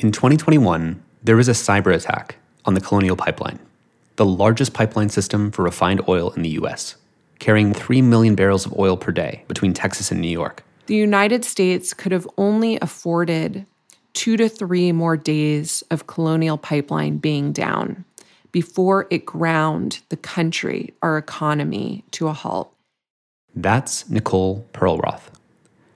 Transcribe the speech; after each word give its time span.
In 0.00 0.12
2021, 0.12 0.98
there 1.22 1.36
was 1.36 1.46
a 1.46 1.52
cyber 1.52 1.94
attack 1.94 2.36
on 2.64 2.72
the 2.72 2.80
Colonial 2.80 3.16
Pipeline, 3.16 3.58
the 4.16 4.24
largest 4.24 4.72
pipeline 4.72 5.10
system 5.10 5.50
for 5.50 5.62
refined 5.62 6.00
oil 6.08 6.30
in 6.30 6.40
the 6.40 6.48
US, 6.60 6.96
carrying 7.38 7.74
3 7.74 8.00
million 8.00 8.34
barrels 8.34 8.64
of 8.64 8.78
oil 8.78 8.96
per 8.96 9.12
day 9.12 9.44
between 9.46 9.74
Texas 9.74 10.10
and 10.10 10.18
New 10.18 10.28
York. 10.28 10.64
The 10.86 10.94
United 10.94 11.44
States 11.44 11.92
could 11.92 12.12
have 12.12 12.26
only 12.38 12.78
afforded 12.80 13.66
two 14.14 14.38
to 14.38 14.48
three 14.48 14.90
more 14.90 15.18
days 15.18 15.84
of 15.90 16.06
Colonial 16.06 16.56
Pipeline 16.56 17.18
being 17.18 17.52
down 17.52 18.06
before 18.52 19.06
it 19.10 19.26
ground 19.26 20.00
the 20.08 20.16
country, 20.16 20.94
our 21.02 21.18
economy, 21.18 22.04
to 22.12 22.28
a 22.28 22.32
halt. 22.32 22.72
That's 23.54 24.08
Nicole 24.08 24.66
Perlroth. 24.72 25.28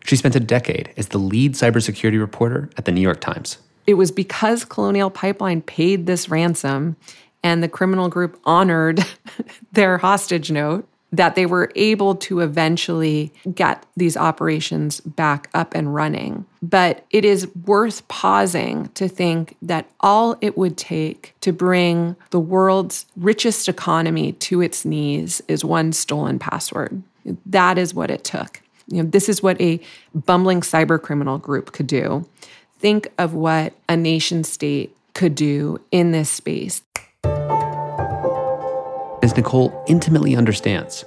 She 0.04 0.16
spent 0.16 0.36
a 0.36 0.40
decade 0.40 0.92
as 0.98 1.08
the 1.08 1.16
lead 1.16 1.54
cybersecurity 1.54 2.20
reporter 2.20 2.68
at 2.76 2.84
the 2.84 2.92
New 2.92 3.00
York 3.00 3.22
Times. 3.22 3.56
It 3.86 3.94
was 3.94 4.10
because 4.10 4.64
Colonial 4.64 5.10
Pipeline 5.10 5.62
paid 5.62 6.06
this 6.06 6.28
ransom 6.28 6.96
and 7.42 7.62
the 7.62 7.68
criminal 7.68 8.08
group 8.08 8.40
honored 8.44 9.04
their 9.72 9.98
hostage 9.98 10.50
note 10.50 10.88
that 11.16 11.36
they 11.36 11.46
were 11.46 11.70
able 11.76 12.16
to 12.16 12.40
eventually 12.40 13.32
get 13.54 13.86
these 13.96 14.16
operations 14.16 15.00
back 15.00 15.48
up 15.54 15.72
and 15.72 15.94
running. 15.94 16.44
But 16.60 17.04
it 17.10 17.24
is 17.24 17.46
worth 17.64 18.06
pausing 18.08 18.88
to 18.94 19.06
think 19.06 19.56
that 19.62 19.88
all 20.00 20.36
it 20.40 20.58
would 20.58 20.76
take 20.76 21.34
to 21.42 21.52
bring 21.52 22.16
the 22.30 22.40
world's 22.40 23.06
richest 23.16 23.68
economy 23.68 24.32
to 24.32 24.60
its 24.60 24.84
knees 24.84 25.40
is 25.46 25.64
one 25.64 25.92
stolen 25.92 26.40
password. 26.40 27.00
That 27.46 27.78
is 27.78 27.94
what 27.94 28.10
it 28.10 28.24
took. 28.24 28.60
You 28.88 29.02
know, 29.02 29.08
this 29.08 29.28
is 29.28 29.40
what 29.40 29.60
a 29.60 29.80
bumbling 30.14 30.62
cyber 30.62 31.00
criminal 31.00 31.38
group 31.38 31.72
could 31.72 31.86
do. 31.86 32.28
Think 32.84 33.10
of 33.16 33.32
what 33.32 33.72
a 33.88 33.96
nation 33.96 34.44
state 34.44 34.94
could 35.14 35.34
do 35.34 35.80
in 35.90 36.12
this 36.12 36.28
space. 36.28 36.82
As 39.22 39.34
Nicole 39.34 39.82
intimately 39.88 40.36
understands, 40.36 41.02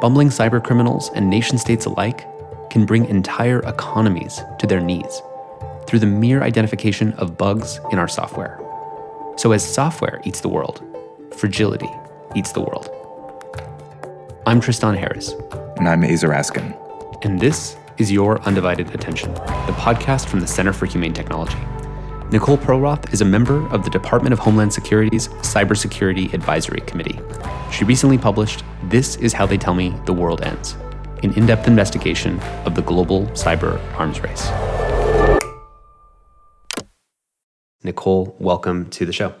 bumbling 0.00 0.30
cyber 0.30 0.60
criminals 0.60 1.08
and 1.14 1.30
nation 1.30 1.56
states 1.56 1.86
alike 1.86 2.26
can 2.68 2.84
bring 2.84 3.04
entire 3.04 3.60
economies 3.60 4.42
to 4.58 4.66
their 4.66 4.80
knees 4.80 5.22
through 5.86 6.00
the 6.00 6.06
mere 6.06 6.42
identification 6.42 7.12
of 7.12 7.38
bugs 7.38 7.78
in 7.92 8.00
our 8.00 8.08
software. 8.08 8.58
So, 9.36 9.52
as 9.52 9.62
software 9.64 10.20
eats 10.24 10.40
the 10.40 10.48
world, 10.48 10.82
fragility 11.36 11.90
eats 12.34 12.50
the 12.50 12.60
world. 12.60 12.90
I'm 14.46 14.60
Tristan 14.60 14.96
Harris. 14.96 15.32
And 15.76 15.88
I'm 15.88 16.02
Aza 16.02 16.28
Raskin 16.28 16.76
and 17.22 17.38
this 17.38 17.76
is 18.00 18.10
Your 18.10 18.40
Undivided 18.42 18.94
Attention, 18.94 19.34
the 19.34 19.74
podcast 19.76 20.26
from 20.26 20.40
the 20.40 20.46
Center 20.46 20.72
for 20.72 20.86
Humane 20.86 21.12
Technology. 21.12 21.58
Nicole 22.32 22.56
Perlroth 22.56 23.12
is 23.12 23.20
a 23.20 23.26
member 23.26 23.68
of 23.68 23.84
the 23.84 23.90
Department 23.90 24.32
of 24.32 24.38
Homeland 24.38 24.72
Security's 24.72 25.28
Cybersecurity 25.28 26.32
Advisory 26.32 26.80
Committee. 26.80 27.20
She 27.70 27.84
recently 27.84 28.16
published 28.16 28.64
This 28.84 29.16
Is 29.16 29.34
How 29.34 29.44
They 29.44 29.58
Tell 29.58 29.74
Me 29.74 29.94
the 30.06 30.14
World 30.14 30.40
Ends, 30.40 30.78
an 31.22 31.34
in 31.34 31.44
depth 31.44 31.68
investigation 31.68 32.40
of 32.64 32.74
the 32.74 32.80
global 32.80 33.26
cyber 33.32 33.78
arms 33.96 34.20
race. 34.22 34.48
Nicole, 37.84 38.34
welcome 38.38 38.88
to 38.90 39.04
the 39.04 39.12
show. 39.12 39.34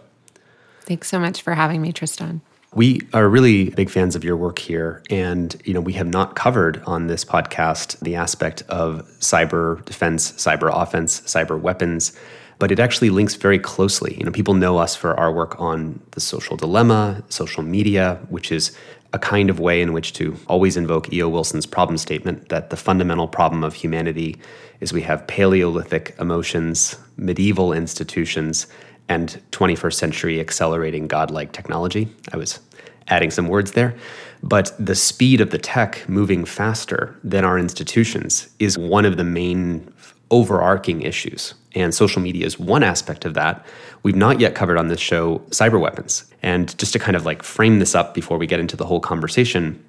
Thanks 0.82 1.08
so 1.08 1.18
much 1.18 1.40
for 1.40 1.54
having 1.54 1.80
me, 1.80 1.92
Tristan. 1.94 2.42
We 2.72 3.00
are 3.12 3.28
really 3.28 3.70
big 3.70 3.90
fans 3.90 4.14
of 4.14 4.22
your 4.22 4.36
work 4.36 4.60
here. 4.60 5.02
And, 5.10 5.60
you 5.64 5.74
know, 5.74 5.80
we 5.80 5.94
have 5.94 6.06
not 6.06 6.36
covered 6.36 6.80
on 6.86 7.08
this 7.08 7.24
podcast 7.24 7.98
the 7.98 8.14
aspect 8.14 8.62
of 8.68 9.02
cyber 9.18 9.84
defense, 9.86 10.30
cyber 10.32 10.70
offense, 10.72 11.20
cyber 11.22 11.60
weapons, 11.60 12.12
but 12.60 12.70
it 12.70 12.78
actually 12.78 13.10
links 13.10 13.34
very 13.34 13.58
closely. 13.58 14.16
You 14.16 14.24
know, 14.24 14.30
people 14.30 14.54
know 14.54 14.78
us 14.78 14.94
for 14.94 15.18
our 15.18 15.32
work 15.32 15.60
on 15.60 16.00
the 16.12 16.20
social 16.20 16.56
dilemma, 16.56 17.24
social 17.28 17.64
media, 17.64 18.20
which 18.28 18.52
is 18.52 18.76
a 19.12 19.18
kind 19.18 19.50
of 19.50 19.58
way 19.58 19.82
in 19.82 19.92
which 19.92 20.12
to 20.12 20.36
always 20.46 20.76
invoke 20.76 21.12
E.O. 21.12 21.28
Wilson's 21.28 21.66
problem 21.66 21.98
statement 21.98 22.50
that 22.50 22.70
the 22.70 22.76
fundamental 22.76 23.26
problem 23.26 23.64
of 23.64 23.74
humanity 23.74 24.36
is 24.78 24.92
we 24.92 25.02
have 25.02 25.26
Paleolithic 25.26 26.14
emotions, 26.20 26.96
medieval 27.16 27.72
institutions, 27.72 28.68
and 29.08 29.42
21st 29.50 29.94
century 29.94 30.38
accelerating 30.38 31.08
godlike 31.08 31.50
technology. 31.50 32.08
I 32.32 32.36
was 32.36 32.60
adding 33.10 33.30
some 33.30 33.48
words 33.48 33.72
there. 33.72 33.94
But 34.42 34.72
the 34.78 34.94
speed 34.94 35.40
of 35.40 35.50
the 35.50 35.58
tech 35.58 36.08
moving 36.08 36.44
faster 36.44 37.14
than 37.22 37.44
our 37.44 37.58
institutions 37.58 38.48
is 38.58 38.78
one 38.78 39.04
of 39.04 39.16
the 39.16 39.24
main 39.24 39.92
overarching 40.30 41.02
issues. 41.02 41.54
And 41.74 41.94
social 41.94 42.22
media 42.22 42.46
is 42.46 42.58
one 42.58 42.82
aspect 42.82 43.24
of 43.24 43.34
that. 43.34 43.64
We've 44.02 44.16
not 44.16 44.40
yet 44.40 44.54
covered 44.54 44.78
on 44.78 44.88
this 44.88 45.00
show 45.00 45.40
cyber 45.50 45.78
weapons. 45.78 46.24
And 46.42 46.76
just 46.78 46.92
to 46.94 46.98
kind 46.98 47.16
of 47.16 47.26
like 47.26 47.42
frame 47.42 47.80
this 47.80 47.94
up 47.94 48.14
before 48.14 48.38
we 48.38 48.46
get 48.46 48.60
into 48.60 48.76
the 48.76 48.86
whole 48.86 49.00
conversation, 49.00 49.84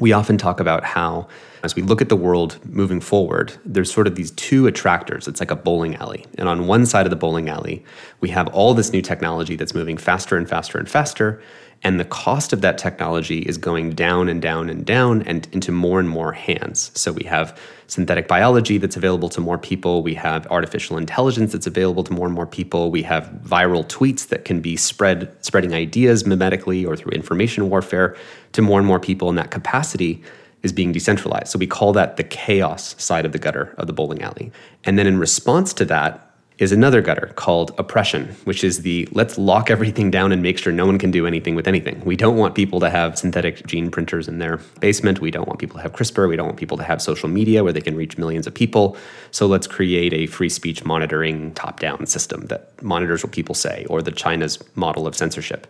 we 0.00 0.12
often 0.12 0.38
talk 0.38 0.60
about 0.60 0.84
how 0.84 1.28
as 1.62 1.76
we 1.76 1.82
look 1.82 2.00
at 2.00 2.08
the 2.08 2.16
world 2.16 2.58
moving 2.64 3.00
forward, 3.00 3.52
there's 3.64 3.92
sort 3.92 4.06
of 4.06 4.16
these 4.16 4.32
two 4.32 4.66
attractors. 4.66 5.28
It's 5.28 5.38
like 5.38 5.50
a 5.50 5.56
bowling 5.56 5.94
alley. 5.96 6.26
And 6.38 6.48
on 6.48 6.66
one 6.66 6.86
side 6.86 7.06
of 7.06 7.10
the 7.10 7.16
bowling 7.16 7.48
alley, 7.48 7.84
we 8.20 8.30
have 8.30 8.48
all 8.48 8.74
this 8.74 8.92
new 8.92 9.02
technology 9.02 9.54
that's 9.54 9.74
moving 9.74 9.96
faster 9.96 10.36
and 10.36 10.48
faster 10.48 10.78
and 10.78 10.88
faster. 10.88 11.40
And 11.84 11.98
the 11.98 12.04
cost 12.04 12.52
of 12.52 12.60
that 12.60 12.78
technology 12.78 13.40
is 13.40 13.58
going 13.58 13.90
down 13.90 14.28
and 14.28 14.40
down 14.40 14.70
and 14.70 14.86
down 14.86 15.22
and 15.22 15.48
into 15.52 15.72
more 15.72 15.98
and 15.98 16.08
more 16.08 16.32
hands. 16.32 16.92
So 16.94 17.12
we 17.12 17.24
have 17.24 17.58
synthetic 17.88 18.28
biology 18.28 18.78
that's 18.78 18.96
available 18.96 19.28
to 19.30 19.40
more 19.40 19.58
people. 19.58 20.02
We 20.02 20.14
have 20.14 20.46
artificial 20.46 20.96
intelligence 20.96 21.52
that's 21.52 21.66
available 21.66 22.04
to 22.04 22.12
more 22.12 22.26
and 22.26 22.34
more 22.34 22.46
people. 22.46 22.90
We 22.90 23.02
have 23.02 23.24
viral 23.44 23.86
tweets 23.86 24.28
that 24.28 24.44
can 24.44 24.60
be 24.60 24.76
spread, 24.76 25.34
spreading 25.44 25.74
ideas 25.74 26.22
mimetically 26.22 26.86
or 26.86 26.96
through 26.96 27.12
information 27.12 27.68
warfare 27.68 28.16
to 28.52 28.62
more 28.62 28.78
and 28.78 28.86
more 28.86 29.00
people. 29.00 29.28
And 29.28 29.36
that 29.38 29.50
capacity 29.50 30.22
is 30.62 30.72
being 30.72 30.92
decentralized. 30.92 31.48
So 31.48 31.58
we 31.58 31.66
call 31.66 31.92
that 31.94 32.16
the 32.16 32.24
chaos 32.24 32.94
side 33.02 33.26
of 33.26 33.32
the 33.32 33.38
gutter 33.38 33.74
of 33.76 33.88
the 33.88 33.92
bowling 33.92 34.22
alley. 34.22 34.52
And 34.84 34.96
then 34.98 35.08
in 35.08 35.18
response 35.18 35.72
to 35.74 35.84
that, 35.86 36.31
is 36.62 36.70
another 36.70 37.02
gutter 37.02 37.32
called 37.34 37.74
oppression, 37.76 38.28
which 38.44 38.62
is 38.62 38.82
the 38.82 39.08
let's 39.10 39.36
lock 39.36 39.68
everything 39.68 40.12
down 40.12 40.30
and 40.30 40.40
make 40.40 40.56
sure 40.56 40.72
no 40.72 40.86
one 40.86 40.96
can 40.96 41.10
do 41.10 41.26
anything 41.26 41.56
with 41.56 41.66
anything. 41.66 42.00
We 42.04 42.14
don't 42.14 42.36
want 42.36 42.54
people 42.54 42.78
to 42.78 42.88
have 42.88 43.18
synthetic 43.18 43.66
gene 43.66 43.90
printers 43.90 44.28
in 44.28 44.38
their 44.38 44.58
basement. 44.78 45.20
We 45.20 45.32
don't 45.32 45.48
want 45.48 45.58
people 45.58 45.78
to 45.78 45.82
have 45.82 45.92
CRISPR. 45.92 46.28
We 46.28 46.36
don't 46.36 46.46
want 46.46 46.58
people 46.58 46.76
to 46.76 46.84
have 46.84 47.02
social 47.02 47.28
media 47.28 47.64
where 47.64 47.72
they 47.72 47.80
can 47.80 47.96
reach 47.96 48.16
millions 48.16 48.46
of 48.46 48.54
people. 48.54 48.96
So 49.32 49.48
let's 49.48 49.66
create 49.66 50.12
a 50.12 50.26
free 50.28 50.48
speech 50.48 50.84
monitoring 50.84 51.52
top 51.54 51.80
down 51.80 52.06
system 52.06 52.46
that 52.46 52.80
monitors 52.80 53.24
what 53.24 53.32
people 53.32 53.56
say, 53.56 53.84
or 53.90 54.00
the 54.00 54.12
China's 54.12 54.62
model 54.76 55.08
of 55.08 55.16
censorship. 55.16 55.66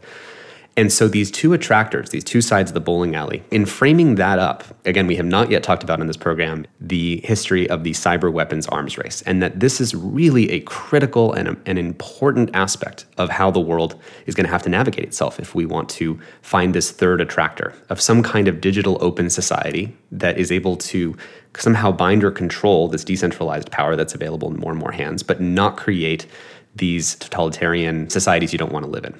And 0.74 0.90
so 0.90 1.06
these 1.06 1.30
two 1.30 1.52
attractors, 1.52 2.10
these 2.10 2.24
two 2.24 2.40
sides 2.40 2.70
of 2.70 2.74
the 2.74 2.80
bowling 2.80 3.14
alley, 3.14 3.42
in 3.50 3.66
framing 3.66 4.14
that 4.14 4.38
up, 4.38 4.64
again, 4.86 5.06
we 5.06 5.16
have 5.16 5.26
not 5.26 5.50
yet 5.50 5.62
talked 5.62 5.82
about 5.82 6.00
in 6.00 6.06
this 6.06 6.16
program 6.16 6.64
the 6.80 7.20
history 7.24 7.68
of 7.68 7.84
the 7.84 7.90
cyber 7.90 8.32
weapons 8.32 8.66
arms 8.68 8.96
race, 8.96 9.20
and 9.22 9.42
that 9.42 9.60
this 9.60 9.82
is 9.82 9.94
really 9.94 10.50
a 10.50 10.60
critical 10.60 11.32
and 11.34 11.60
an 11.66 11.76
important 11.76 12.48
aspect 12.54 13.04
of 13.18 13.28
how 13.28 13.50
the 13.50 13.60
world 13.60 14.00
is 14.24 14.34
going 14.34 14.46
to 14.46 14.50
have 14.50 14.62
to 14.62 14.70
navigate 14.70 15.04
itself 15.04 15.38
if 15.38 15.54
we 15.54 15.66
want 15.66 15.90
to 15.90 16.18
find 16.40 16.74
this 16.74 16.90
third 16.90 17.20
attractor 17.20 17.74
of 17.90 18.00
some 18.00 18.22
kind 18.22 18.48
of 18.48 18.62
digital 18.62 18.96
open 19.02 19.28
society 19.28 19.94
that 20.10 20.38
is 20.38 20.50
able 20.50 20.76
to 20.76 21.14
somehow 21.58 21.92
bind 21.92 22.24
or 22.24 22.30
control 22.30 22.88
this 22.88 23.04
decentralized 23.04 23.70
power 23.70 23.94
that's 23.94 24.14
available 24.14 24.50
in 24.50 24.56
more 24.56 24.70
and 24.70 24.80
more 24.80 24.92
hands, 24.92 25.22
but 25.22 25.38
not 25.38 25.76
create 25.76 26.26
these 26.74 27.14
totalitarian 27.16 28.08
societies 28.08 28.54
you 28.54 28.58
don't 28.58 28.72
want 28.72 28.86
to 28.86 28.90
live 28.90 29.04
in. 29.04 29.14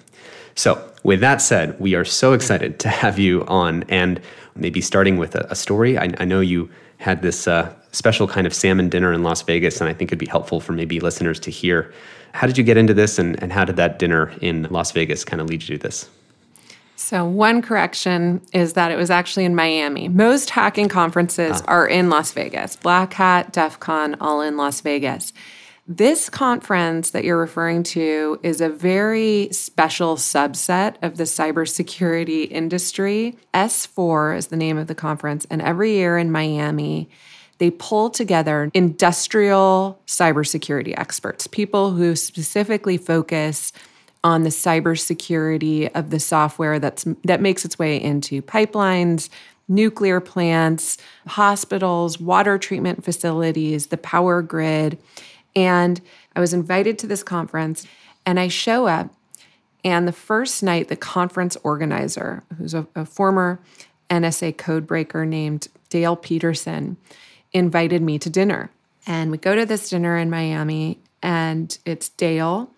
So, 0.55 0.91
with 1.03 1.21
that 1.21 1.43
said, 1.43 1.79
we 1.81 1.95
are 1.95 2.05
so 2.05 2.33
excited 2.33 2.79
to 2.81 2.89
have 2.89 3.19
you 3.19 3.45
on 3.47 3.85
and 3.89 4.21
maybe 4.55 4.81
starting 4.81 5.17
with 5.17 5.35
a, 5.35 5.47
a 5.51 5.55
story. 5.55 5.99
I, 5.99 6.13
I, 6.19 6.25
know 6.25 6.41
you 6.41 6.71
had 6.99 7.23
this 7.23 7.49
uh, 7.49 7.75
special 7.93 8.29
kind 8.29 8.47
of 8.47 8.55
salmon 8.55 8.89
dinner 8.89 9.12
in 9.12 9.23
Las 9.23 9.43
Vegas, 9.43 9.81
and 9.81 9.89
I 9.89 9.95
think 9.95 10.11
it'd 10.11 10.19
be 10.19 10.27
helpful 10.27 10.61
for 10.61 10.73
maybe 10.73 11.01
listeners 11.01 11.41
to 11.41 11.51
hear. 11.51 11.93
How 12.33 12.47
did 12.47 12.57
you 12.57 12.65
get 12.65 12.77
into 12.77 12.95
this, 12.95 13.19
and, 13.19 13.43
and 13.43 13.53
how 13.53 13.65
did 13.65 13.76
that 13.76 13.99
dinner 13.99 14.32
in 14.41 14.65
Las 14.71 14.93
Vegas 14.93 15.25
kind 15.25 15.41
of 15.41 15.49
lead 15.49 15.62
you 15.62 15.79
to 15.79 15.82
this? 15.82 16.09
So, 16.97 17.25
one 17.25 17.62
correction 17.62 18.41
is 18.53 18.75
that 18.75 18.93
it 18.93 18.97
was 18.97 19.11
actually 19.11 19.44
in 19.44 19.55
Miami. 19.55 20.09
Most 20.09 20.50
hacking 20.50 20.88
conferences 20.88 21.61
ah. 21.62 21.65
are 21.67 21.87
in 21.87 22.11
Las 22.11 22.32
Vegas. 22.32 22.76
Black 22.76 23.12
Hat, 23.15 23.53
DEF 23.53 23.81
CON, 23.81 24.17
all 24.21 24.41
in 24.41 24.56
Las 24.56 24.81
Vegas. 24.82 25.32
This 25.94 26.31
conference 26.31 27.11
that 27.11 27.23
you're 27.23 27.37
referring 27.37 27.83
to 27.83 28.41
is 28.43 28.62
a 28.62 28.71
very 28.71 29.50
special 29.53 30.17
subset 30.17 30.94
of 31.03 31.19
the 31.19 31.25
cybersecurity 31.25 32.50
industry. 32.50 33.37
S4 33.53 34.39
is 34.39 34.47
the 34.47 34.56
name 34.56 34.79
of 34.79 34.87
the 34.87 34.94
conference, 34.94 35.47
and 35.50 35.61
every 35.61 35.93
year 35.93 36.17
in 36.17 36.33
Miami, 36.33 37.11
they 37.59 37.71
pull 37.71 38.09
together 38.09 38.71
industrial 38.73 40.00
cybersecurity 40.06 40.99
experts, 40.99 41.47
people 41.47 41.91
who 41.91 42.17
specifically 42.17 42.97
focus 42.97 43.71
on 44.25 44.45
the 44.45 44.50
cybersecurity 44.50 45.91
of 45.95 46.09
the 46.09 46.21
software 46.21 46.79
that's 46.79 47.05
that 47.25 47.43
makes 47.43 47.67
its 47.67 47.79
way 47.79 48.00
into 48.00 48.41
pipelines, 48.41 49.29
nuclear 49.69 50.21
plants, 50.21 50.97
hospitals, 51.27 52.19
water 52.19 52.56
treatment 52.56 53.05
facilities, 53.05 53.88
the 53.88 53.99
power 53.99 54.41
grid. 54.41 54.97
And 55.54 56.00
I 56.34 56.40
was 56.40 56.52
invited 56.52 56.99
to 57.00 57.06
this 57.06 57.22
conference 57.22 57.87
and 58.25 58.38
I 58.38 58.49
show 58.49 58.87
up. 58.87 59.14
And 59.84 60.06
the 60.06 60.12
first 60.12 60.62
night, 60.62 60.88
the 60.88 60.96
conference 60.96 61.56
organizer, 61.64 62.44
who's 62.56 62.75
a, 62.75 62.87
a 62.94 63.04
former 63.04 63.60
NSA 64.10 64.54
codebreaker 64.56 65.26
named 65.26 65.69
Dale 65.88 66.16
Peterson, 66.16 66.96
invited 67.52 68.02
me 68.02 68.19
to 68.20 68.31
dinner. 68.31 68.70
And 69.06 69.31
we 69.31 69.38
go 69.38 69.56
to 69.56 69.66
this 69.66 69.90
dinner 69.90 70.16
in 70.16 70.31
Miami, 70.31 71.00
and 71.22 71.76
it's 71.84 72.08
Dale. 72.10 72.70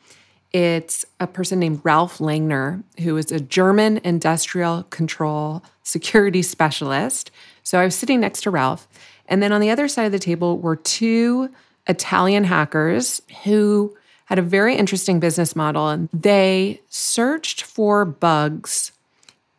It's 0.53 1.05
a 1.21 1.27
person 1.27 1.59
named 1.59 1.81
Ralph 1.83 2.19
Langner, 2.19 2.83
who 3.01 3.17
is 3.17 3.31
a 3.31 3.41
German 3.41 4.01
industrial 4.05 4.85
control 4.85 5.63
security 5.83 6.43
specialist. 6.43 7.31
So 7.63 7.79
I 7.79 7.85
was 7.85 7.95
sitting 7.95 8.21
next 8.21 8.43
to 8.43 8.51
Ralph. 8.51 8.89
And 9.27 9.43
then 9.43 9.53
on 9.53 9.61
the 9.61 9.71
other 9.71 9.89
side 9.89 10.05
of 10.05 10.13
the 10.13 10.19
table 10.19 10.59
were 10.59 10.77
two 10.77 11.51
Italian 11.87 12.45
hackers 12.45 13.21
who 13.45 13.95
had 14.27 14.39
a 14.39 14.43
very 14.43 14.75
interesting 14.75 15.21
business 15.21 15.55
model. 15.55 15.89
And 15.89 16.09
they 16.13 16.81
searched 16.89 17.63
for 17.63 18.05
bugs 18.05 18.93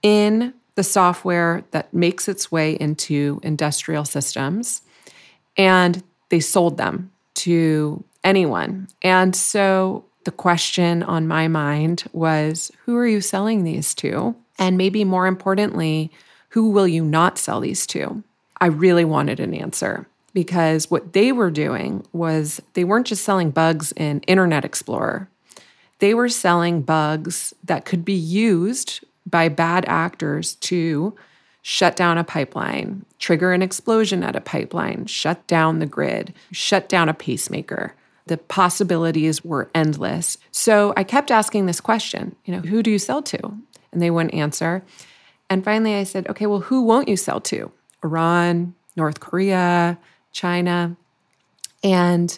in 0.01 0.53
the 0.75 0.83
software 0.83 1.63
that 1.71 1.93
makes 1.93 2.27
its 2.27 2.51
way 2.51 2.73
into 2.73 3.39
industrial 3.43 4.05
systems. 4.05 4.81
And 5.57 6.03
they 6.29 6.39
sold 6.39 6.77
them 6.77 7.11
to 7.35 8.03
anyone. 8.23 8.87
And 9.01 9.35
so 9.35 10.03
the 10.25 10.31
question 10.31 11.03
on 11.03 11.27
my 11.27 11.47
mind 11.47 12.05
was 12.11 12.71
who 12.83 12.97
are 12.97 13.07
you 13.07 13.21
selling 13.21 13.63
these 13.63 13.93
to? 13.95 14.35
And 14.57 14.77
maybe 14.77 15.03
more 15.03 15.27
importantly, 15.27 16.11
who 16.49 16.69
will 16.69 16.87
you 16.87 17.05
not 17.05 17.37
sell 17.37 17.59
these 17.59 17.85
to? 17.87 18.23
I 18.59 18.67
really 18.67 19.05
wanted 19.05 19.39
an 19.39 19.53
answer 19.53 20.07
because 20.35 20.91
what 20.91 21.13
they 21.13 21.31
were 21.31 21.49
doing 21.49 22.05
was 22.11 22.61
they 22.73 22.83
weren't 22.83 23.07
just 23.07 23.23
selling 23.23 23.51
bugs 23.51 23.93
in 23.93 24.19
Internet 24.27 24.65
Explorer. 24.65 25.29
They 25.99 26.13
were 26.13 26.27
selling 26.27 26.81
bugs 26.81 27.53
that 27.63 27.85
could 27.85 28.03
be 28.03 28.13
used 28.13 29.03
by 29.25 29.47
bad 29.47 29.85
actors 29.87 30.55
to 30.55 31.15
shut 31.61 31.95
down 31.95 32.17
a 32.17 32.23
pipeline, 32.23 33.05
trigger 33.17 33.53
an 33.53 33.61
explosion 33.61 34.23
at 34.23 34.35
a 34.35 34.41
pipeline, 34.41 35.05
shut 35.05 35.47
down 35.47 35.79
the 35.79 35.85
grid, 35.85 36.33
shut 36.51 36.89
down 36.89 37.07
a 37.07 37.13
pacemaker. 37.13 37.95
The 38.27 38.37
possibilities 38.37 39.43
were 39.43 39.71
endless. 39.73 40.37
So 40.51 40.93
I 40.97 41.05
kept 41.05 41.31
asking 41.31 41.65
this 41.65 41.79
question, 41.79 42.35
you 42.43 42.53
know, 42.53 42.59
who 42.59 42.83
do 42.83 42.91
you 42.91 42.99
sell 42.99 43.21
to? 43.23 43.39
And 43.93 44.01
they 44.01 44.11
wouldn't 44.11 44.33
answer. 44.33 44.83
And 45.49 45.63
finally 45.63 45.95
I 45.95 46.03
said, 46.03 46.27
okay, 46.27 46.45
well, 46.45 46.59
who 46.59 46.81
won't 46.81 47.07
you 47.07 47.15
sell 47.15 47.39
to? 47.41 47.71
Iran, 48.03 48.75
North 48.97 49.21
Korea, 49.21 49.97
China. 50.35 50.95
And 51.83 52.37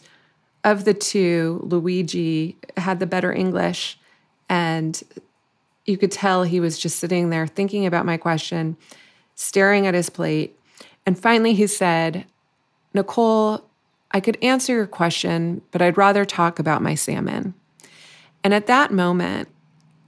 of 0.63 0.85
the 0.85 0.93
two, 0.93 1.59
Luigi 1.63 2.55
had 2.77 2.99
the 2.99 3.07
better 3.07 3.33
English. 3.33 3.97
And 4.47 5.01
you 5.85 5.97
could 5.97 6.11
tell 6.11 6.43
he 6.43 6.59
was 6.59 6.77
just 6.77 6.99
sitting 6.99 7.29
there 7.29 7.47
thinking 7.47 7.85
about 7.85 8.05
my 8.05 8.15
question 8.15 8.77
staring 9.35 9.85
at 9.87 9.93
his 9.93 10.09
plate. 10.09 10.57
And 11.05 11.17
finally, 11.17 11.53
he 11.53 11.67
said, 11.67 12.25
Nicole, 12.93 13.63
I 14.11 14.19
could 14.19 14.37
answer 14.41 14.73
your 14.73 14.87
question, 14.87 15.61
but 15.71 15.81
I'd 15.81 15.97
rather 15.97 16.25
talk 16.25 16.59
about 16.59 16.81
my 16.81 16.95
salmon. 16.95 17.53
And 18.43 18.53
at 18.53 18.67
that 18.67 18.91
moment, 18.91 19.47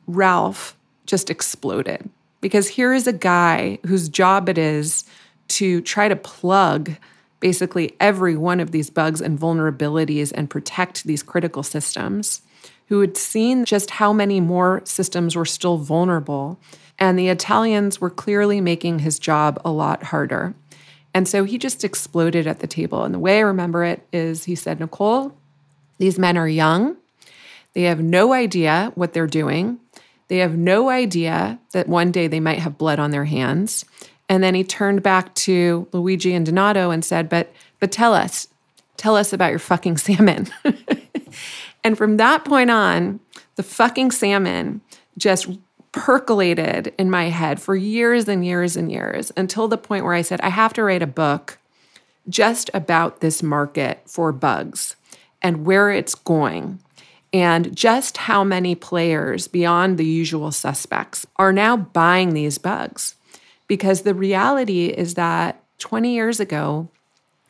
Ralph 0.07 0.75
just 1.05 1.29
exploded 1.29 2.09
because 2.41 2.67
here 2.67 2.93
is 2.93 3.07
a 3.07 3.13
guy 3.13 3.79
whose 3.85 4.09
job 4.09 4.49
it 4.49 4.57
is 4.57 5.05
to 5.49 5.81
try 5.81 6.07
to 6.07 6.15
plug 6.15 6.95
basically 7.39 7.95
every 7.99 8.35
one 8.35 8.59
of 8.59 8.71
these 8.71 8.89
bugs 8.89 9.21
and 9.21 9.39
vulnerabilities 9.39 10.31
and 10.33 10.49
protect 10.49 11.03
these 11.03 11.23
critical 11.23 11.63
systems, 11.63 12.41
who 12.87 13.01
had 13.01 13.15
seen 13.15 13.65
just 13.65 13.91
how 13.91 14.11
many 14.11 14.39
more 14.41 14.81
systems 14.83 15.35
were 15.35 15.45
still 15.45 15.77
vulnerable 15.77 16.59
and 16.99 17.17
the 17.17 17.29
Italians 17.29 18.01
were 18.01 18.09
clearly 18.09 18.59
making 18.59 18.99
his 18.99 19.17
job 19.17 19.59
a 19.63 19.71
lot 19.71 20.03
harder. 20.03 20.53
And 21.13 21.27
so 21.27 21.45
he 21.45 21.57
just 21.57 21.83
exploded 21.83 22.45
at 22.45 22.59
the 22.59 22.67
table. 22.67 23.03
And 23.03 23.13
the 23.13 23.19
way 23.19 23.37
I 23.37 23.41
remember 23.41 23.83
it 23.83 24.05
is 24.11 24.43
he 24.43 24.53
said, 24.53 24.79
Nicole, 24.79 25.35
these 25.97 26.19
men 26.19 26.37
are 26.37 26.47
young. 26.47 26.97
They 27.73 27.83
have 27.83 28.01
no 28.01 28.33
idea 28.33 28.91
what 28.95 29.13
they're 29.13 29.27
doing. 29.27 29.79
They 30.27 30.37
have 30.39 30.57
no 30.57 30.89
idea 30.89 31.59
that 31.71 31.87
one 31.87 32.11
day 32.11 32.27
they 32.27 32.39
might 32.39 32.59
have 32.59 32.77
blood 32.77 32.99
on 32.99 33.11
their 33.11 33.25
hands. 33.25 33.85
And 34.29 34.43
then 34.43 34.53
he 34.53 34.63
turned 34.63 35.03
back 35.03 35.33
to 35.35 35.87
Luigi 35.91 36.33
and 36.33 36.45
Donato 36.45 36.91
and 36.91 37.03
said, 37.03 37.27
But 37.27 37.51
but 37.79 37.91
tell 37.91 38.13
us, 38.13 38.47
tell 38.97 39.15
us 39.15 39.33
about 39.33 39.49
your 39.49 39.59
fucking 39.59 39.97
salmon. 39.97 40.47
and 41.83 41.97
from 41.97 42.17
that 42.17 42.45
point 42.45 42.69
on, 42.69 43.19
the 43.55 43.63
fucking 43.63 44.11
salmon 44.11 44.81
just 45.17 45.49
percolated 45.91 46.93
in 46.97 47.09
my 47.09 47.25
head 47.25 47.59
for 47.59 47.75
years 47.75 48.27
and 48.27 48.45
years 48.45 48.77
and 48.77 48.91
years 48.91 49.31
until 49.35 49.67
the 49.67 49.77
point 49.77 50.05
where 50.05 50.13
I 50.13 50.21
said, 50.21 50.39
I 50.41 50.49
have 50.49 50.73
to 50.73 50.83
write 50.83 51.01
a 51.01 51.07
book 51.07 51.57
just 52.27 52.69
about 52.73 53.21
this 53.21 53.41
market 53.41 54.01
for 54.05 54.31
bugs 54.31 54.95
and 55.41 55.65
where 55.65 55.91
it's 55.91 56.13
going 56.13 56.79
and 57.33 57.75
just 57.75 58.17
how 58.17 58.43
many 58.43 58.75
players 58.75 59.47
beyond 59.47 59.97
the 59.97 60.05
usual 60.05 60.51
suspects 60.51 61.25
are 61.37 61.53
now 61.53 61.77
buying 61.77 62.33
these 62.33 62.57
bugs. 62.57 63.15
Because 63.69 64.01
the 64.01 64.13
reality 64.13 64.87
is 64.87 65.13
that 65.13 65.63
20 65.77 66.13
years 66.13 66.41
ago, 66.41 66.89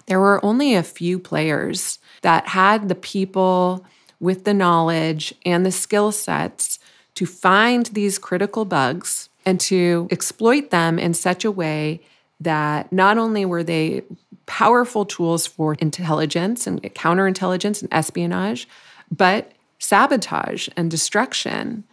there 0.05 0.19
were 0.19 0.43
only 0.45 0.75
a 0.75 0.83
few 0.83 1.17
players 1.17 1.97
that 2.21 2.49
had 2.49 2.89
the 2.89 2.95
people 2.95 3.83
with 4.19 4.43
the 4.43 4.53
knowledge 4.53 5.33
and 5.45 5.65
the 5.65 5.71
skill 5.71 6.11
sets 6.11 6.77
to 7.15 7.25
find 7.25 7.87
these 7.87 8.19
critical 8.19 8.65
bugs 8.65 9.29
and 9.45 9.59
to 9.59 10.07
exploit 10.11 10.69
them 10.69 10.99
in 10.99 11.13
such 11.13 11.43
a 11.45 11.51
way 11.51 12.01
that 12.39 12.91
not 12.91 13.17
only 13.17 13.45
were 13.45 13.63
they 13.63 14.03
powerful 14.45 15.05
tools 15.05 15.45
for 15.45 15.75
intelligence 15.75 16.65
and 16.65 16.81
counterintelligence 16.81 17.81
and 17.81 17.93
espionage, 17.93 18.67
but 19.11 19.51
sabotage 19.79 20.67
and 20.75 20.89
destruction. 20.89 21.83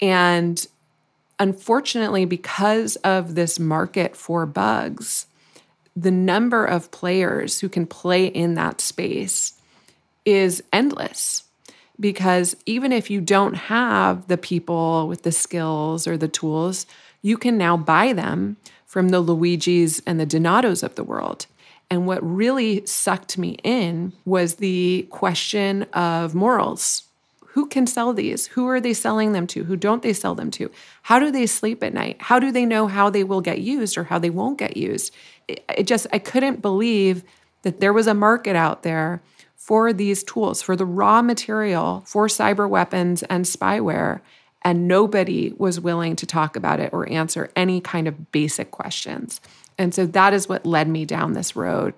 And 0.00 0.66
unfortunately, 1.38 2.24
because 2.24 2.96
of 2.96 3.34
this 3.34 3.58
market 3.58 4.16
for 4.16 4.46
bugs, 4.46 5.26
the 5.94 6.10
number 6.10 6.64
of 6.64 6.90
players 6.90 7.60
who 7.60 7.68
can 7.68 7.86
play 7.86 8.26
in 8.26 8.54
that 8.54 8.80
space 8.80 9.54
is 10.24 10.62
endless 10.72 11.44
because 11.98 12.56
even 12.66 12.92
if 12.92 13.10
you 13.10 13.20
don't 13.20 13.54
have 13.54 14.28
the 14.28 14.38
people 14.38 15.08
with 15.08 15.22
the 15.22 15.32
skills 15.32 16.06
or 16.06 16.16
the 16.16 16.28
tools, 16.28 16.86
you 17.22 17.36
can 17.36 17.56
now 17.56 17.76
buy 17.76 18.12
them 18.12 18.56
from 18.84 19.08
the 19.08 19.22
Luigis 19.22 20.02
and 20.06 20.20
the 20.20 20.26
Donatos 20.26 20.82
of 20.82 20.94
the 20.94 21.04
world. 21.04 21.46
And 21.90 22.06
what 22.06 22.22
really 22.22 22.84
sucked 22.84 23.38
me 23.38 23.56
in 23.62 24.12
was 24.24 24.56
the 24.56 25.06
question 25.10 25.84
of 25.92 26.34
morals. 26.34 27.04
Who 27.56 27.66
can 27.66 27.86
sell 27.86 28.12
these? 28.12 28.48
Who 28.48 28.68
are 28.68 28.82
they 28.82 28.92
selling 28.92 29.32
them 29.32 29.46
to? 29.46 29.64
Who 29.64 29.76
don't 29.76 30.02
they 30.02 30.12
sell 30.12 30.34
them 30.34 30.50
to? 30.50 30.70
How 31.00 31.18
do 31.18 31.30
they 31.30 31.46
sleep 31.46 31.82
at 31.82 31.94
night? 31.94 32.18
How 32.20 32.38
do 32.38 32.52
they 32.52 32.66
know 32.66 32.86
how 32.86 33.08
they 33.08 33.24
will 33.24 33.40
get 33.40 33.62
used 33.62 33.96
or 33.96 34.04
how 34.04 34.18
they 34.18 34.28
won't 34.28 34.58
get 34.58 34.76
used? 34.76 35.14
It, 35.48 35.64
it 35.74 35.86
just, 35.86 36.06
I 36.12 36.18
couldn't 36.18 36.60
believe 36.60 37.24
that 37.62 37.80
there 37.80 37.94
was 37.94 38.08
a 38.08 38.12
market 38.12 38.56
out 38.56 38.82
there 38.82 39.22
for 39.54 39.94
these 39.94 40.22
tools, 40.22 40.60
for 40.60 40.76
the 40.76 40.84
raw 40.84 41.22
material 41.22 42.02
for 42.04 42.26
cyber 42.26 42.68
weapons 42.68 43.22
and 43.22 43.46
spyware. 43.46 44.20
And 44.60 44.86
nobody 44.86 45.54
was 45.56 45.80
willing 45.80 46.14
to 46.16 46.26
talk 46.26 46.56
about 46.56 46.78
it 46.78 46.92
or 46.92 47.10
answer 47.10 47.50
any 47.56 47.80
kind 47.80 48.06
of 48.06 48.32
basic 48.32 48.70
questions. 48.70 49.40
And 49.78 49.94
so 49.94 50.04
that 50.04 50.34
is 50.34 50.46
what 50.46 50.66
led 50.66 50.88
me 50.88 51.06
down 51.06 51.32
this 51.32 51.56
road. 51.56 51.94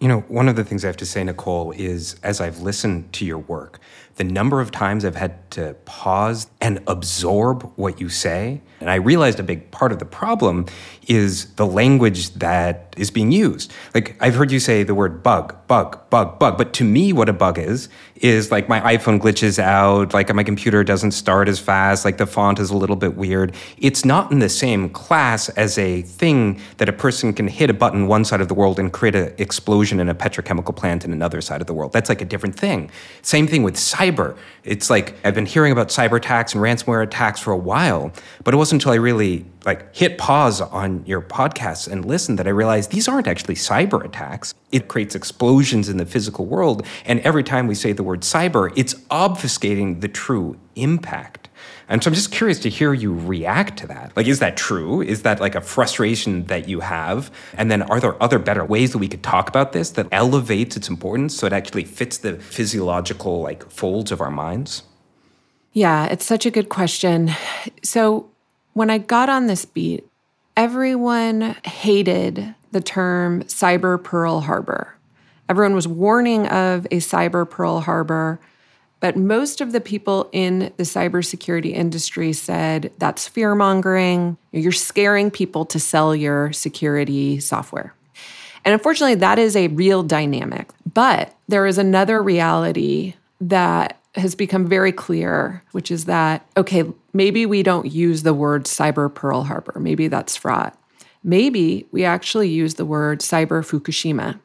You 0.00 0.08
know, 0.08 0.20
one 0.22 0.48
of 0.48 0.56
the 0.56 0.64
things 0.64 0.84
I 0.84 0.88
have 0.88 0.96
to 0.98 1.06
say, 1.06 1.22
Nicole, 1.22 1.70
is 1.70 2.16
as 2.22 2.40
I've 2.40 2.60
listened 2.60 3.12
to 3.14 3.24
your 3.24 3.38
work, 3.38 3.78
the 4.16 4.24
number 4.24 4.60
of 4.60 4.70
times 4.70 5.04
I've 5.04 5.16
had 5.16 5.50
to 5.52 5.74
pause 5.84 6.48
and 6.60 6.80
absorb 6.86 7.72
what 7.76 8.00
you 8.00 8.08
say. 8.08 8.60
And 8.80 8.90
I 8.90 8.96
realized 8.96 9.40
a 9.40 9.42
big 9.42 9.70
part 9.70 9.92
of 9.92 9.98
the 9.98 10.04
problem 10.04 10.66
is 11.08 11.52
the 11.54 11.66
language 11.66 12.30
that 12.34 12.94
is 12.96 13.10
being 13.10 13.32
used. 13.32 13.72
Like, 13.94 14.16
I've 14.20 14.34
heard 14.34 14.52
you 14.52 14.60
say 14.60 14.82
the 14.82 14.94
word 14.94 15.22
bug, 15.22 15.56
bug, 15.66 15.98
bug, 16.10 16.38
bug. 16.38 16.58
But 16.58 16.72
to 16.74 16.84
me, 16.84 17.12
what 17.12 17.28
a 17.28 17.32
bug 17.32 17.58
is, 17.58 17.88
is 18.16 18.50
like 18.50 18.68
my 18.68 18.80
iPhone 18.96 19.20
glitches 19.20 19.58
out, 19.58 20.14
like 20.14 20.32
my 20.32 20.44
computer 20.44 20.84
doesn't 20.84 21.12
start 21.12 21.48
as 21.48 21.58
fast, 21.58 22.04
like 22.04 22.18
the 22.18 22.26
font 22.26 22.58
is 22.58 22.70
a 22.70 22.76
little 22.76 22.96
bit 22.96 23.16
weird. 23.16 23.54
It's 23.78 24.04
not 24.04 24.30
in 24.30 24.38
the 24.38 24.48
same 24.48 24.90
class 24.90 25.48
as 25.50 25.76
a 25.78 26.02
thing 26.02 26.60
that 26.76 26.88
a 26.88 26.92
person 26.92 27.32
can 27.32 27.48
hit 27.48 27.68
a 27.70 27.74
button 27.74 28.06
one 28.06 28.24
side 28.24 28.40
of 28.40 28.48
the 28.48 28.54
world 28.54 28.78
and 28.78 28.92
create 28.92 29.14
an 29.14 29.34
explosion 29.38 29.83
in 29.92 30.08
a 30.08 30.14
petrochemical 30.14 30.74
plant 30.74 31.04
in 31.04 31.12
another 31.12 31.40
side 31.40 31.60
of 31.60 31.66
the 31.66 31.74
world. 31.74 31.92
That's 31.92 32.08
like 32.08 32.20
a 32.20 32.24
different 32.24 32.58
thing. 32.58 32.90
Same 33.22 33.46
thing 33.46 33.62
with 33.62 33.74
cyber. 33.74 34.36
It's 34.64 34.90
like 34.90 35.14
I've 35.24 35.34
been 35.34 35.46
hearing 35.46 35.72
about 35.72 35.88
cyber 35.88 36.16
attacks 36.16 36.54
and 36.54 36.62
ransomware 36.62 37.02
attacks 37.02 37.40
for 37.40 37.52
a 37.52 37.56
while, 37.56 38.12
but 38.42 38.54
it 38.54 38.56
wasn't 38.56 38.82
until 38.82 38.92
I 38.92 38.96
really 38.96 39.46
like 39.64 39.94
hit 39.94 40.18
pause 40.18 40.60
on 40.60 41.04
your 41.06 41.22
podcasts 41.22 41.90
and 41.90 42.04
listened 42.04 42.38
that 42.38 42.46
I 42.46 42.50
realized 42.50 42.90
these 42.90 43.08
aren't 43.08 43.26
actually 43.26 43.54
cyber 43.54 44.04
attacks. 44.04 44.54
It 44.72 44.88
creates 44.88 45.14
explosions 45.14 45.88
in 45.88 45.96
the 45.96 46.06
physical 46.06 46.46
world, 46.46 46.86
and 47.04 47.20
every 47.20 47.44
time 47.44 47.66
we 47.66 47.74
say 47.74 47.92
the 47.92 48.02
word 48.02 48.20
cyber, 48.20 48.72
it's 48.76 48.94
obfuscating 49.10 50.00
the 50.00 50.08
true 50.08 50.58
impact. 50.76 51.48
And 51.88 52.02
so 52.02 52.08
I'm 52.08 52.14
just 52.14 52.32
curious 52.32 52.58
to 52.60 52.70
hear 52.70 52.94
you 52.94 53.12
react 53.12 53.78
to 53.78 53.86
that. 53.88 54.16
Like, 54.16 54.26
is 54.26 54.38
that 54.38 54.56
true? 54.56 55.02
Is 55.02 55.22
that 55.22 55.40
like 55.40 55.54
a 55.54 55.60
frustration 55.60 56.44
that 56.46 56.68
you 56.68 56.80
have? 56.80 57.30
And 57.56 57.70
then 57.70 57.82
are 57.82 58.00
there 58.00 58.20
other 58.22 58.38
better 58.38 58.64
ways 58.64 58.92
that 58.92 58.98
we 58.98 59.08
could 59.08 59.22
talk 59.22 59.48
about 59.48 59.72
this 59.72 59.90
that 59.90 60.06
elevates 60.10 60.76
its 60.76 60.88
importance 60.88 61.36
so 61.36 61.46
it 61.46 61.52
actually 61.52 61.84
fits 61.84 62.18
the 62.18 62.36
physiological 62.36 63.42
like 63.42 63.70
folds 63.70 64.10
of 64.10 64.20
our 64.20 64.30
minds? 64.30 64.82
Yeah, 65.72 66.06
it's 66.06 66.24
such 66.24 66.46
a 66.46 66.50
good 66.50 66.68
question. 66.68 67.32
So 67.82 68.30
when 68.72 68.90
I 68.90 68.98
got 68.98 69.28
on 69.28 69.46
this 69.46 69.64
beat, 69.64 70.06
everyone 70.56 71.56
hated 71.64 72.54
the 72.72 72.80
term 72.80 73.42
cyber 73.44 74.02
Pearl 74.02 74.40
Harbor. 74.40 74.94
Everyone 75.48 75.74
was 75.74 75.86
warning 75.86 76.46
of 76.46 76.86
a 76.86 76.96
cyber 76.96 77.48
Pearl 77.48 77.80
Harbor. 77.80 78.40
But 79.04 79.18
most 79.18 79.60
of 79.60 79.72
the 79.72 79.82
people 79.82 80.30
in 80.32 80.72
the 80.78 80.82
cybersecurity 80.82 81.74
industry 81.74 82.32
said 82.32 82.90
that's 82.96 83.28
fear 83.28 83.54
mongering. 83.54 84.38
You're 84.50 84.72
scaring 84.72 85.30
people 85.30 85.66
to 85.66 85.78
sell 85.78 86.16
your 86.16 86.54
security 86.54 87.38
software. 87.38 87.94
And 88.64 88.72
unfortunately, 88.72 89.16
that 89.16 89.38
is 89.38 89.56
a 89.56 89.68
real 89.68 90.02
dynamic. 90.02 90.70
But 90.94 91.34
there 91.48 91.66
is 91.66 91.76
another 91.76 92.22
reality 92.22 93.12
that 93.42 94.00
has 94.14 94.34
become 94.34 94.66
very 94.66 94.90
clear, 94.90 95.62
which 95.72 95.90
is 95.90 96.06
that, 96.06 96.46
okay, 96.56 96.84
maybe 97.12 97.44
we 97.44 97.62
don't 97.62 97.92
use 97.92 98.22
the 98.22 98.32
word 98.32 98.64
cyber 98.64 99.14
Pearl 99.14 99.42
Harbor. 99.42 99.78
Maybe 99.78 100.08
that's 100.08 100.34
fraught. 100.34 100.78
Maybe 101.22 101.86
we 101.92 102.06
actually 102.06 102.48
use 102.48 102.76
the 102.76 102.86
word 102.86 103.20
cyber 103.20 103.62
Fukushima 103.62 104.40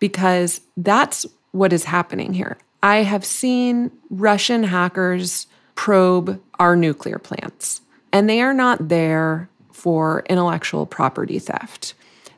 because 0.00 0.62
that's 0.76 1.26
what 1.52 1.72
is 1.72 1.84
happening 1.84 2.34
here. 2.34 2.58
I 2.82 2.98
have 2.98 3.24
seen 3.24 3.90
Russian 4.10 4.62
hackers 4.62 5.46
probe 5.74 6.40
our 6.58 6.76
nuclear 6.76 7.18
plants, 7.18 7.80
and 8.12 8.28
they 8.28 8.40
are 8.40 8.54
not 8.54 8.88
there 8.88 9.48
for 9.72 10.24
intellectual 10.28 10.86
property 10.86 11.38
theft. 11.38 11.94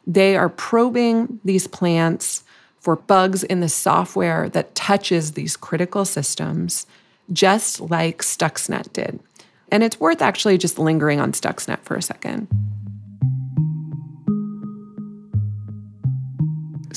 They 0.07 0.37
are 0.37 0.49
probing 0.49 1.41
these 1.45 1.67
plants 1.67 2.45
for 2.79 2.97
bugs 2.97 3.43
in 3.43 3.61
the 3.61 3.69
software 3.69 4.49
that 4.51 4.75
touches 4.75 5.33
these 5.33 5.57
critical 5.57 6.05
systems, 6.05 6.87
just 7.33 7.81
like 7.81 8.23
Stuxnet 8.23 8.93
did. 8.93 9.21
And 9.71 9.83
it's 9.83 10.01
worth 10.01 10.23
actually 10.23 10.59
just 10.59 10.79
lingering 10.79 11.21
on 11.21 11.33
Stuxnet 11.33 11.81
for 11.81 11.97
a 11.97 12.03
second. 12.03 12.49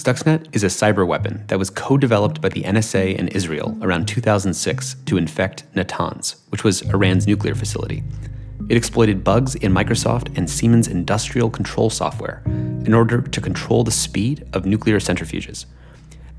Stuxnet 0.03 0.53
is 0.53 0.65
a 0.65 0.67
cyber 0.67 1.07
weapon 1.07 1.45
that 1.47 1.57
was 1.57 1.69
co 1.69 1.95
developed 1.97 2.41
by 2.41 2.49
the 2.49 2.63
NSA 2.63 3.17
and 3.17 3.29
Israel 3.29 3.77
around 3.81 4.05
2006 4.05 4.97
to 5.05 5.15
infect 5.15 5.63
Natanz, 5.75 6.41
which 6.49 6.65
was 6.65 6.81
Iran's 6.81 7.25
nuclear 7.25 7.55
facility. 7.55 8.03
It 8.67 8.75
exploited 8.75 9.23
bugs 9.23 9.55
in 9.55 9.71
Microsoft 9.71 10.37
and 10.37 10.49
Siemens 10.49 10.89
industrial 10.89 11.49
control 11.49 11.89
software 11.89 12.41
in 12.45 12.93
order 12.93 13.21
to 13.21 13.39
control 13.39 13.85
the 13.85 13.91
speed 13.91 14.45
of 14.51 14.65
nuclear 14.65 14.99
centrifuges. 14.99 15.67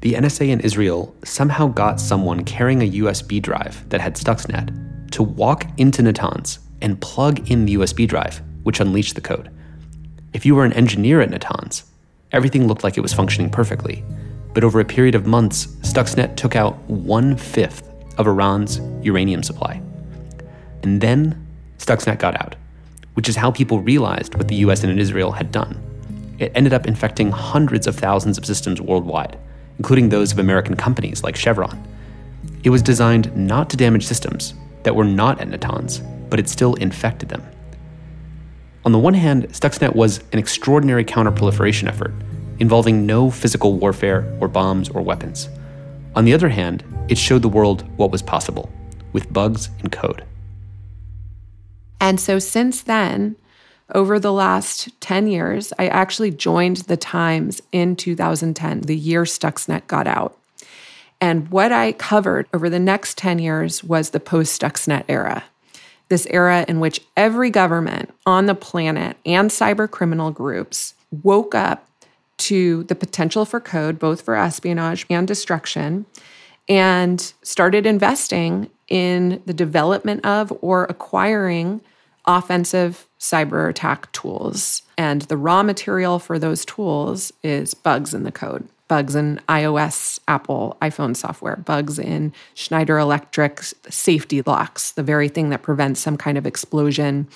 The 0.03 0.13
NSA 0.13 0.51
in 0.51 0.61
Israel 0.61 1.17
somehow 1.25 1.69
got 1.69 2.03
someone 2.03 2.45
carrying 2.45 2.83
a 2.83 2.91
USB 2.91 3.41
drive 3.41 3.89
that 3.89 4.03
had 4.03 4.17
Stuxnet 4.17 5.11
to 5.13 5.23
walk 5.23 5.65
into 5.79 6.03
Natanz 6.03 6.59
and 6.83 7.01
plug 7.01 7.51
in 7.51 7.65
the 7.65 7.77
USB 7.77 8.07
drive, 8.07 8.43
which 8.63 8.81
unleashed 8.81 9.15
the 9.15 9.23
code. 9.23 9.49
If 10.35 10.45
you 10.45 10.55
were 10.55 10.67
an 10.67 10.75
engineer 10.75 11.23
at 11.23 11.31
Natanz, 11.31 11.85
everything 12.35 12.67
looked 12.67 12.83
like 12.83 12.99
it 12.99 13.01
was 13.01 13.15
functioning 13.15 13.49
perfectly. 13.49 14.05
But 14.53 14.65
over 14.65 14.81
a 14.81 14.85
period 14.85 15.15
of 15.15 15.27
months, 15.27 15.67
Stuxnet 15.83 16.37
took 16.37 16.57
out 16.57 16.77
one 16.89 17.37
fifth 17.37 17.89
of 18.19 18.27
Iran's 18.27 18.81
uranium 19.03 19.43
supply. 19.43 19.81
And 20.83 21.01
then 21.01 21.47
Stuxnet 21.79 22.19
got 22.19 22.39
out, 22.41 22.57
which 23.15 23.29
is 23.29 23.37
how 23.37 23.53
people 23.53 23.81
realized 23.81 24.35
what 24.35 24.49
the 24.49 24.57
US 24.57 24.83
and 24.83 24.99
Israel 24.99 25.31
had 25.31 25.53
done. 25.53 25.81
It 26.39 26.53
ended 26.55 26.73
up 26.73 26.87
infecting 26.87 27.31
hundreds 27.31 27.87
of 27.87 27.97
thousands 27.97 28.37
of 28.37 28.45
systems 28.45 28.81
worldwide, 28.81 29.39
including 29.79 30.09
those 30.09 30.33
of 30.33 30.41
American 30.41 30.77
companies 30.77 31.23
like 31.23 31.37
Chevron. 31.37 31.83
It 32.65 32.71
was 32.71 32.83
designed 32.83 33.35
not 33.37 33.71
to 33.71 33.77
damage 33.77 34.07
systems 34.07 34.55
that 34.83 34.97
were 34.97 35.05
not 35.05 35.39
Natanz, 35.39 36.03
but 36.29 36.41
it 36.41 36.49
still 36.49 36.75
infected 36.75 37.29
them. 37.29 37.43
On 38.85 38.93
the 38.93 38.99
one 38.99 39.15
hand, 39.15 39.49
Stuxnet 39.49 39.95
was 39.95 40.19
an 40.33 40.39
extraordinary 40.39 41.05
counterproliferation 41.05 41.89
effort, 41.89 42.13
involving 42.59 43.07
no 43.07 43.31
physical 43.31 43.77
warfare 43.77 44.25
or 44.41 44.49
bombs 44.49 44.89
or 44.89 45.03
weapons. 45.03 45.49
On 46.15 46.25
the 46.25 46.33
other 46.33 46.49
hand, 46.49 46.85
it 47.09 47.19
showed 47.19 47.43
the 47.43 47.49
world 47.49 47.83
what 47.97 48.11
was 48.11 48.23
possible 48.23 48.71
with 49.13 49.33
bugs 49.33 49.71
and 49.81 49.91
code. 49.91 50.25
And 52.01 52.21
so 52.21 52.39
since 52.39 52.83
then, 52.83 53.37
over 53.95 54.19
the 54.19 54.33
last 54.33 54.89
10 55.01 55.27
years, 55.27 55.73
I 55.79 55.89
actually 55.89 56.31
joined 56.31 56.79
the 56.79 56.97
Times 56.97 57.61
in 57.73 57.97
2010, 57.97 58.83
the 58.83 58.97
year 58.97 59.25
Stuxnet 59.25 59.87
got 59.87 60.07
out. 60.07 60.39
And 61.21 61.49
what 61.49 61.73
I 61.73 61.93
covered 61.93 62.47
over 62.53 62.69
the 62.69 62.79
next 62.79 63.19
10 63.19 63.39
years 63.39 63.83
was 63.85 64.11
the 64.11 64.21
post 64.21 64.61
Stuxnet 64.61 65.05
era 65.09 65.45
this 66.09 66.27
era 66.31 66.65
in 66.69 66.81
which 66.81 67.01
every 67.17 67.51
government 67.51 68.15
on 68.27 68.47
the 68.47 68.55
planet 68.55 69.17
and 69.25 69.51
cyber 69.51 69.91
criminal 69.91 70.31
groups 70.31 70.95
woke 71.23 71.55
up 71.55 71.89
to 72.39 72.85
the 72.85 72.95
potential 72.95 73.45
for 73.45 73.61
code, 73.61 73.99
both 73.99 74.23
for 74.23 74.37
espionage 74.37 75.07
and 75.11 75.27
destruction, 75.27 76.07
and 76.69 77.33
started 77.43 77.87
investing 77.87 78.71
in 78.89 79.43
the 79.47 79.55
development 79.55 80.25
of 80.25 80.53
or 80.61 80.85
acquiring 80.85 81.81
offensive 82.27 83.07
cyber 83.19 83.69
attack 83.69 84.11
tools. 84.13 84.83
And 84.97 85.23
the 85.23 85.37
raw 85.37 85.63
material 85.63 86.19
for 86.19 86.39
those 86.39 86.65
tools 86.65 87.33
is 87.43 87.75
bugs 87.75 88.15
in 88.15 88.23
the 88.25 88.33
code 88.33 88.69
bugs 88.89 89.15
in 89.15 89.41
iOS, 89.49 90.19
Apple, 90.29 90.77
iPhone 90.83 91.17
software, 91.17 91.57
bugs 91.57 91.99
in 91.99 92.33
Schneider 92.55 92.99
Electric 92.99 93.63
safety 93.89 94.43
locks, 94.43 94.93
the 94.93 95.03
very 95.03 95.29
thing 95.29 95.51
that 95.51 95.63
prevents 95.63 96.01
some 96.01 96.17
kind 96.17 96.37
of 96.37 96.47
explosion 96.47 97.27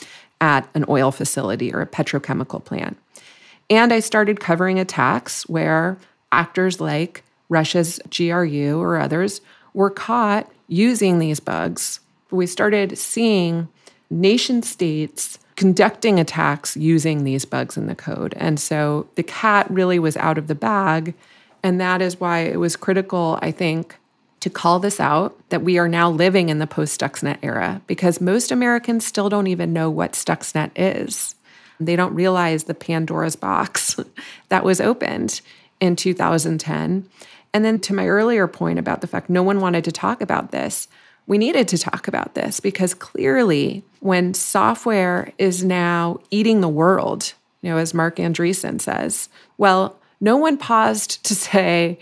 at 0.41 0.69
an 0.75 0.85
oil 0.89 1.11
facility 1.11 1.73
or 1.73 1.81
a 1.81 1.87
petrochemical 1.87 2.65
plant. 2.65 2.97
And 3.71 3.93
I 3.93 4.01
started 4.01 4.41
covering 4.41 4.79
attacks 4.79 5.49
where 5.49 5.99
actors 6.33 6.81
like 6.81 7.23
Russia's 7.49 8.01
GRU 8.11 8.81
or 8.81 8.99
others 8.99 9.41
were 9.75 9.91
caught 9.91 10.51
using 10.69 11.19
these 11.19 11.41
bugs. 11.41 12.01
We 12.31 12.47
started 12.47 12.99
seeing 12.99 13.69
nation 14.11 14.63
states 14.63 15.39
conducting 15.57 16.21
attacks 16.21 16.77
using 16.77 17.25
these 17.25 17.45
bugs 17.45 17.77
in 17.77 17.87
the 17.87 17.95
code. 17.95 18.33
And 18.37 18.61
so 18.61 19.09
the 19.17 19.23
cat 19.23 19.69
really 19.71 19.99
was 19.99 20.17
out 20.17 20.39
of 20.39 20.47
the 20.47 20.55
bag 20.55 21.15
and 21.63 21.81
that 21.81 22.01
is 22.01 22.21
why 22.21 22.41
it 22.41 22.61
was 22.61 22.77
critical, 22.77 23.39
I 23.43 23.51
think, 23.51 23.97
to 24.41 24.51
call 24.51 24.79
this 24.79 25.01
out 25.01 25.37
that 25.49 25.63
we 25.63 25.79
are 25.79 25.89
now 25.89 26.09
living 26.09 26.49
in 26.49 26.59
the 26.59 26.67
post 26.67 27.01
Stuxnet 27.01 27.39
era 27.43 27.83
because 27.87 28.21
most 28.21 28.53
Americans 28.53 29.05
still 29.05 29.29
don't 29.29 29.49
even 29.49 29.73
know 29.73 29.91
what 29.91 30.13
Stuxnet 30.13 30.71
is. 30.77 31.35
They 31.81 31.97
don't 31.97 32.15
realize 32.15 32.65
the 32.65 32.75
Pandora's 32.75 33.37
box 33.37 33.97
that 34.49 34.65
was 34.65 34.81
opened 34.81 35.41
in 35.81 35.97
2010. 35.97 37.09
And 37.55 37.65
then 37.65 37.79
to 37.81 37.95
my 37.95 38.07
earlier 38.07 38.47
point 38.47 38.79
about 38.79 39.01
the 39.01 39.07
fact 39.07 39.31
no 39.31 39.43
one 39.43 39.61
wanted 39.61 39.85
to 39.85 39.93
talk 39.93 40.21
about 40.21 40.51
this, 40.51 40.89
we 41.27 41.39
needed 41.39 41.69
to 41.69 41.79
talk 41.79 42.09
about 42.09 42.35
this 42.35 42.59
because 42.59 42.95
clearly 42.95 43.85
when 44.01 44.35
software 44.35 45.33
is 45.39 45.63
now 45.63 46.19
eating 46.31 46.61
the 46.61 46.69
world, 46.69 47.35
you 47.63 47.71
know, 47.71 47.77
as 47.77 47.95
Marc 47.95 48.17
Andreessen 48.17 48.81
says, 48.81 49.29
well, 49.59 49.99
no 50.21 50.37
one 50.37 50.57
paused 50.57 51.25
to 51.27 51.35
say, 51.49 51.99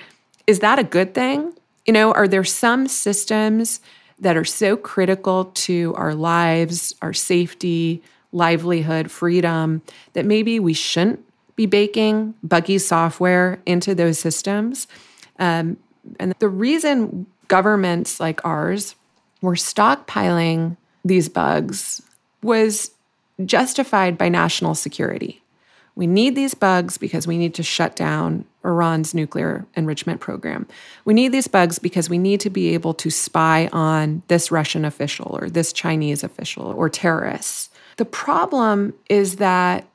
is 0.47 0.61
that 0.61 0.79
a 0.79 0.85
good 0.85 1.15
thing? 1.15 1.53
You 1.87 1.93
know, 1.93 2.13
are 2.13 2.29
there 2.29 2.45
some 2.45 2.89
systems 2.89 3.81
that 4.19 4.37
are 4.37 4.45
so 4.45 4.77
critical 4.77 5.47
to 5.47 5.95
our 5.97 6.15
lives, 6.15 6.95
our 7.03 7.13
safety, 7.13 8.03
livelihood, 8.33 9.11
freedom, 9.11 9.83
that 10.13 10.25
maybe 10.25 10.61
we 10.61 10.73
shouldn't 10.73 11.25
be 11.57 11.67
baking 11.67 12.35
buggy 12.43 12.79
software 12.79 13.61
into 13.67 13.95
those 13.95 14.19
systems? 14.19 14.87
Um, 15.39 15.77
and 16.21 16.35
the 16.39 16.49
reason 16.49 17.27
governments 17.49 18.21
like 18.21 18.45
ours 18.45 18.95
were 19.43 19.55
stockpiling 19.55 20.77
these 21.05 21.29
bugs 21.29 22.03
was 22.43 22.91
justified 23.45 24.17
by 24.17 24.29
national 24.29 24.75
security 24.75 25.43
We 25.95 26.07
need 26.07 26.35
these 26.35 26.55
bugs 26.55 26.99
because 26.99 27.27
we 27.27 27.39
need 27.39 27.55
to 27.55 27.63
shut 27.63 27.97
down 27.97 28.45
Iran's 28.65 29.15
nuclear 29.15 29.65
enrichment 29.75 30.21
program. 30.21 30.67
We 31.07 31.15
need 31.15 31.33
these 31.33 31.49
bugs 31.49 31.79
because 31.79 32.11
we 32.11 32.19
need 32.19 32.41
to 32.41 32.51
be 32.51 32.75
able 32.75 32.93
to 32.95 33.11
spy 33.11 33.69
on 33.73 34.23
this 34.29 34.51
Russian 34.51 34.85
official 34.85 35.39
or 35.41 35.49
this 35.49 35.73
Chinese 35.73 36.23
official 36.23 36.67
or 36.67 36.91
terrorists. 36.91 37.71
The 37.97 38.05
problem 38.05 38.95
is 39.09 39.37
that 39.37 39.87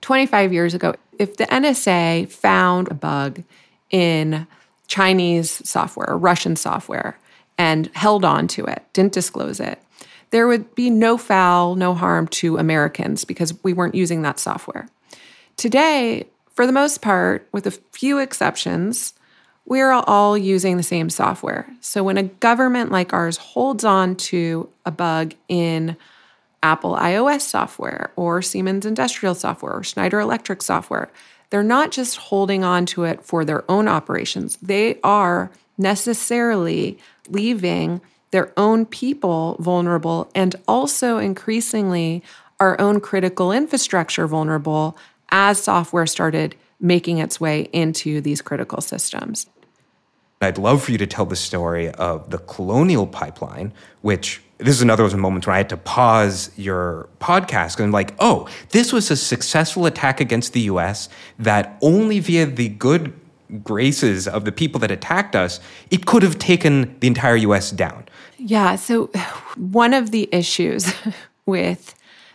25 0.00 0.52
years 0.52 0.74
ago, 0.74 0.94
if 1.18 1.36
the 1.36 1.44
NSA 1.46 2.30
found 2.30 2.90
a 2.90 2.94
bug 2.94 3.42
in 3.90 4.46
Chinese 4.86 5.68
software 5.68 6.08
or 6.08 6.18
Russian 6.18 6.56
software 6.56 7.18
and 7.58 7.90
held 7.94 8.24
on 8.24 8.48
to 8.48 8.64
it, 8.64 8.84
didn't 8.92 9.12
disclose 9.12 9.60
it, 9.60 9.80
there 10.30 10.46
would 10.46 10.74
be 10.74 10.90
no 10.90 11.16
foul, 11.16 11.76
no 11.76 11.94
harm 11.94 12.28
to 12.28 12.58
Americans 12.58 13.24
because 13.24 13.62
we 13.62 13.72
weren't 13.72 13.94
using 13.94 14.22
that 14.22 14.38
software. 14.38 14.88
Today, 15.56 16.26
for 16.54 16.66
the 16.66 16.72
most 16.72 17.00
part, 17.02 17.48
with 17.52 17.66
a 17.66 17.70
few 17.70 18.18
exceptions, 18.18 19.14
we're 19.66 19.92
all 19.92 20.38
using 20.38 20.76
the 20.76 20.82
same 20.82 21.10
software. 21.10 21.68
So 21.80 22.02
when 22.02 22.16
a 22.16 22.24
government 22.24 22.92
like 22.92 23.12
ours 23.12 23.36
holds 23.36 23.84
on 23.84 24.16
to 24.16 24.68
a 24.84 24.90
bug 24.90 25.34
in 25.48 25.96
Apple 26.62 26.96
iOS 26.96 27.42
software 27.42 28.12
or 28.16 28.42
Siemens 28.42 28.86
industrial 28.86 29.34
software 29.34 29.74
or 29.74 29.84
Schneider 29.84 30.20
electric 30.20 30.62
software, 30.62 31.10
they're 31.50 31.62
not 31.62 31.92
just 31.92 32.16
holding 32.16 32.64
on 32.64 32.86
to 32.86 33.04
it 33.04 33.22
for 33.22 33.44
their 33.44 33.70
own 33.70 33.88
operations. 33.88 34.56
They 34.56 34.98
are 35.02 35.50
necessarily 35.78 36.98
leaving 37.28 38.00
their 38.30 38.52
own 38.56 38.86
people 38.86 39.56
vulnerable 39.60 40.30
and 40.34 40.56
also 40.66 41.18
increasingly 41.18 42.22
our 42.58 42.80
own 42.80 43.00
critical 43.00 43.52
infrastructure 43.52 44.26
vulnerable 44.26 44.96
as 45.30 45.62
software 45.62 46.06
started 46.06 46.56
making 46.80 47.18
its 47.18 47.40
way 47.40 47.62
into 47.72 48.20
these 48.20 48.42
critical 48.42 48.80
systems. 48.80 49.46
I'd 50.40 50.58
love 50.58 50.82
for 50.82 50.92
you 50.92 50.98
to 50.98 51.06
tell 51.06 51.24
the 51.24 51.36
story 51.36 51.90
of 51.90 52.30
the 52.30 52.38
colonial 52.38 53.06
pipeline, 53.06 53.72
which 54.02 54.42
this 54.58 54.74
is 54.74 54.82
another 54.82 55.02
one 55.02 55.06
of 55.06 55.12
those 55.12 55.20
moments 55.20 55.46
where 55.46 55.54
I 55.54 55.58
had 55.58 55.68
to 55.70 55.76
pause 55.76 56.50
your 56.56 57.08
podcast 57.20 57.78
and 57.78 57.92
like, 57.92 58.14
oh, 58.18 58.48
this 58.70 58.92
was 58.92 59.10
a 59.10 59.16
successful 59.16 59.86
attack 59.86 60.20
against 60.20 60.54
the 60.54 60.60
US 60.62 61.08
that 61.38 61.76
only 61.82 62.20
via 62.20 62.46
the 62.46 62.68
good 62.70 63.12
graces 63.62 64.26
of 64.26 64.44
the 64.44 64.52
people 64.52 64.80
that 64.80 64.90
attacked 64.90 65.36
us, 65.36 65.60
it 65.90 66.06
could 66.06 66.22
have 66.22 66.38
taken 66.38 66.98
the 67.00 67.06
entire 67.06 67.36
US 67.36 67.70
down. 67.70 68.06
Yeah. 68.38 68.76
So, 68.76 69.06
one 69.56 69.94
of 69.94 70.10
the 70.10 70.28
issues 70.32 70.92
with 71.46 71.94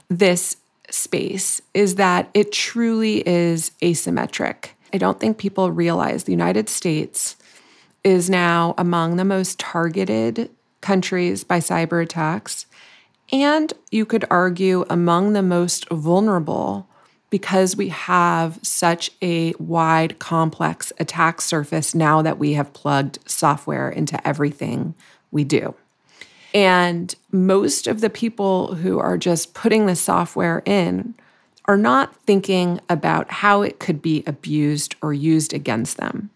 this 0.10 0.58
space 0.90 1.62
is 1.74 1.96
that 1.96 2.30
it 2.34 2.52
truly 2.52 3.28
is 3.28 3.72
asymmetric. 3.82 4.70
I 4.94 4.98
don't 4.98 5.20
think 5.20 5.38
people 5.38 5.72
realize 5.72 6.26
the 6.26 6.32
United 6.32 6.70
States 6.70 7.38
is 8.04 8.30
now 8.30 8.74
among 8.78 9.16
the 9.16 9.26
most 9.26 9.60
targeted 9.60 10.50
countries 10.82 11.44
by 11.44 11.60
cyber 11.60 12.02
attacks. 12.04 12.66
And 13.32 13.72
you 13.92 14.06
could 14.06 14.26
argue 14.30 14.86
among 14.90 15.34
the 15.34 15.42
most 15.42 15.88
vulnerable 15.90 16.88
because 17.30 17.78
we 17.78 17.88
have 17.88 18.60
such 18.62 19.10
a 19.22 19.54
wide, 19.58 20.20
complex 20.20 20.92
attack 21.00 21.40
surface 21.42 21.96
now 21.96 22.22
that 22.22 22.38
we 22.38 22.54
have 22.54 22.74
plugged 22.74 23.20
software 23.26 23.90
into 23.90 24.28
everything 24.28 24.94
we 25.32 25.46
do. 25.46 25.74
And 26.54 27.16
most 27.32 27.88
of 27.88 28.02
the 28.02 28.10
people 28.10 28.76
who 28.76 29.00
are 29.00 29.18
just 29.18 29.54
putting 29.54 29.86
the 29.86 29.96
software 29.96 30.62
in 30.66 31.16
are 31.66 31.78
not 31.78 32.16
thinking 32.26 32.82
about 32.90 33.32
how 33.32 33.62
it 33.62 33.80
could 33.80 34.02
be 34.02 34.24
abused 34.28 34.96
or 35.02 35.14
used 35.14 35.54
against 35.54 35.96
them. 35.98 36.30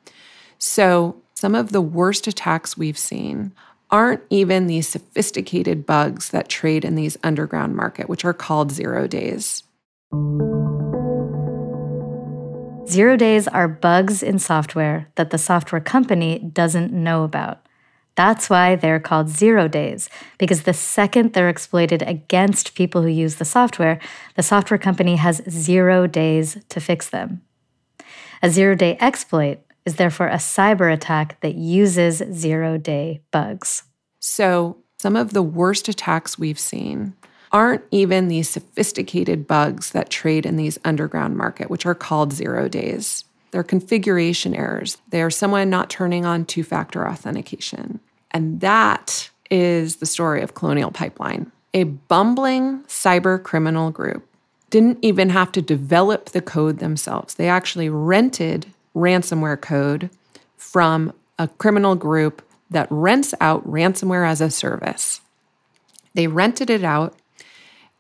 So, 0.58 1.18
some 1.34 1.54
of 1.54 1.74
the 1.74 1.82
worst 1.82 2.28
attacks 2.28 2.78
we've 2.78 2.98
seen 2.98 3.52
aren't 3.92 4.22
even 4.30 4.68
these 4.68 4.88
sophisticated 4.88 5.86
bugs 5.86 6.30
that 6.30 6.50
trade 6.50 6.84
in 6.84 6.96
these 6.96 7.18
underground 7.24 7.76
market, 7.76 8.10
which 8.10 8.26
are 8.26 8.34
called 8.34 8.72
zero 8.72 9.08
days. 9.08 9.64
Zero 12.88 13.18
days 13.18 13.48
are 13.48 13.68
bugs 13.68 14.22
in 14.22 14.38
software 14.38 15.08
that 15.16 15.32
the 15.32 15.38
software 15.38 15.82
company 15.82 16.40
doesn't 16.40 16.94
know 16.94 17.24
about. 17.24 17.66
That's 18.16 18.50
why 18.50 18.76
they're 18.76 19.00
called 19.00 19.28
zero 19.28 19.68
days, 19.68 20.10
because 20.38 20.64
the 20.64 20.74
second 20.74 21.34
they're 21.34 21.50
exploited 21.50 22.02
against 22.04 22.76
people 22.76 23.02
who 23.02 23.10
use 23.10 23.36
the 23.36 23.46
software, 23.46 24.00
the 24.36 24.44
software 24.44 24.78
company 24.78 25.18
has 25.18 25.42
zero 25.50 26.08
days 26.08 26.58
to 26.70 26.80
fix 26.80 27.10
them. 27.10 27.42
A 28.42 28.50
zero 28.50 28.76
day 28.76 28.98
exploit 29.02 29.60
is 29.86 29.96
therefore 29.96 30.28
a 30.28 30.36
cyber 30.36 30.92
attack 30.92 31.40
that 31.42 31.56
uses 31.56 32.24
zero 32.32 32.78
day 32.78 33.22
bugs. 33.32 33.84
So, 34.20 34.78
some 34.98 35.16
of 35.16 35.34
the 35.34 35.44
worst 35.44 35.88
attacks 35.88 36.40
we've 36.40 36.60
seen 36.60 37.14
aren't 37.52 37.84
even 37.92 38.28
these 38.28 38.50
sophisticated 38.50 39.48
bugs 39.48 39.92
that 39.92 40.10
trade 40.10 40.46
in 40.46 40.56
these 40.56 40.80
underground 40.84 41.38
market, 41.38 41.70
which 41.70 41.86
are 41.86 41.96
called 41.96 42.34
zero 42.34 42.68
days. 42.68 43.24
They're 43.52 43.64
configuration 43.64 44.56
errors. 44.56 44.98
They 45.10 45.22
are 45.22 45.30
someone 45.30 45.70
not 45.70 45.90
turning 45.90 46.26
on 46.26 46.46
two 46.46 46.64
factor 46.64 47.08
authentication. 47.08 48.00
And 48.32 48.60
that 48.62 49.30
is 49.50 49.98
the 49.98 50.06
story 50.06 50.42
of 50.42 50.56
Colonial 50.56 50.92
Pipeline. 50.92 51.52
A 51.74 51.84
bumbling 51.84 52.84
cyber 52.84 53.42
criminal 53.42 53.92
group 53.92 54.28
didn't 54.70 55.00
even 55.02 55.30
have 55.30 55.52
to 55.54 55.62
develop 55.62 56.32
the 56.32 56.42
code 56.42 56.80
themselves. 56.80 57.36
They 57.36 57.48
actually 57.48 57.88
rented 57.90 58.66
ransomware 58.96 59.60
code 59.60 60.10
from 60.58 61.14
a 61.38 61.48
criminal 61.48 61.96
group 61.96 62.42
that 62.70 62.88
rents 62.90 63.34
out 63.42 63.68
ransomware 63.70 64.28
as 64.28 64.42
a 64.42 64.50
service. 64.50 65.22
They 66.14 66.28
rented 66.28 66.70
it 66.70 66.84
out 66.84 67.16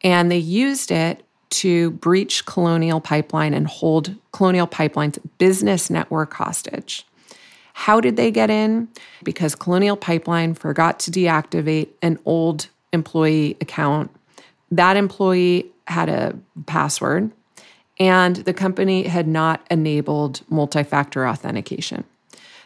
and 0.04 0.32
they 0.32 0.38
used 0.38 0.92
it 0.92 1.24
to 1.50 1.92
breach 1.92 2.46
Colonial 2.46 3.00
Pipeline 3.00 3.54
and 3.54 3.68
hold 3.68 4.16
Colonial 4.32 4.68
Pipeline's 4.68 5.20
business 5.38 5.90
network 5.90 6.34
hostage. 6.34 7.06
How 7.74 8.00
did 8.00 8.16
they 8.16 8.32
get 8.32 8.50
in? 8.50 8.88
Because 9.24 9.54
Colonial 9.54 9.98
Pipeline 9.98 10.54
forgot 10.54 11.00
to 11.02 11.12
deactivate 11.12 11.90
an 12.02 12.20
old 12.26 12.68
employee 12.94 13.58
account. 13.62 14.12
That 14.72 14.98
employee 14.98 15.72
had 15.88 16.10
a 16.10 16.38
password, 16.66 17.32
and 17.98 18.38
the 18.38 18.54
company 18.54 19.04
had 19.04 19.28
not 19.28 19.66
enabled 19.72 20.42
multi 20.50 20.84
factor 20.84 21.28
authentication. 21.28 22.04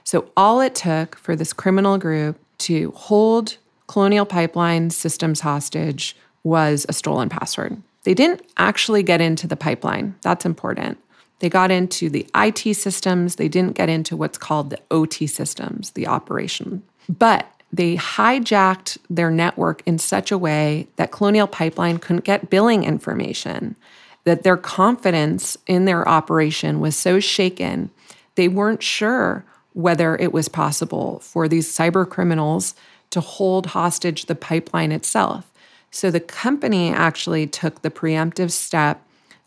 So, 0.03 0.31
all 0.35 0.61
it 0.61 0.75
took 0.75 1.15
for 1.17 1.35
this 1.35 1.53
criminal 1.53 1.97
group 1.97 2.39
to 2.59 2.91
hold 2.91 3.57
Colonial 3.87 4.25
Pipeline 4.25 4.89
systems 4.89 5.41
hostage 5.41 6.15
was 6.43 6.85
a 6.89 6.93
stolen 6.93 7.29
password. 7.29 7.81
They 8.03 8.13
didn't 8.13 8.41
actually 8.57 9.03
get 9.03 9.21
into 9.21 9.47
the 9.47 9.55
pipeline. 9.55 10.15
That's 10.21 10.45
important. 10.45 10.97
They 11.39 11.49
got 11.49 11.71
into 11.71 12.09
the 12.09 12.27
IT 12.35 12.75
systems. 12.75 13.35
They 13.35 13.47
didn't 13.47 13.75
get 13.75 13.89
into 13.89 14.15
what's 14.15 14.37
called 14.37 14.69
the 14.69 14.79
OT 14.91 15.27
systems, 15.27 15.91
the 15.91 16.07
operation. 16.07 16.83
But 17.07 17.47
they 17.71 17.97
hijacked 17.97 18.97
their 19.09 19.31
network 19.31 19.83
in 19.85 19.99
such 19.99 20.31
a 20.31 20.37
way 20.37 20.87
that 20.95 21.11
Colonial 21.11 21.47
Pipeline 21.47 21.97
couldn't 21.97 22.25
get 22.25 22.49
billing 22.49 22.83
information, 22.83 23.75
that 24.23 24.43
their 24.43 24.57
confidence 24.57 25.57
in 25.67 25.85
their 25.85 26.07
operation 26.07 26.79
was 26.79 26.95
so 26.95 27.19
shaken, 27.19 27.89
they 28.35 28.47
weren't 28.47 28.83
sure 28.83 29.45
whether 29.73 30.15
it 30.17 30.33
was 30.33 30.49
possible 30.49 31.19
for 31.19 31.47
these 31.47 31.67
cyber 31.67 32.07
criminals 32.07 32.75
to 33.11 33.21
hold 33.21 33.67
hostage 33.67 34.25
the 34.25 34.35
pipeline 34.35 34.91
itself. 34.91 35.51
So 35.91 36.11
the 36.11 36.19
company 36.19 36.91
actually 36.91 37.47
took 37.47 37.81
the 37.81 37.89
preemptive 37.89 38.51
step 38.51 39.03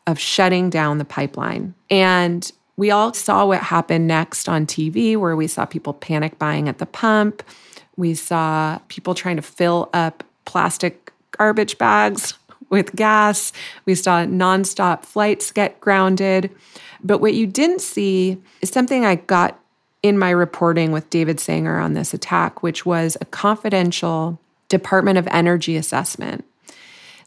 of 0.07 0.19
shutting 0.19 0.71
down 0.71 0.99
the 0.99 1.05
pipeline. 1.05 1.75
And 1.91 2.51
we 2.77 2.91
all 2.91 3.15
saw 3.15 3.47
what 3.47 3.61
happened 3.61 4.09
next 4.09 4.49
on 4.49 4.67
TV, 4.67 5.17
where 5.17 5.37
we 5.37 5.47
saw 5.47 5.65
people 5.67 5.93
panic 5.93 6.39
buying 6.39 6.69
at 6.69 6.79
the 6.79 6.87
pump. 6.87 7.43
We 7.97 8.15
saw 8.15 8.79
people 8.89 9.15
trying 9.15 9.37
to 9.37 9.43
fill 9.43 9.91
up 9.93 10.25
plastic 10.45 11.13
garbage 11.33 11.79
bags 11.79 12.35
with 12.73 12.97
gas. 12.97 13.53
We 13.85 13.95
saw 13.95 14.25
nonstop 14.25 15.05
flights 15.05 15.53
get 15.53 15.81
grounded. 15.81 16.51
But 17.05 17.19
what 17.19 17.35
you 17.35 17.47
didn't 17.47 17.83
see 17.83 18.39
is 18.63 18.71
something 18.71 19.05
I 19.05 19.17
got 19.17 19.61
in 20.03 20.19
my 20.19 20.31
reporting 20.31 20.91
with 20.91 21.11
David 21.11 21.39
Sanger 21.39 21.79
on 21.79 21.93
this 21.93 22.13
attack, 22.13 22.63
which 22.63 22.85
was 22.85 23.17
a 23.21 23.27
confidential 23.27 24.41
Department 24.69 25.19
of 25.19 25.29
Energy 25.29 25.77
assessment 25.77 26.45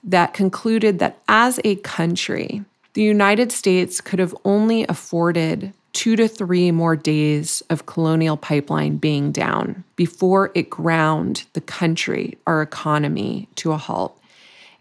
that 0.04 0.34
concluded 0.34 1.00
that 1.00 1.20
as 1.28 1.60
a 1.64 1.76
country, 1.78 2.64
the 2.94 3.04
United 3.04 3.52
States 3.52 4.02
could 4.02 4.20
have 4.20 4.36
only 4.46 4.86
afforded 4.88 5.74
two 5.94 6.16
to 6.16 6.28
three 6.28 6.72
more 6.72 6.96
days 6.96 7.64
of 7.70 7.86
colonial 7.86 8.36
pipeline 8.36 8.98
being 8.98 9.32
down 9.32 9.84
before 9.96 10.52
it 10.54 10.70
ground 10.70 11.46
the 11.54 11.62
country, 11.62 12.38
our 12.46 12.62
economy, 12.62 13.48
to 13.56 13.72
a 13.72 13.78
halt. 13.78 14.20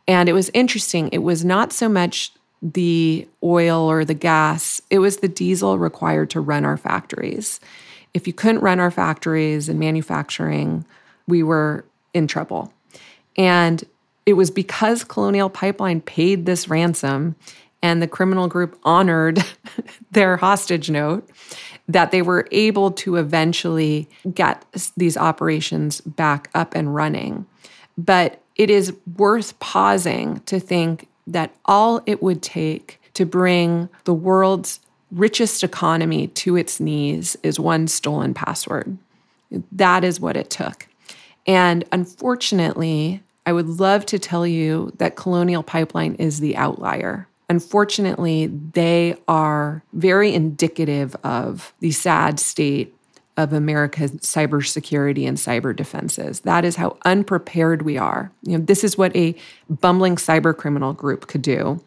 And 0.06 0.28
it 0.28 0.32
was 0.32 0.50
interesting. 0.54 1.08
It 1.12 1.18
was 1.18 1.44
not 1.44 1.72
so 1.72 1.88
much 1.88 2.32
the 2.62 3.28
oil 3.42 3.90
or 3.90 4.04
the 4.04 4.14
gas, 4.14 4.80
it 4.88 4.98
was 4.98 5.18
the 5.18 5.28
diesel 5.28 5.78
required 5.78 6.30
to 6.30 6.40
run 6.40 6.64
our 6.64 6.78
factories. 6.78 7.60
If 8.14 8.26
you 8.26 8.32
couldn't 8.32 8.62
run 8.62 8.80
our 8.80 8.90
factories 8.90 9.68
and 9.68 9.78
manufacturing, 9.78 10.86
we 11.28 11.42
were 11.42 11.84
in 12.14 12.26
trouble. 12.26 12.72
And 13.36 13.84
it 14.24 14.34
was 14.34 14.50
because 14.50 15.04
Colonial 15.04 15.50
Pipeline 15.50 16.00
paid 16.00 16.46
this 16.46 16.68
ransom 16.68 17.36
and 17.82 18.00
the 18.00 18.08
criminal 18.08 18.48
group 18.48 18.78
honored 18.82 19.44
their 20.12 20.38
hostage 20.38 20.88
note 20.88 21.28
that 21.86 22.12
they 22.12 22.22
were 22.22 22.48
able 22.50 22.90
to 22.90 23.16
eventually 23.16 24.08
get 24.32 24.64
these 24.96 25.18
operations 25.18 26.00
back 26.00 26.48
up 26.54 26.74
and 26.74 26.94
running. 26.94 27.44
But 27.98 28.40
it 28.56 28.70
is 28.70 28.92
worth 29.16 29.58
pausing 29.58 30.40
to 30.40 30.60
think 30.60 31.08
that 31.26 31.54
all 31.64 32.02
it 32.06 32.22
would 32.22 32.42
take 32.42 33.00
to 33.14 33.24
bring 33.24 33.88
the 34.04 34.14
world's 34.14 34.80
richest 35.10 35.62
economy 35.62 36.26
to 36.28 36.56
its 36.56 36.80
knees 36.80 37.36
is 37.42 37.58
one 37.58 37.86
stolen 37.86 38.34
password. 38.34 38.98
That 39.72 40.04
is 40.04 40.20
what 40.20 40.36
it 40.36 40.50
took. 40.50 40.88
And 41.46 41.84
unfortunately, 41.92 43.22
I 43.46 43.52
would 43.52 43.68
love 43.68 44.06
to 44.06 44.18
tell 44.18 44.46
you 44.46 44.92
that 44.96 45.16
Colonial 45.16 45.62
Pipeline 45.62 46.14
is 46.14 46.40
the 46.40 46.56
outlier. 46.56 47.28
Unfortunately, 47.48 48.46
they 48.46 49.16
are 49.28 49.82
very 49.92 50.32
indicative 50.32 51.14
of 51.22 51.74
the 51.80 51.90
sad 51.90 52.40
state 52.40 52.93
of 53.37 53.53
America's 53.53 54.12
cybersecurity 54.12 55.27
and 55.27 55.37
cyber 55.37 55.75
defenses. 55.75 56.40
That 56.40 56.64
is 56.64 56.77
how 56.77 56.97
unprepared 57.05 57.83
we 57.83 57.99
are. 57.99 58.31
You 58.42 58.59
know, 58.59 58.64
this 58.64 58.85
is 58.85 58.97
what 58.97 59.14
a 59.16 59.35
bumbling 59.68 60.16
cyber 60.16 60.57
criminal 60.57 60.92
group 60.92 61.27
could 61.27 61.42
do. 61.42 61.83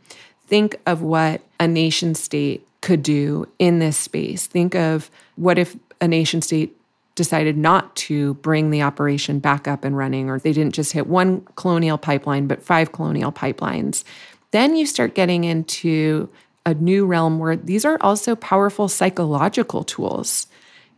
Think 0.48 0.80
of 0.86 1.02
what 1.02 1.42
a 1.60 1.68
nation 1.68 2.16
state 2.16 2.68
could 2.82 3.02
do 3.02 3.48
in 3.60 3.80
this 3.80 3.98
space. 3.98 4.46
Think 4.48 4.76
of 4.76 5.10
what 5.36 5.58
if 5.58 5.76
a 6.02 6.08
nation 6.08 6.42
state 6.42 6.78
decided 7.16 7.58
not 7.58 7.96
to 7.96 8.36
bring 8.36 8.70
the 8.70 8.82
operation 8.82 9.40
back 9.40 9.68
up 9.68 9.84
and 9.84 9.98
running, 9.98 10.30
or 10.30 10.40
they 10.40 10.54
didn't 10.54 10.76
just 10.76 10.94
hit 10.94 11.08
one 11.08 11.42
colonial 11.56 11.98
pipeline, 11.98 12.48
but 12.48 12.62
five 12.62 12.92
colonial 12.92 13.32
pipelines. 13.32 14.04
Then 14.52 14.76
you 14.76 14.86
start 14.86 15.16
getting 15.16 15.44
into 15.44 16.30
a 16.66 16.74
new 16.76 17.06
realm 17.06 17.40
where 17.40 17.56
these 17.56 17.86
are 17.86 17.98
also 18.02 18.36
powerful 18.36 18.88
psychological 18.88 19.84
tools. 19.84 20.48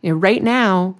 You 0.02 0.10
know, 0.10 0.16
right 0.16 0.42
now, 0.42 0.96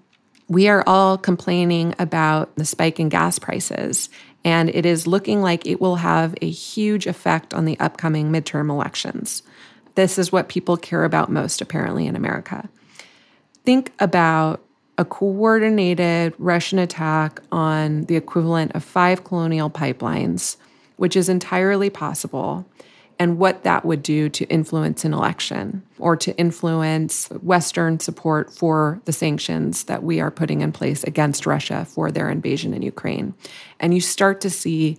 we 0.49 0.69
are 0.69 0.85
all 0.87 1.17
complaining 1.17 1.95
about 1.99 2.55
the 2.57 2.65
spike 2.65 2.99
in 3.01 3.09
gas 3.09 3.39
prices, 3.39 4.09
and 4.45 4.69
it 4.71 4.85
is 4.85 5.07
looking 5.07 5.43
like 5.43 5.67
it 5.67 5.81
will 5.81 5.97
have 5.97 6.35
a 6.43 6.51
huge 6.51 7.07
effect 7.07 7.55
on 7.55 7.65
the 7.65 7.79
upcoming 7.79 8.31
midterm 8.31 8.69
elections. 8.69 9.43
This 9.95 10.19
is 10.19 10.33
what 10.33 10.49
people 10.49 10.77
care 10.77 11.05
about 11.05 11.31
most, 11.31 11.61
apparently, 11.61 12.07
in 12.07 12.17
America. 12.17 12.69
Think 13.65 13.93
about 14.01 14.63
a 14.99 15.05
coordinated 15.05 16.35
Russian 16.39 16.79
attack 16.79 17.41
on 17.51 18.05
the 18.05 18.17
equivalent 18.17 18.73
of 18.75 18.85
five 18.85 19.25
colonial 19.25 19.71
pipelines, 19.71 20.57
which 20.97 21.17
is 21.17 21.29
entirely 21.29 21.89
possible 21.91 22.67
and 23.21 23.39
what 23.39 23.65
that 23.65 23.85
would 23.85 24.03
do 24.03 24.31
to 24.31 24.47
influence 24.47 25.05
an 25.05 25.13
election 25.13 25.83
or 25.99 26.17
to 26.17 26.35
influence 26.39 27.29
Western 27.43 28.01
support 28.01 28.51
for 28.51 28.99
the 29.05 29.13
sanctions 29.13 29.85
that 29.85 30.03
we 30.03 30.21
are 30.21 30.31
putting 30.31 30.63
in 30.63 30.73
place 30.73 31.05
against 31.05 31.45
Russia 31.45 31.85
for 31.85 32.11
their 32.11 32.31
invasion 32.31 32.73
in 32.73 32.81
Ukraine. 32.81 33.35
And 33.79 33.93
you 33.93 34.01
start 34.01 34.41
to 34.41 34.49
see 34.49 34.97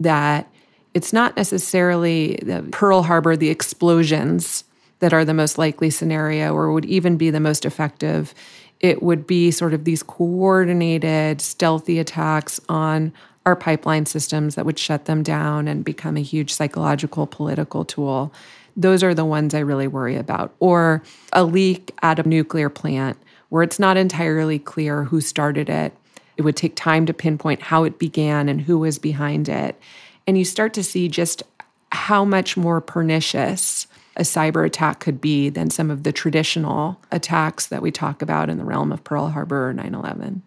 that 0.00 0.50
it's 0.94 1.12
not 1.12 1.36
necessarily 1.36 2.38
the 2.42 2.66
Pearl 2.72 3.02
Harbor, 3.02 3.36
the 3.36 3.50
explosions 3.50 4.64
that 5.00 5.12
are 5.12 5.26
the 5.26 5.34
most 5.34 5.58
likely 5.58 5.90
scenario 5.90 6.54
or 6.54 6.72
would 6.72 6.86
even 6.86 7.18
be 7.18 7.28
the 7.28 7.38
most 7.38 7.66
effective. 7.66 8.34
It 8.80 9.02
would 9.02 9.26
be 9.26 9.50
sort 9.50 9.74
of 9.74 9.84
these 9.84 10.02
coordinated, 10.02 11.42
stealthy 11.42 11.98
attacks 11.98 12.60
on 12.70 13.12
our 13.48 13.56
pipeline 13.56 14.04
systems 14.04 14.56
that 14.56 14.66
would 14.66 14.78
shut 14.78 15.06
them 15.06 15.22
down 15.22 15.66
and 15.68 15.82
become 15.82 16.18
a 16.18 16.22
huge 16.22 16.52
psychological 16.52 17.26
political 17.26 17.82
tool. 17.82 18.30
Those 18.76 19.02
are 19.02 19.14
the 19.14 19.24
ones 19.24 19.54
I 19.54 19.60
really 19.60 19.88
worry 19.88 20.16
about. 20.16 20.54
Or 20.60 21.02
a 21.32 21.44
leak 21.44 21.94
at 22.02 22.18
a 22.18 22.28
nuclear 22.28 22.68
plant 22.68 23.16
where 23.48 23.62
it's 23.62 23.78
not 23.78 23.96
entirely 23.96 24.58
clear 24.58 25.04
who 25.04 25.22
started 25.22 25.70
it. 25.70 25.96
It 26.36 26.42
would 26.42 26.56
take 26.56 26.76
time 26.76 27.06
to 27.06 27.14
pinpoint 27.14 27.62
how 27.62 27.84
it 27.84 27.98
began 27.98 28.50
and 28.50 28.60
who 28.60 28.78
was 28.78 28.98
behind 28.98 29.48
it. 29.48 29.80
And 30.26 30.36
you 30.36 30.44
start 30.44 30.74
to 30.74 30.84
see 30.84 31.08
just 31.08 31.42
how 31.90 32.26
much 32.26 32.54
more 32.54 32.82
pernicious 32.82 33.86
a 34.14 34.22
cyber 34.22 34.66
attack 34.66 35.00
could 35.00 35.22
be 35.22 35.48
than 35.48 35.70
some 35.70 35.90
of 35.90 36.02
the 36.02 36.12
traditional 36.12 37.00
attacks 37.10 37.66
that 37.68 37.80
we 37.80 37.90
talk 37.90 38.20
about 38.20 38.50
in 38.50 38.58
the 38.58 38.64
realm 38.64 38.92
of 38.92 39.02
Pearl 39.04 39.28
Harbor 39.28 39.70
or 39.70 39.72
9 39.72 39.94
11. 39.94 40.42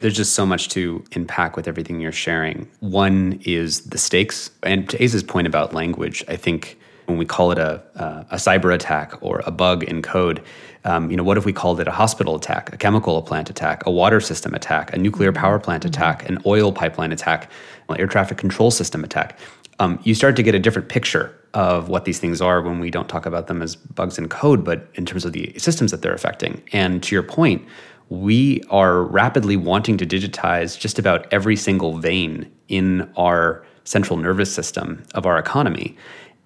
There's 0.00 0.14
just 0.14 0.34
so 0.34 0.46
much 0.46 0.68
to 0.70 1.02
unpack 1.14 1.56
with 1.56 1.66
everything 1.66 2.00
you're 2.00 2.12
sharing. 2.12 2.68
One 2.78 3.40
is 3.44 3.80
the 3.80 3.98
stakes. 3.98 4.50
And 4.62 4.88
to 4.90 5.02
Aza's 5.02 5.24
point 5.24 5.48
about 5.48 5.74
language, 5.74 6.24
I 6.28 6.36
think 6.36 6.78
when 7.06 7.18
we 7.18 7.24
call 7.24 7.50
it 7.50 7.58
a, 7.58 7.82
uh, 7.96 8.22
a 8.30 8.36
cyber 8.36 8.72
attack 8.72 9.20
or 9.20 9.42
a 9.44 9.50
bug 9.50 9.82
in 9.82 10.02
code, 10.02 10.40
um, 10.84 11.10
you 11.10 11.16
know, 11.16 11.24
what 11.24 11.36
if 11.36 11.44
we 11.44 11.52
called 11.52 11.80
it 11.80 11.88
a 11.88 11.90
hospital 11.90 12.36
attack, 12.36 12.72
a 12.72 12.76
chemical 12.76 13.20
plant 13.22 13.50
attack, 13.50 13.84
a 13.86 13.90
water 13.90 14.20
system 14.20 14.54
attack, 14.54 14.92
a 14.92 14.98
nuclear 14.98 15.32
power 15.32 15.58
plant 15.58 15.82
mm-hmm. 15.82 15.88
attack, 15.88 16.28
an 16.28 16.38
oil 16.46 16.70
pipeline 16.70 17.10
attack, 17.10 17.50
an 17.88 17.98
air 17.98 18.06
traffic 18.06 18.38
control 18.38 18.70
system 18.70 19.02
attack? 19.02 19.36
Um, 19.80 19.98
you 20.04 20.14
start 20.14 20.36
to 20.36 20.44
get 20.44 20.54
a 20.54 20.60
different 20.60 20.88
picture 20.88 21.34
of 21.54 21.88
what 21.88 22.04
these 22.04 22.20
things 22.20 22.40
are 22.40 22.62
when 22.62 22.78
we 22.78 22.90
don't 22.90 23.08
talk 23.08 23.26
about 23.26 23.48
them 23.48 23.62
as 23.62 23.74
bugs 23.74 24.16
in 24.16 24.28
code, 24.28 24.64
but 24.64 24.88
in 24.94 25.06
terms 25.06 25.24
of 25.24 25.32
the 25.32 25.52
systems 25.58 25.90
that 25.90 26.02
they're 26.02 26.14
affecting. 26.14 26.62
And 26.72 27.02
to 27.04 27.14
your 27.14 27.22
point, 27.22 27.66
we 28.10 28.62
are 28.70 29.02
rapidly 29.02 29.56
wanting 29.56 29.96
to 29.98 30.06
digitize 30.06 30.78
just 30.78 30.98
about 30.98 31.26
every 31.32 31.56
single 31.56 31.98
vein 31.98 32.50
in 32.68 33.10
our 33.16 33.64
central 33.84 34.18
nervous 34.18 34.52
system 34.52 35.02
of 35.14 35.26
our 35.26 35.38
economy. 35.38 35.96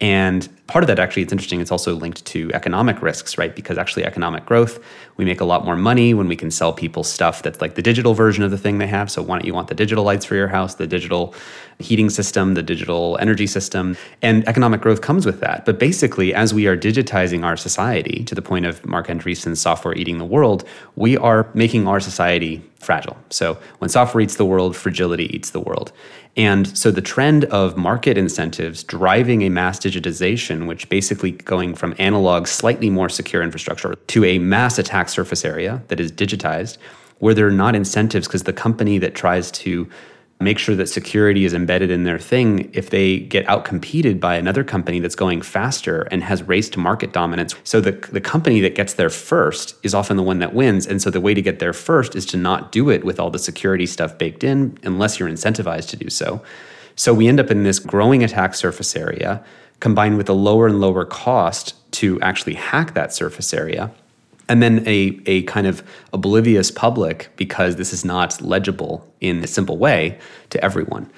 And 0.01 0.49
part 0.73 0.83
of 0.83 0.89
that, 0.89 0.99
actually, 0.99 1.23
it's 1.23 1.33
interesting, 1.33 1.61
it's 1.61 1.71
also 1.71 1.95
linked 1.95 2.25
to 2.25 2.51
economic 2.55 3.03
risks, 3.03 3.37
right? 3.37 3.55
Because 3.55 3.77
actually, 3.77 4.07
economic 4.07 4.47
growth, 4.47 4.83
we 5.19 5.25
make 5.27 5.39
a 5.39 5.45
lot 5.45 5.67
more 5.67 5.77
money 5.77 6.15
when 6.15 6.29
we 6.29 6.35
can 6.35 6.51
sell 6.51 6.73
people 6.73 7.05
stuff 7.05 7.43
that's 7.43 7.61
like 7.61 7.75
the 7.75 7.83
digital 7.83 8.15
version 8.15 8.43
of 8.43 8.51
the 8.51 8.57
thing 8.57 8.79
they 8.79 8.87
have. 8.87 9.11
So, 9.11 9.21
why 9.21 9.37
don't 9.37 9.45
you 9.45 9.53
want 9.53 9.69
the 9.69 9.75
digital 9.75 10.03
lights 10.03 10.25
for 10.25 10.35
your 10.35 10.49
house, 10.49 10.77
the 10.77 10.87
digital 10.87 11.35
heating 11.79 12.09
system, 12.09 12.55
the 12.55 12.63
digital 12.63 13.19
energy 13.21 13.47
system? 13.47 13.99
And 14.23 14.49
economic 14.49 14.81
growth 14.81 15.03
comes 15.03 15.27
with 15.27 15.41
that. 15.41 15.67
But 15.67 15.79
basically, 15.79 16.33
as 16.33 16.55
we 16.55 16.67
are 16.67 16.77
digitizing 16.77 17.45
our 17.45 17.59
society 17.59 18.25
to 18.25 18.35
the 18.35 18.41
point 18.41 18.65
of 18.65 18.85
Marc 18.87 19.09
Andreessen's 19.09 19.61
software 19.61 19.95
eating 19.95 20.17
the 20.17 20.25
world, 20.25 20.65
we 20.97 21.19
are 21.19 21.51
making 21.53 21.87
our 21.87 22.01
society 22.01 22.65
fragile. 22.81 23.19
So, 23.29 23.59
when 23.79 23.91
software 23.91 24.23
eats 24.23 24.37
the 24.37 24.47
world, 24.47 24.75
fragility 24.75 25.27
eats 25.37 25.51
the 25.51 25.61
world. 25.61 25.93
And 26.37 26.77
so 26.77 26.91
the 26.91 27.03
trend 27.03 27.45
of 27.47 27.77
market 27.77 28.17
incentives 28.17 28.83
driving 28.83 29.43
a 29.43 29.51
mass 29.51 29.79
digitization, 29.79 30.62
which 30.67 30.89
basically 30.89 31.33
going 31.33 31.75
from 31.75 31.95
analog, 31.99 32.47
slightly 32.47 32.91
more 32.91 33.09
secure 33.09 33.43
infrastructure 33.43 33.95
to 33.95 34.25
a 34.25 34.39
mass 34.39 34.79
attack 34.79 35.09
surface 35.09 35.45
area 35.45 35.83
that 35.89 36.01
is 36.01 36.11
digitized, 36.11 36.79
where 37.19 37.35
there 37.35 37.47
are 37.47 37.53
not 37.53 37.75
incentives 37.75 38.27
because 38.27 38.45
the 38.45 38.53
company 38.53 38.99
that 38.99 39.15
tries 39.15 39.51
to 39.51 39.89
make 40.43 40.59
sure 40.59 40.75
that 40.75 40.89
security 40.89 41.45
is 41.45 41.55
embedded 41.55 41.91
in 41.91 42.05
their 42.05 42.19
thing 42.19 42.71
if 42.73 42.91
they 42.91 43.21
get 43.21 43.47
outcompeted 43.47 44.21
by 44.21 44.37
another 44.37 44.65
company 44.65 44.99
that's 44.99 45.15
going 45.15 45.41
faster 45.41 46.03
and 46.11 46.23
has 46.23 46.43
raced 46.43 46.73
to 46.75 46.79
market 46.79 47.13
dominance. 47.13 47.55
So 47.65 47.81
the, 47.81 47.93
the 47.93 48.21
company 48.21 48.61
that 48.61 48.75
gets 48.75 48.95
there 48.95 49.11
first 49.11 49.77
is 49.83 49.95
often 49.95 50.17
the 50.17 50.23
one 50.23 50.41
that 50.41 50.55
wins. 50.55 50.87
And 50.87 51.01
so 51.01 51.11
the 51.11 51.21
way 51.21 51.35
to 51.35 51.43
get 51.43 51.59
there 51.59 51.73
first 51.73 52.15
is 52.17 52.27
to 52.27 52.37
not 52.37 52.73
do 52.73 52.91
it 52.91 53.05
with 53.05 53.21
all 53.21 53.31
the 53.31 53.39
security 53.39 53.87
stuff 53.87 54.19
baked 54.19 54.45
in 54.45 54.79
unless 54.83 55.19
you're 55.19 55.29
incentivized 55.29 55.89
to 55.91 55.97
do 55.97 56.11
so. 56.11 56.43
So 56.97 57.15
we 57.15 57.29
end 57.29 57.41
up 57.41 57.51
in 57.51 57.63
this 57.63 57.79
growing 57.79 58.23
attack 58.23 58.55
surface 58.55 58.95
area 58.97 59.45
combined 59.81 60.17
with 60.17 60.29
a 60.29 60.33
lower 60.33 60.69
and 60.69 60.81
lower 60.81 61.05
cost 61.05 61.75
to 61.93 62.21
actually 62.21 62.55
hack 62.55 62.95
that 62.95 63.13
surface 63.13 63.53
area 63.53 63.91
and 64.49 64.63
then 64.63 64.87
a, 64.87 65.19
a 65.27 65.43
kind 65.45 65.67
of 65.67 65.83
oblivious 66.13 66.71
public 66.71 67.31
because 67.37 67.77
this 67.77 67.93
is 67.93 68.05
not 68.05 68.41
legible 68.43 69.11
in 69.21 69.43
a 69.43 69.47
simple 69.47 69.79
way 69.79 70.19
to 70.51 70.63
everyone. 70.63 71.11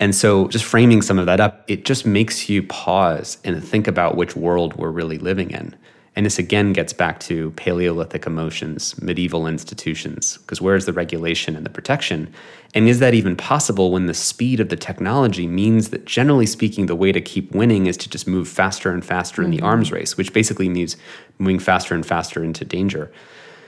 And 0.00 0.14
so, 0.14 0.48
just 0.48 0.64
framing 0.64 1.00
some 1.00 1.18
of 1.18 1.26
that 1.26 1.38
up, 1.38 1.64
it 1.68 1.84
just 1.84 2.04
makes 2.04 2.48
you 2.48 2.64
pause 2.64 3.38
and 3.44 3.62
think 3.62 3.86
about 3.86 4.16
which 4.16 4.34
world 4.34 4.74
we're 4.74 4.90
really 4.90 5.18
living 5.18 5.50
in. 5.50 5.76
And 6.14 6.26
this 6.26 6.38
again 6.38 6.74
gets 6.74 6.92
back 6.92 7.20
to 7.20 7.52
Paleolithic 7.52 8.26
emotions, 8.26 9.00
medieval 9.00 9.46
institutions, 9.46 10.36
because 10.38 10.60
where's 10.60 10.84
the 10.84 10.92
regulation 10.92 11.56
and 11.56 11.64
the 11.64 11.70
protection? 11.70 12.32
And 12.74 12.86
is 12.86 12.98
that 12.98 13.14
even 13.14 13.34
possible 13.34 13.90
when 13.90 14.06
the 14.06 14.14
speed 14.14 14.60
of 14.60 14.68
the 14.68 14.76
technology 14.76 15.46
means 15.46 15.88
that, 15.88 16.04
generally 16.04 16.46
speaking, 16.46 16.84
the 16.84 16.94
way 16.94 17.12
to 17.12 17.20
keep 17.20 17.54
winning 17.54 17.86
is 17.86 17.96
to 17.98 18.10
just 18.10 18.26
move 18.26 18.46
faster 18.46 18.92
and 18.92 19.04
faster 19.04 19.40
mm-hmm. 19.40 19.44
in 19.46 19.50
the 19.52 19.56
mm-hmm. 19.58 19.66
arms 19.66 19.90
race, 19.90 20.18
which 20.18 20.34
basically 20.34 20.68
means 20.68 20.98
moving 21.38 21.58
faster 21.58 21.94
and 21.94 22.04
faster 22.04 22.44
into 22.44 22.64
danger? 22.64 23.10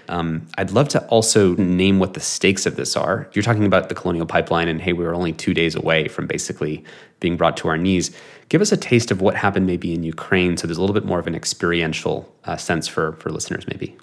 Um, 0.08 0.46
I'd 0.58 0.70
love 0.70 0.88
to 0.90 1.04
also 1.06 1.54
name 1.56 1.98
what 1.98 2.14
the 2.14 2.20
stakes 2.20 2.66
of 2.66 2.76
this 2.76 2.96
are. 2.96 3.28
You're 3.32 3.42
talking 3.42 3.64
about 3.64 3.88
the 3.88 3.94
colonial 3.94 4.26
pipeline, 4.26 4.68
and 4.68 4.80
hey, 4.80 4.92
we 4.92 5.04
were 5.04 5.14
only 5.14 5.32
two 5.32 5.54
days 5.54 5.74
away 5.74 6.08
from 6.08 6.26
basically 6.26 6.84
being 7.20 7.36
brought 7.36 7.56
to 7.58 7.68
our 7.68 7.78
knees. 7.78 8.14
Give 8.48 8.60
us 8.60 8.72
a 8.72 8.76
taste 8.76 9.10
of 9.10 9.20
what 9.20 9.34
happened 9.34 9.66
maybe 9.66 9.94
in 9.94 10.02
Ukraine 10.02 10.56
so 10.56 10.66
there's 10.66 10.76
a 10.76 10.80
little 10.80 10.94
bit 10.94 11.04
more 11.04 11.18
of 11.18 11.26
an 11.26 11.34
experiential 11.34 12.30
uh, 12.44 12.56
sense 12.56 12.86
for, 12.86 13.12
for 13.14 13.30
listeners, 13.30 13.66
maybe. 13.66 13.96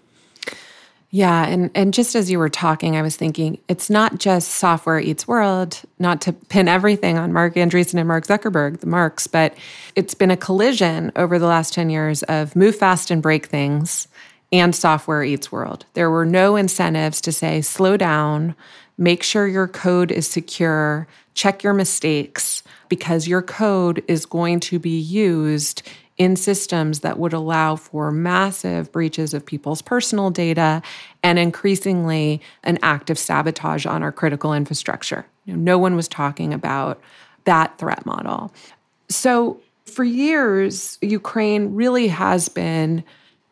Yeah, 1.14 1.46
and 1.46 1.70
and 1.76 1.94
just 1.94 2.16
as 2.16 2.32
you 2.32 2.40
were 2.40 2.48
talking, 2.48 2.96
I 2.96 3.02
was 3.02 3.18
thinking 3.18 3.60
it's 3.68 3.90
not 3.90 4.18
just 4.18 4.48
software 4.48 4.98
eats 4.98 5.28
world, 5.28 5.82
not 6.00 6.22
to 6.22 6.32
pin 6.32 6.70
everything 6.70 7.18
on 7.18 7.34
Marc 7.34 7.56
Andreessen 7.56 8.00
and 8.00 8.08
Mark 8.08 8.26
Zuckerberg, 8.26 8.80
the 8.80 8.88
Marks, 8.88 9.28
but 9.28 9.54
it's 9.98 10.14
been 10.14 10.32
a 10.32 10.38
collision 10.38 11.12
over 11.18 11.38
the 11.38 11.48
last 11.48 11.74
10 11.74 11.90
years 11.90 12.24
of 12.24 12.56
move 12.56 12.78
fast 12.78 13.12
and 13.12 13.22
break 13.22 13.48
things 13.48 14.08
and 14.52 14.76
software 14.76 15.24
eats 15.24 15.52
world. 15.52 15.86
There 15.94 16.10
were 16.10 16.26
no 16.26 16.56
incentives 16.56 17.22
to 17.22 17.32
say 17.32 17.62
slow 17.62 17.98
down, 17.98 18.56
make 18.98 19.24
sure 19.24 19.48
your 19.48 19.68
code 19.68 20.12
is 20.12 20.28
secure, 20.28 21.08
check 21.34 21.64
your 21.64 21.74
mistakes 21.74 22.64
because 22.90 23.28
your 23.28 23.42
code 23.42 24.04
is 24.08 24.26
going 24.26 24.60
to 24.60 24.80
be 24.80 25.00
used 25.00 25.82
in 26.18 26.36
systems 26.36 27.00
that 27.00 27.18
would 27.18 27.34
allow 27.34 27.76
for 27.76 28.12
massive 28.12 28.92
breaches 28.92 29.34
of 29.34 29.46
people's 29.46 29.82
personal 29.82 30.30
data 30.30 30.82
and 31.24 31.40
increasingly 31.40 32.42
an 32.64 32.78
active 32.84 33.18
sabotage 33.18 33.86
on 33.86 34.04
our 34.04 34.12
critical 34.12 34.54
infrastructure. 34.54 35.26
No 35.48 35.80
one 35.80 35.96
was 35.96 36.08
talking 36.08 36.54
about 36.54 37.02
that 37.46 37.78
threat 37.80 38.06
model. 38.06 38.54
So, 39.10 39.60
for 39.86 40.04
years, 40.04 41.00
Ukraine 41.02 41.74
really 41.74 42.08
has 42.08 42.48
been 42.50 43.04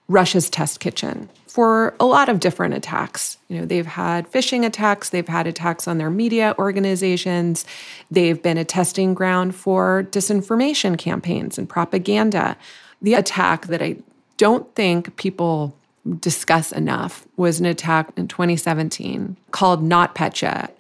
Russia's 0.10 0.50
test 0.50 0.80
kitchen 0.80 1.30
for 1.48 1.94
a 2.00 2.06
lot 2.06 2.30
of 2.30 2.40
different 2.40 2.74
attacks. 2.74 3.38
You 3.48 3.60
know, 3.60 3.66
they've 3.66 3.86
had 3.86 4.30
phishing 4.32 4.66
attacks, 4.66 5.10
they've 5.10 5.28
had 5.28 5.48
attacks 5.48 5.88
on 5.88 6.00
their 6.00 6.10
media 6.10 6.56
organizations, 6.58 7.64
they've 8.10 8.42
been 8.42 8.58
a 8.58 8.66
testing 8.66 9.14
ground 9.14 9.56
for 9.56 10.08
disinformation 10.12 10.98
campaigns 10.98 11.58
and 11.58 11.70
propaganda. 11.70 12.58
The 13.02 13.14
attack 13.14 13.68
that 13.68 13.82
I 13.82 13.98
don't 14.38 14.74
think 14.76 15.16
people 15.16 15.76
discuss 16.20 16.72
enough 16.72 17.28
was 17.38 17.60
an 17.60 17.68
attack 17.68 18.12
in 18.18 18.28
2017 18.28 19.38
called 19.52 19.84
NotPetya. 19.84 20.72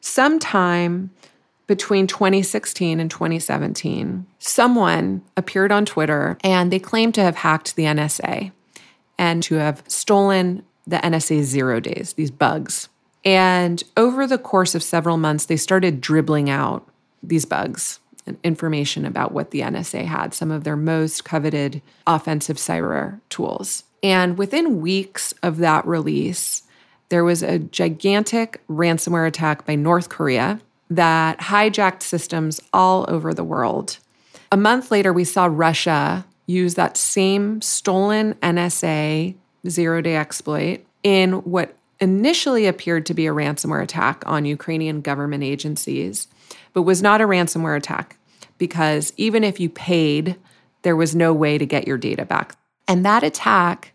Sometime 0.00 1.10
between 1.66 2.06
2016 2.06 2.98
and 2.98 3.10
2017, 3.10 4.26
someone 4.38 5.22
appeared 5.36 5.70
on 5.70 5.84
Twitter 5.84 6.38
and 6.42 6.72
they 6.72 6.78
claimed 6.78 7.14
to 7.14 7.22
have 7.22 7.36
hacked 7.36 7.76
the 7.76 7.84
NSA 7.84 8.52
and 9.20 9.42
to 9.42 9.56
have 9.56 9.84
stolen 9.86 10.62
the 10.86 10.96
NSA 10.96 11.42
zero 11.42 11.78
days, 11.78 12.14
these 12.14 12.30
bugs. 12.30 12.88
And 13.22 13.84
over 13.98 14.26
the 14.26 14.38
course 14.38 14.74
of 14.74 14.82
several 14.82 15.18
months, 15.18 15.44
they 15.44 15.58
started 15.58 16.00
dribbling 16.00 16.48
out 16.48 16.88
these 17.22 17.44
bugs 17.44 18.00
and 18.26 18.38
information 18.42 19.04
about 19.04 19.32
what 19.32 19.50
the 19.50 19.60
NSA 19.60 20.06
had, 20.06 20.32
some 20.32 20.50
of 20.50 20.64
their 20.64 20.74
most 20.74 21.22
coveted 21.22 21.82
offensive 22.06 22.56
cyber 22.56 23.20
tools. 23.28 23.84
And 24.02 24.38
within 24.38 24.80
weeks 24.80 25.34
of 25.42 25.58
that 25.58 25.86
release, 25.86 26.62
there 27.10 27.22
was 27.22 27.42
a 27.42 27.58
gigantic 27.58 28.66
ransomware 28.68 29.28
attack 29.28 29.66
by 29.66 29.74
North 29.74 30.08
Korea 30.08 30.60
that 30.88 31.38
hijacked 31.40 32.02
systems 32.02 32.58
all 32.72 33.04
over 33.06 33.34
the 33.34 33.44
world. 33.44 33.98
A 34.50 34.56
month 34.56 34.90
later, 34.90 35.12
we 35.12 35.24
saw 35.24 35.44
Russia 35.44 36.24
use 36.50 36.74
that 36.74 36.96
same 36.96 37.60
stolen 37.62 38.34
NSA 38.34 39.34
zero 39.68 40.00
day 40.00 40.16
exploit 40.16 40.84
in 41.02 41.32
what 41.44 41.76
initially 42.00 42.66
appeared 42.66 43.06
to 43.06 43.14
be 43.14 43.26
a 43.26 43.32
ransomware 43.32 43.82
attack 43.82 44.22
on 44.26 44.44
Ukrainian 44.44 45.00
government 45.00 45.44
agencies, 45.44 46.28
but 46.72 46.82
was 46.82 47.02
not 47.02 47.20
a 47.20 47.24
ransomware 47.24 47.76
attack 47.76 48.16
because 48.58 49.12
even 49.16 49.44
if 49.44 49.60
you 49.60 49.68
paid, 49.68 50.36
there 50.82 50.96
was 50.96 51.14
no 51.14 51.32
way 51.32 51.58
to 51.58 51.66
get 51.66 51.86
your 51.86 51.98
data 51.98 52.24
back. 52.24 52.56
And 52.88 53.04
that 53.04 53.22
attack 53.22 53.92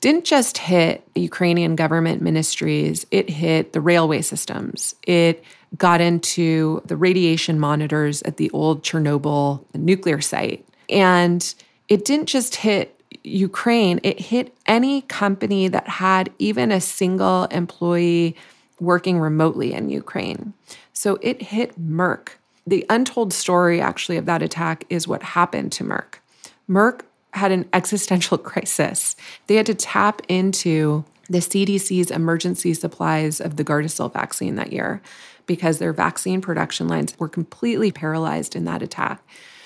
didn't 0.00 0.24
just 0.24 0.58
hit 0.58 1.06
the 1.14 1.20
Ukrainian 1.20 1.76
government 1.76 2.22
ministries, 2.22 3.04
it 3.10 3.28
hit 3.28 3.72
the 3.72 3.80
railway 3.80 4.22
systems. 4.22 4.94
It 5.06 5.44
got 5.76 6.00
into 6.00 6.80
the 6.86 6.96
radiation 6.96 7.60
monitors 7.60 8.22
at 8.22 8.36
the 8.38 8.50
old 8.50 8.82
Chernobyl 8.82 9.64
nuclear 9.74 10.20
site. 10.20 10.66
And 10.88 11.54
it 11.90 12.04
didn't 12.04 12.26
just 12.26 12.54
hit 12.54 12.96
Ukraine, 13.24 14.00
it 14.02 14.18
hit 14.18 14.54
any 14.66 15.02
company 15.02 15.68
that 15.68 15.86
had 15.88 16.32
even 16.38 16.72
a 16.72 16.80
single 16.80 17.44
employee 17.46 18.36
working 18.78 19.18
remotely 19.18 19.74
in 19.74 19.90
Ukraine. 19.90 20.54
So 20.94 21.18
it 21.20 21.42
hit 21.42 21.78
Merck. 21.78 22.30
The 22.66 22.86
untold 22.88 23.32
story, 23.32 23.80
actually, 23.80 24.16
of 24.16 24.26
that 24.26 24.42
attack 24.42 24.84
is 24.88 25.08
what 25.08 25.22
happened 25.22 25.72
to 25.72 25.84
Merck. 25.84 26.20
Merck 26.68 27.00
had 27.32 27.52
an 27.52 27.68
existential 27.72 28.38
crisis. 28.50 29.16
They 29.48 29.56
had 29.56 29.66
to 29.66 29.74
tap 29.74 30.22
into 30.28 31.04
the 31.28 31.38
CDC's 31.38 32.10
emergency 32.10 32.74
supplies 32.74 33.40
of 33.40 33.56
the 33.56 33.64
Gardasil 33.64 34.12
vaccine 34.12 34.54
that 34.54 34.72
year 34.72 35.02
because 35.46 35.78
their 35.78 35.92
vaccine 35.92 36.40
production 36.40 36.86
lines 36.88 37.18
were 37.18 37.28
completely 37.28 37.90
paralyzed 37.90 38.54
in 38.54 38.64
that 38.64 38.82
attack. 38.82 39.22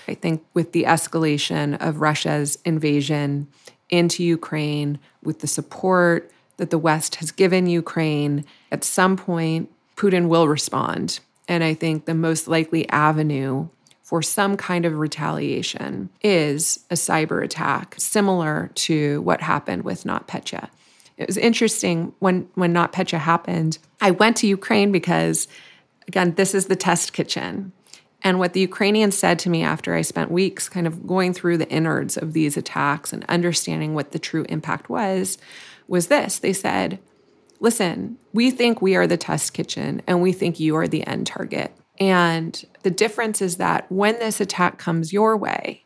I 0.09 0.15
think 0.15 0.45
with 0.55 0.73
the 0.73 0.85
escalation 0.85 1.77
of 1.81 2.01
Russia's 2.01 2.59
invasion 2.65 3.49
into 3.91 4.23
Ukraine, 4.23 4.99
with 5.23 5.41
the 5.41 5.47
support 5.47 6.31
that 6.57 6.71
the 6.71 6.79
West 6.79 7.17
has 7.17 7.33
given 7.33 7.67
Ukraine, 7.67 8.45
at 8.71 8.85
some 8.85 9.17
point, 9.17 9.71
Putin 9.97 10.29
will 10.29 10.49
respond. 10.49 11.21
And 11.49 11.63
I 11.63 11.75
think 11.75 12.05
the 12.05 12.15
most 12.15 12.49
likely 12.49 12.89
avenue 12.89 13.69
for 14.03 14.23
some 14.23 14.57
kind 14.57 14.85
of 14.85 14.99
retaliation 14.99 16.11
is 16.23 16.85
a 16.91 16.95
cyber 16.95 17.43
attack, 17.43 17.95
similar 17.99 18.71
to 18.75 19.21
what 19.23 19.41
happened 19.41 19.83
with 19.83 20.05
NotPetya. 20.05 20.69
It 21.17 21.27
was 21.27 21.37
interesting 21.37 22.13
when 22.19 22.49
when 22.55 22.75
NotPetya 22.75 23.19
happened. 23.19 23.79
I 24.01 24.11
went 24.11 24.37
to 24.39 24.47
Ukraine 24.47 24.93
because, 24.93 25.49
again, 26.09 26.35
this 26.35 26.55
is 26.55 26.67
the 26.67 26.77
test 26.77 27.13
kitchen. 27.13 27.73
And 28.25 28.39
what 28.39 28.55
the 28.55 28.61
Ukrainians 28.61 29.17
said 29.17 29.39
to 29.41 29.51
me 29.51 29.63
after 29.63 29.95
I 29.95 30.01
spent 30.01 30.31
weeks 30.31 30.71
kind 30.71 30.87
of 30.87 31.07
going 31.07 31.35
through 31.35 31.59
the 31.59 31.69
innards 31.69 32.17
of 32.17 32.33
these 32.33 32.57
attacks 32.57 33.13
and 33.13 33.23
understanding 33.27 33.95
what 33.95 34.13
the 34.13 34.19
true 34.19 34.47
impact 34.49 34.89
was 34.89 35.37
was 35.87 36.09
this. 36.09 36.39
They 36.39 36.55
said, 36.55 36.99
Listen, 37.61 38.19
we 38.33 38.51
think 38.51 38.83
we 38.83 38.97
are 38.97 39.07
the 39.07 39.17
test 39.17 39.53
kitchen 39.53 40.03
and 40.07 40.21
we 40.21 40.33
think 40.33 40.59
you 40.59 40.75
are 40.77 40.89
the 40.89 41.07
end 41.07 41.27
target. 41.27 41.73
And 42.01 42.63
the 42.83 42.91
difference 42.91 43.41
is 43.41 43.59
that 43.59 43.91
when 43.93 44.19
this 44.19 44.41
attack 44.41 44.79
comes 44.79 45.13
your 45.13 45.37
way, 45.37 45.85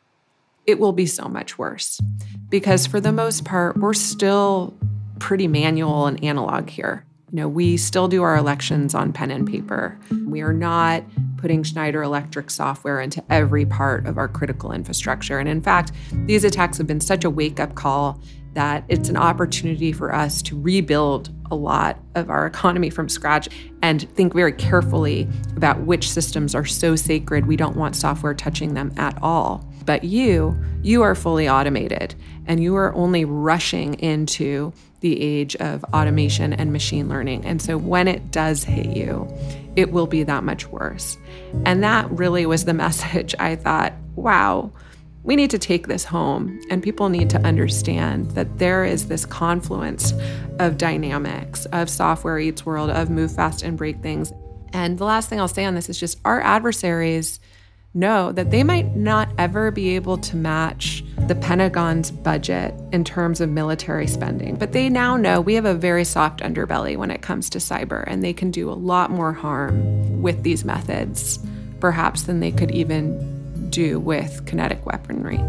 it 0.67 0.79
will 0.79 0.93
be 0.93 1.07
so 1.07 1.29
much 1.29 1.59
worse. 1.59 2.01
Because 2.49 2.87
for 2.87 3.01
the 3.01 3.13
most 3.13 3.45
part, 3.45 3.77
we're 3.77 3.95
still 3.95 4.75
pretty 5.19 5.47
manual 5.47 6.07
and 6.07 6.23
analog 6.25 6.71
here. 6.71 7.05
You 7.31 7.37
know, 7.37 7.49
we 7.49 7.77
still 7.77 8.09
do 8.09 8.23
our 8.23 8.37
elections 8.37 8.95
on 8.95 9.13
pen 9.13 9.31
and 9.31 9.47
paper. 9.47 9.99
We 10.27 10.41
are 10.41 10.55
not 10.55 11.05
putting 11.37 11.63
Schneider 11.63 12.03
Electric 12.03 12.51
software 12.51 13.01
into 13.01 13.23
every 13.31 13.67
part 13.67 14.07
of 14.07 14.17
our 14.17 14.29
critical 14.29 14.73
infrastructure. 14.73 15.39
And 15.39 15.49
in 15.49 15.61
fact, 15.61 15.93
these 16.25 16.45
attacks 16.45 16.79
have 16.79 16.87
been 16.87 17.01
such 17.01 17.25
a 17.25 17.31
wake 17.31 17.61
up 17.61 17.75
call 17.75 18.21
that 18.55 18.83
it's 18.89 19.09
an 19.09 19.17
opportunity 19.17 19.93
for 19.93 20.13
us 20.13 20.41
to 20.43 20.59
rebuild 20.59 21.31
a 21.51 21.55
lot 21.55 21.99
of 22.15 22.31
our 22.31 22.47
economy 22.47 22.91
from 22.91 23.09
scratch 23.09 23.49
and 23.83 24.11
think 24.13 24.35
very 24.35 24.53
carefully 24.53 25.29
about 25.55 25.81
which 25.83 26.11
systems 26.11 26.55
are 26.55 26.65
so 26.65 26.97
sacred 26.97 27.47
we 27.47 27.57
don't 27.57 27.77
want 27.77 27.95
software 27.95 28.35
touching 28.35 28.75
them 28.75 28.93
at 28.97 29.17
all. 29.23 29.65
But 29.85 30.03
you, 30.03 30.59
you 30.83 31.03
are 31.03 31.15
fully 31.15 31.49
automated 31.49 32.15
and 32.47 32.63
you 32.63 32.75
are 32.75 32.95
only 32.95 33.25
rushing 33.25 33.95
into 33.95 34.73
the 35.01 35.21
age 35.21 35.55
of 35.57 35.85
automation 35.93 36.53
and 36.53 36.73
machine 36.73 37.09
learning. 37.09 37.45
And 37.45 37.63
so 37.63 37.77
when 37.77 38.09
it 38.09 38.31
does 38.31 38.65
hit 38.65 38.87
you, 38.97 39.29
it 39.77 39.93
will 39.93 40.07
be 40.07 40.25
that 40.25 40.43
much 40.43 40.67
worse. 40.69 41.17
And 41.65 41.83
that 41.85 42.11
really 42.11 42.47
was 42.47 42.65
the 42.65 42.75
message 42.85 43.35
I 43.39 43.57
thought, 43.57 43.93
wow, 44.17 44.73
we 45.23 45.37
need 45.37 45.51
to 45.51 45.59
take 45.59 45.87
this 45.87 46.05
home. 46.05 46.59
And 46.71 46.83
people 46.83 47.09
need 47.09 47.31
to 47.31 47.39
understand 47.41 48.31
that 48.33 48.59
there 48.59 48.85
is 48.85 49.09
this 49.09 49.27
confluence 49.27 50.13
of 50.59 50.79
dynamics, 50.79 51.67
of 51.67 51.91
software 51.91 52.39
eats 52.39 52.65
world, 52.65 52.91
of 52.91 53.11
move 53.11 53.35
fast 53.35 53.63
and 53.63 53.77
break 53.77 54.01
things. 54.01 54.33
And 54.73 54.99
the 54.99 55.05
last 55.05 55.29
thing 55.29 55.41
I'll 55.41 55.49
say 55.49 55.65
on 55.65 55.75
this 55.75 55.89
is 55.89 55.99
just 55.99 56.19
our 56.25 56.41
adversaries 56.41 57.41
know 57.95 58.33
that 58.33 58.51
they 58.51 58.63
might 58.63 58.95
not 58.95 59.29
ever 59.39 59.71
be 59.71 59.97
able 59.97 60.19
to 60.19 60.37
match 60.37 61.05
the 61.27 61.35
Pentagon's 61.35 62.11
budget 62.11 62.75
in 62.93 63.03
terms 63.03 63.41
of 63.41 63.49
military 63.49 64.07
spending. 64.07 64.57
But 64.57 64.73
they 64.73 64.89
now 64.89 65.17
know 65.17 65.41
we 65.41 65.55
have 65.55 65.65
a 65.65 65.75
very 65.75 66.05
soft 66.05 66.41
underbelly 66.41 66.97
when 66.97 67.11
it 67.11 67.23
comes 67.23 67.51
to 67.51 67.59
cyber, 67.59 68.05
and 68.07 68.23
they 68.23 68.33
can 68.33 68.51
do 68.51 68.71
a 68.71 68.75
lot 68.75 69.11
more 69.11 69.33
harm 69.33 70.23
with 70.23 70.43
these 70.43 70.65
methods, 70.65 71.39
perhaps, 71.81 72.23
than 72.23 72.41
they 72.41 72.53
could 72.53 72.71
even 72.71 73.71
do 73.71 73.99
with 73.99 74.45
kinetic 74.47 74.85
weaponry. 74.87 75.41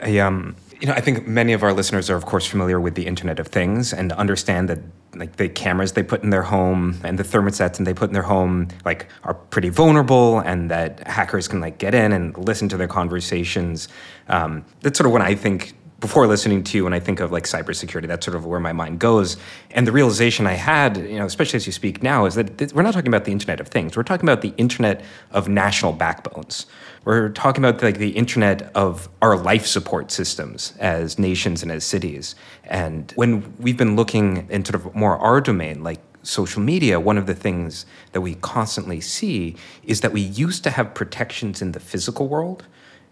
I, 0.00 0.18
um, 0.18 0.56
You 0.80 0.86
know, 0.86 0.94
I 0.94 1.02
think 1.02 1.26
many 1.26 1.52
of 1.52 1.62
our 1.62 1.74
listeners 1.74 2.08
are, 2.08 2.16
of 2.16 2.24
course, 2.24 2.46
familiar 2.46 2.80
with 2.80 2.94
the 2.94 3.06
Internet 3.06 3.38
of 3.38 3.48
Things 3.48 3.92
and 3.92 4.12
understand 4.12 4.70
that, 4.70 4.78
like, 5.14 5.36
the 5.36 5.48
cameras 5.50 5.92
they 5.92 6.02
put 6.02 6.22
in 6.22 6.30
their 6.30 6.42
home 6.42 6.98
and 7.04 7.18
the 7.18 7.22
thermostats 7.22 7.76
and 7.76 7.86
they 7.86 7.92
put 7.92 8.08
in 8.08 8.14
their 8.14 8.22
home, 8.22 8.68
like, 8.86 9.06
are 9.24 9.34
pretty 9.34 9.68
vulnerable, 9.68 10.38
and 10.38 10.70
that 10.70 11.06
hackers 11.06 11.48
can 11.48 11.60
like 11.60 11.76
get 11.76 11.94
in 11.94 12.12
and 12.12 12.36
listen 12.38 12.68
to 12.70 12.78
their 12.78 12.88
conversations. 12.88 13.88
Um, 14.28 14.64
that's 14.80 14.96
sort 14.96 15.06
of 15.06 15.12
when 15.12 15.20
I 15.20 15.34
think 15.34 15.74
before 16.00 16.26
listening 16.26 16.64
to 16.64 16.78
you, 16.78 16.84
when 16.84 16.94
I 16.94 17.00
think 17.00 17.20
of 17.20 17.30
like 17.30 17.44
cybersecurity, 17.44 18.06
that's 18.06 18.24
sort 18.24 18.34
of 18.34 18.46
where 18.46 18.58
my 18.58 18.72
mind 18.72 18.98
goes. 19.00 19.36
And 19.72 19.86
the 19.86 19.92
realization 19.92 20.46
I 20.46 20.54
had, 20.54 20.96
you 20.96 21.18
know, 21.18 21.26
especially 21.26 21.58
as 21.58 21.66
you 21.66 21.72
speak 21.72 22.02
now, 22.02 22.24
is 22.24 22.36
that 22.36 22.56
th- 22.56 22.72
we're 22.72 22.82
not 22.82 22.94
talking 22.94 23.08
about 23.08 23.26
the 23.26 23.32
Internet 23.32 23.60
of 23.60 23.68
Things. 23.68 23.98
We're 23.98 24.02
talking 24.02 24.26
about 24.26 24.40
the 24.40 24.54
Internet 24.56 25.02
of 25.30 25.48
national 25.48 25.92
backbones. 25.92 26.64
We're 27.04 27.30
talking 27.30 27.64
about 27.64 27.82
like 27.82 27.98
the 27.98 28.10
Internet 28.10 28.70
of 28.74 29.08
our 29.22 29.36
life 29.36 29.66
support 29.66 30.10
systems 30.10 30.74
as 30.78 31.18
nations 31.18 31.62
and 31.62 31.72
as 31.72 31.82
cities. 31.82 32.34
And 32.64 33.10
when 33.16 33.54
we've 33.58 33.76
been 33.76 33.96
looking 33.96 34.46
in 34.50 34.64
sort 34.64 34.74
of 34.74 34.94
more 34.94 35.16
our 35.16 35.40
domain, 35.40 35.82
like 35.82 36.00
social 36.22 36.60
media, 36.60 37.00
one 37.00 37.16
of 37.16 37.26
the 37.26 37.34
things 37.34 37.86
that 38.12 38.20
we 38.20 38.34
constantly 38.36 39.00
see 39.00 39.56
is 39.82 40.02
that 40.02 40.12
we 40.12 40.20
used 40.20 40.62
to 40.64 40.70
have 40.70 40.94
protections 40.94 41.62
in 41.62 41.72
the 41.72 41.80
physical 41.80 42.28
world 42.28 42.66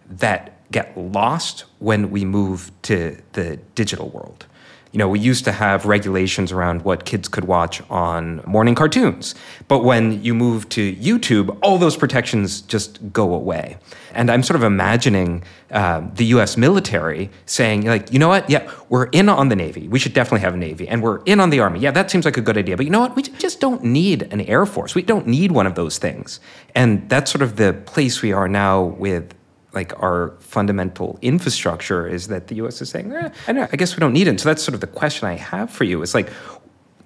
that 0.09 0.71
get 0.71 0.97
lost 0.97 1.65
when 1.79 2.11
we 2.11 2.27
move 2.27 2.71
to 2.83 3.17
the 3.33 3.57
digital 3.75 4.11
world. 4.11 4.47
You 4.93 4.99
know, 4.99 5.09
we 5.09 5.19
used 5.19 5.45
to 5.45 5.53
have 5.53 5.85
regulations 5.85 6.51
around 6.51 6.83
what 6.83 7.05
kids 7.05 7.29
could 7.29 7.45
watch 7.45 7.83
on 7.91 8.43
morning 8.47 8.75
cartoons. 8.75 9.35
But 9.69 9.85
when 9.85 10.23
you 10.23 10.35
move 10.35 10.69
to 10.71 10.95
YouTube, 10.97 11.57
all 11.63 11.79
those 11.79 11.97
protections 11.97 12.63
just 12.63 13.13
go 13.13 13.35
away. 13.35 13.77
And 14.15 14.31
I'm 14.31 14.43
sort 14.43 14.57
of 14.57 14.63
imagining 14.63 15.45
uh, 15.71 16.03
the 16.15 16.25
US 16.27 16.57
military 16.57 17.29
saying, 17.45 17.85
like, 17.85 18.13
you 18.13 18.19
know 18.19 18.29
what? 18.29 18.49
Yeah, 18.49 18.71
we're 18.89 19.07
in 19.07 19.29
on 19.29 19.51
the 19.51 19.57
Navy. 19.57 19.89
We 19.89 19.99
should 19.99 20.15
definitely 20.15 20.41
have 20.41 20.55
a 20.55 20.59
Navy. 20.59 20.89
And 20.89 21.03
we're 21.03 21.23
in 21.25 21.41
on 21.41 21.51
the 21.51 21.61
Army. 21.61 21.81
Yeah, 21.81 21.91
that 21.91 22.11
seems 22.11 22.25
like 22.25 22.39
a 22.39 22.41
good 22.41 22.57
idea. 22.57 22.77
But 22.77 22.87
you 22.87 22.91
know 22.91 23.01
what? 23.01 23.15
We 23.15 23.23
just 23.23 23.61
don't 23.61 23.85
need 23.85 24.23
an 24.33 24.41
Air 24.43 24.65
Force. 24.65 24.95
We 24.95 25.03
don't 25.03 25.27
need 25.27 25.53
one 25.53 25.67
of 25.67 25.75
those 25.75 25.99
things. 25.99 26.41
And 26.75 27.09
that's 27.11 27.31
sort 27.31 27.43
of 27.43 27.57
the 27.57 27.75
place 27.85 28.23
we 28.23 28.33
are 28.33 28.49
now 28.49 28.83
with 28.83 29.35
like 29.73 29.93
our 30.03 30.35
fundamental 30.41 31.19
infrastructure 31.23 32.07
is 32.07 32.29
that 32.29 32.49
the 32.49 32.57
U.S. 32.57 32.81
is 32.81 32.89
saying, 32.89 33.13
eh, 33.13 33.31
I, 33.47 33.53
know, 33.53 33.69
I 33.71 33.77
guess 33.77 33.95
we 33.97 34.01
don't 34.01 34.13
need 34.13 34.27
it. 34.27 34.31
And 34.31 34.41
so 34.41 34.49
that's 34.49 34.63
sort 34.63 34.75
of 34.75 34.81
the 34.81 34.87
question 34.87 35.29
I 35.29 35.35
have 35.35 35.71
for 35.71 35.85
you. 35.85 36.03
It's 36.03 36.15
like, 36.15 36.31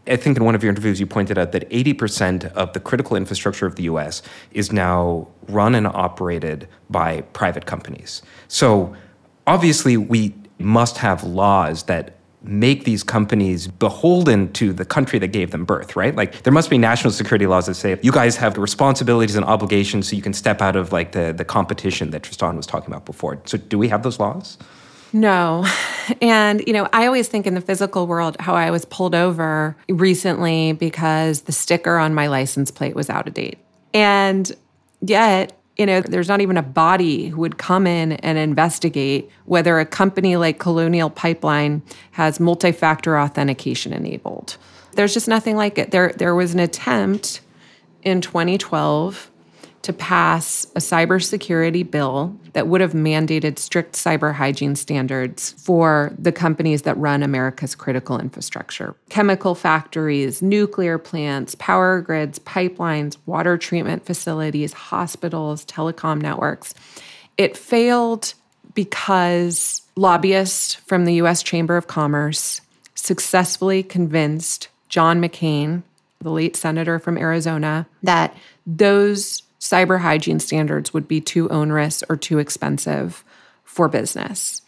I 0.06 0.16
think 0.16 0.36
in 0.36 0.44
one 0.44 0.54
of 0.54 0.62
your 0.62 0.70
interviews 0.70 0.98
you 0.98 1.06
pointed 1.06 1.38
out 1.38 1.52
that 1.52 1.68
80% 1.70 2.52
of 2.52 2.72
the 2.72 2.80
critical 2.80 3.16
infrastructure 3.16 3.66
of 3.66 3.76
the 3.76 3.84
US 3.84 4.22
is 4.50 4.72
now 4.72 5.28
run 5.48 5.74
and 5.74 5.86
operated 5.86 6.68
by 6.90 7.20
private 7.32 7.66
companies. 7.66 8.22
So 8.48 8.94
obviously 9.46 9.96
we 9.96 10.34
must 10.58 10.98
have 10.98 11.24
laws 11.24 11.84
that 11.84 12.16
make 12.44 12.84
these 12.84 13.02
companies 13.02 13.68
beholden 13.68 14.52
to 14.54 14.72
the 14.72 14.84
country 14.84 15.18
that 15.18 15.28
gave 15.28 15.50
them 15.50 15.64
birth, 15.64 15.96
right? 15.96 16.14
Like 16.14 16.42
there 16.42 16.52
must 16.52 16.70
be 16.70 16.78
national 16.78 17.12
security 17.12 17.46
laws 17.46 17.66
that 17.66 17.74
say 17.74 17.98
you 18.02 18.12
guys 18.12 18.36
have 18.36 18.58
responsibilities 18.58 19.36
and 19.36 19.44
obligations 19.44 20.08
so 20.08 20.16
you 20.16 20.22
can 20.22 20.32
step 20.32 20.60
out 20.60 20.76
of 20.76 20.92
like 20.92 21.12
the, 21.12 21.32
the 21.32 21.44
competition 21.44 22.10
that 22.10 22.22
Tristan 22.22 22.56
was 22.56 22.66
talking 22.66 22.88
about 22.88 23.04
before. 23.04 23.40
So 23.44 23.58
do 23.58 23.78
we 23.78 23.88
have 23.88 24.02
those 24.02 24.18
laws? 24.18 24.58
No. 25.12 25.66
And, 26.20 26.64
you 26.66 26.72
know, 26.72 26.88
I 26.92 27.06
always 27.06 27.28
think 27.28 27.46
in 27.46 27.54
the 27.54 27.60
physical 27.60 28.08
world 28.08 28.36
how 28.40 28.56
I 28.56 28.72
was 28.72 28.84
pulled 28.84 29.14
over 29.14 29.76
recently 29.88 30.72
because 30.72 31.42
the 31.42 31.52
sticker 31.52 31.96
on 31.96 32.12
my 32.12 32.26
license 32.26 32.72
plate 32.72 32.96
was 32.96 33.08
out 33.08 33.28
of 33.28 33.34
date. 33.34 33.58
And 33.94 34.50
yet, 35.00 35.56
you 35.76 35.86
know, 35.86 36.00
there's 36.02 36.28
not 36.28 36.40
even 36.40 36.56
a 36.56 36.62
body 36.62 37.28
who 37.28 37.40
would 37.40 37.56
come 37.56 37.86
in 37.86 38.12
and 38.12 38.36
investigate 38.36 39.30
whether 39.46 39.78
a 39.78 39.86
company 39.86 40.36
like 40.36 40.58
Colonial 40.58 41.08
Pipeline 41.08 41.82
has 42.12 42.38
multi-factor 42.38 43.18
authentication 43.18 43.92
enabled. 43.92 44.56
There's 44.92 45.14
just 45.14 45.28
nothing 45.28 45.56
like 45.56 45.78
it. 45.78 45.90
There 45.90 46.12
there 46.12 46.34
was 46.34 46.52
an 46.52 46.60
attempt 46.60 47.40
in 48.02 48.20
2012 48.20 49.30
to 49.82 49.92
pass 49.92 50.64
a 50.76 50.78
cybersecurity 50.78 51.88
bill 51.88 52.36
that 52.52 52.68
would 52.68 52.80
have 52.80 52.92
mandated 52.92 53.58
strict 53.58 53.94
cyber 53.94 54.32
hygiene 54.32 54.76
standards 54.76 55.52
for 55.58 56.12
the 56.18 56.32
companies 56.32 56.82
that 56.82 56.96
run 56.96 57.22
America's 57.22 57.74
critical 57.74 58.18
infrastructure 58.18 58.94
chemical 59.08 59.54
factories, 59.54 60.40
nuclear 60.40 60.98
plants, 60.98 61.54
power 61.56 62.00
grids, 62.00 62.38
pipelines, 62.40 63.16
water 63.26 63.58
treatment 63.58 64.06
facilities, 64.06 64.72
hospitals, 64.72 65.64
telecom 65.66 66.20
networks. 66.20 66.74
It 67.36 67.56
failed 67.56 68.34
because 68.74 69.82
lobbyists 69.96 70.74
from 70.74 71.04
the 71.04 71.14
US 71.14 71.42
Chamber 71.42 71.76
of 71.76 71.86
Commerce 71.88 72.60
successfully 72.94 73.82
convinced 73.82 74.68
John 74.88 75.20
McCain, 75.20 75.82
the 76.20 76.30
late 76.30 76.56
senator 76.56 76.98
from 76.98 77.18
Arizona, 77.18 77.86
that 78.02 78.36
those 78.66 79.42
cyber 79.62 80.00
hygiene 80.00 80.40
standards 80.40 80.92
would 80.92 81.06
be 81.06 81.20
too 81.20 81.48
onerous 81.48 82.02
or 82.08 82.16
too 82.16 82.40
expensive 82.40 83.24
for 83.62 83.88
business. 83.88 84.60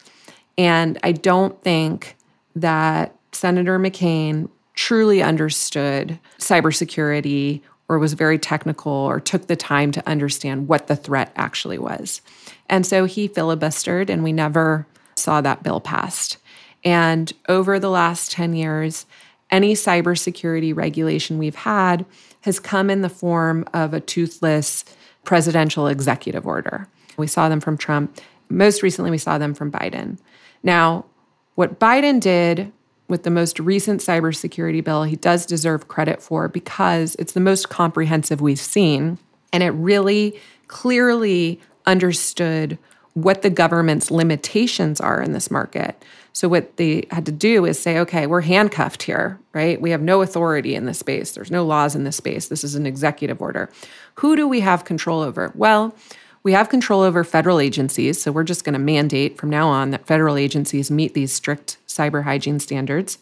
And 0.57 0.97
I 1.03 1.11
don't 1.11 1.61
think 1.61 2.15
that 2.55 3.13
Senator 3.33 3.77
McCain 3.77 4.49
truly 4.73 5.21
understood 5.21 6.17
cybersecurity 6.39 7.61
or 7.89 7.99
was 7.99 8.13
very 8.13 8.39
technical 8.39 8.93
or 8.93 9.19
took 9.19 9.47
the 9.47 9.57
time 9.57 9.91
to 9.91 10.09
understand 10.09 10.69
what 10.69 10.87
the 10.87 10.95
threat 10.95 11.33
actually 11.35 11.77
was. 11.77 12.21
And 12.69 12.85
so 12.85 13.03
he 13.03 13.27
filibustered, 13.27 14.09
and 14.09 14.23
we 14.23 14.31
never 14.31 14.87
saw 15.17 15.41
that 15.41 15.61
bill 15.61 15.81
passed. 15.81 16.37
And 16.85 17.33
over 17.49 17.79
the 17.79 17.89
last 17.89 18.31
10 18.31 18.53
years, 18.53 19.05
any 19.51 19.73
cybersecurity 19.73 20.73
regulation 20.75 21.37
we've 21.37 21.55
had 21.55 22.05
has 22.45 22.59
come 22.59 22.91
in 22.91 23.01
the 23.01 23.09
form 23.09 23.65
of 23.73 23.91
a 23.91 23.99
toothless 23.99 24.85
presidential 25.23 25.87
executive 25.87 26.45
order. 26.45 26.87
We 27.17 27.25
saw 27.25 27.49
them 27.49 27.59
from 27.59 27.75
Trump. 27.75 28.21
Most 28.49 28.83
recently, 28.83 29.09
we 29.09 29.17
saw 29.17 29.39
them 29.39 29.55
from 29.55 29.71
Biden. 29.71 30.19
Now, 30.61 31.05
what 31.55 31.79
Biden 31.79 32.19
did 32.19 32.71
with 33.07 33.23
the 33.23 33.31
most 33.31 33.59
recent 33.59 33.99
cybersecurity 33.99 34.83
bill, 34.83 35.05
he 35.05 35.15
does 35.15 35.47
deserve 35.47 35.87
credit 35.87 36.21
for 36.21 36.47
because 36.47 37.15
it's 37.15 37.33
the 37.33 37.39
most 37.39 37.69
comprehensive 37.69 38.41
we've 38.41 38.59
seen. 38.59 39.17
And 39.51 39.63
it 39.63 39.71
really 39.71 40.39
clearly 40.67 41.59
understood 41.87 42.77
what 43.15 43.41
the 43.41 43.49
government's 43.49 44.11
limitations 44.11 44.99
are 44.99 45.21
in 45.21 45.31
this 45.31 45.49
market. 45.49 46.03
So, 46.33 46.49
what 46.49 46.75
they 46.75 47.07
had 47.11 47.25
to 47.27 47.31
do 47.31 47.65
is 47.65 47.79
say, 47.79 47.97
okay, 47.99 48.27
we're 48.27 48.41
handcuffed 48.41 49.03
here, 49.03 49.39
right? 49.53 49.79
We 49.81 49.91
have 49.91 50.01
no 50.01 50.21
authority 50.21 50.75
in 50.75 50.85
this 50.85 50.99
space. 50.99 51.31
There's 51.31 51.49
no 51.49 51.65
laws 51.65 51.95
in 51.95 52.03
this 52.03 52.17
space. 52.17 52.49
This 52.49 52.63
is 52.63 52.75
an 52.75 52.85
executive 52.85 53.41
order. 53.41 53.69
Who 54.15 54.35
do 54.35 54.47
we 54.47 54.59
have 54.59 54.83
control 54.83 55.21
over? 55.21 55.51
Well, 55.55 55.95
we 56.43 56.51
have 56.51 56.67
control 56.67 57.01
over 57.01 57.23
federal 57.23 57.61
agencies. 57.61 58.21
So, 58.21 58.33
we're 58.33 58.43
just 58.43 58.65
going 58.65 58.73
to 58.73 58.79
mandate 58.79 59.37
from 59.37 59.49
now 59.49 59.69
on 59.69 59.91
that 59.91 60.05
federal 60.05 60.35
agencies 60.35 60.91
meet 60.91 61.13
these 61.13 61.31
strict 61.31 61.77
cyber 61.87 62.25
hygiene 62.25 62.59
standards. 62.59 63.17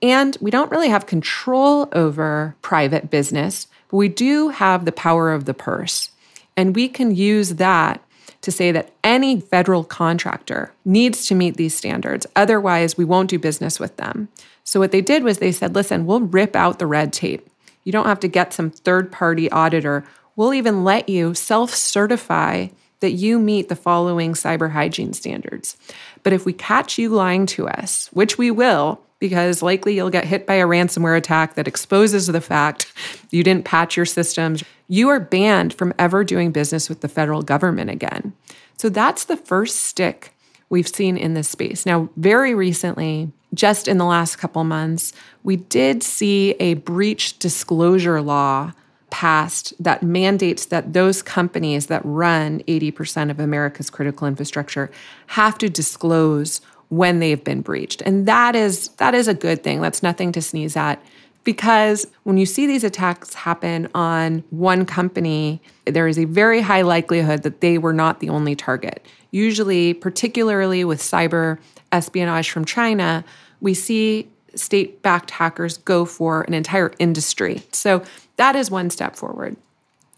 And 0.00 0.36
we 0.40 0.50
don't 0.50 0.70
really 0.70 0.88
have 0.88 1.04
control 1.04 1.90
over 1.92 2.56
private 2.62 3.10
business, 3.10 3.66
but 3.90 3.98
we 3.98 4.08
do 4.08 4.48
have 4.48 4.86
the 4.86 4.92
power 4.92 5.30
of 5.30 5.44
the 5.44 5.54
purse. 5.54 6.08
And 6.56 6.74
we 6.74 6.88
can 6.88 7.14
use 7.14 7.56
that 7.56 8.02
to 8.46 8.52
say 8.52 8.70
that 8.70 8.92
any 9.02 9.40
federal 9.40 9.82
contractor 9.82 10.72
needs 10.84 11.26
to 11.26 11.34
meet 11.34 11.56
these 11.56 11.74
standards. 11.74 12.28
Otherwise, 12.36 12.96
we 12.96 13.04
won't 13.04 13.28
do 13.28 13.40
business 13.40 13.80
with 13.80 13.96
them. 13.96 14.28
So, 14.62 14.78
what 14.78 14.92
they 14.92 15.00
did 15.00 15.24
was 15.24 15.38
they 15.38 15.50
said, 15.50 15.74
listen, 15.74 16.06
we'll 16.06 16.20
rip 16.20 16.54
out 16.54 16.78
the 16.78 16.86
red 16.86 17.12
tape. 17.12 17.50
You 17.82 17.90
don't 17.90 18.06
have 18.06 18.20
to 18.20 18.28
get 18.28 18.52
some 18.52 18.70
third 18.70 19.10
party 19.10 19.50
auditor. 19.50 20.04
We'll 20.36 20.54
even 20.54 20.84
let 20.84 21.08
you 21.08 21.34
self 21.34 21.74
certify 21.74 22.68
that 23.00 23.10
you 23.10 23.40
meet 23.40 23.68
the 23.68 23.74
following 23.74 24.34
cyber 24.34 24.70
hygiene 24.70 25.12
standards. 25.12 25.76
But 26.22 26.32
if 26.32 26.46
we 26.46 26.52
catch 26.52 26.98
you 26.98 27.08
lying 27.08 27.46
to 27.46 27.66
us, 27.66 28.10
which 28.12 28.38
we 28.38 28.52
will, 28.52 29.00
because 29.18 29.62
likely 29.62 29.94
you'll 29.94 30.10
get 30.10 30.24
hit 30.24 30.46
by 30.46 30.54
a 30.54 30.66
ransomware 30.66 31.16
attack 31.16 31.54
that 31.54 31.68
exposes 31.68 32.26
the 32.26 32.40
fact 32.40 32.92
you 33.30 33.42
didn't 33.42 33.64
patch 33.64 33.96
your 33.96 34.06
systems. 34.06 34.62
You 34.88 35.08
are 35.08 35.20
banned 35.20 35.72
from 35.74 35.94
ever 35.98 36.24
doing 36.24 36.52
business 36.52 36.88
with 36.88 37.00
the 37.00 37.08
federal 37.08 37.42
government 37.42 37.90
again. 37.90 38.34
So 38.76 38.88
that's 38.88 39.24
the 39.24 39.36
first 39.36 39.76
stick 39.76 40.34
we've 40.68 40.88
seen 40.88 41.16
in 41.16 41.34
this 41.34 41.48
space. 41.48 41.86
Now, 41.86 42.08
very 42.16 42.54
recently, 42.54 43.32
just 43.54 43.88
in 43.88 43.98
the 43.98 44.04
last 44.04 44.36
couple 44.36 44.64
months, 44.64 45.12
we 45.42 45.56
did 45.56 46.02
see 46.02 46.50
a 46.60 46.74
breach 46.74 47.38
disclosure 47.38 48.20
law 48.20 48.72
passed 49.10 49.72
that 49.82 50.02
mandates 50.02 50.66
that 50.66 50.92
those 50.92 51.22
companies 51.22 51.86
that 51.86 52.02
run 52.04 52.60
80% 52.64 53.30
of 53.30 53.40
America's 53.40 53.88
critical 53.88 54.26
infrastructure 54.26 54.90
have 55.28 55.56
to 55.58 55.70
disclose 55.70 56.60
when 56.88 57.18
they've 57.18 57.42
been 57.42 57.60
breached. 57.60 58.02
And 58.02 58.26
that 58.26 58.54
is 58.54 58.88
that 58.96 59.14
is 59.14 59.28
a 59.28 59.34
good 59.34 59.62
thing. 59.62 59.80
That's 59.80 60.02
nothing 60.02 60.32
to 60.32 60.42
sneeze 60.42 60.76
at 60.76 61.02
because 61.46 62.08
when 62.24 62.38
you 62.38 62.44
see 62.44 62.66
these 62.66 62.82
attacks 62.82 63.32
happen 63.32 63.88
on 63.94 64.42
one 64.50 64.84
company, 64.84 65.62
there 65.84 66.08
is 66.08 66.18
a 66.18 66.24
very 66.24 66.60
high 66.60 66.82
likelihood 66.82 67.44
that 67.44 67.60
they 67.60 67.78
were 67.78 67.92
not 67.92 68.18
the 68.18 68.28
only 68.28 68.56
target. 68.56 69.06
Usually, 69.30 69.94
particularly 69.94 70.84
with 70.84 71.00
cyber 71.00 71.58
espionage 71.92 72.50
from 72.50 72.64
China, 72.64 73.24
we 73.60 73.74
see 73.74 74.28
state 74.56 75.02
backed 75.02 75.30
hackers 75.30 75.78
go 75.78 76.04
for 76.04 76.42
an 76.42 76.54
entire 76.54 76.92
industry. 76.98 77.62
So 77.70 78.02
that 78.36 78.56
is 78.56 78.68
one 78.68 78.90
step 78.90 79.14
forward. 79.14 79.56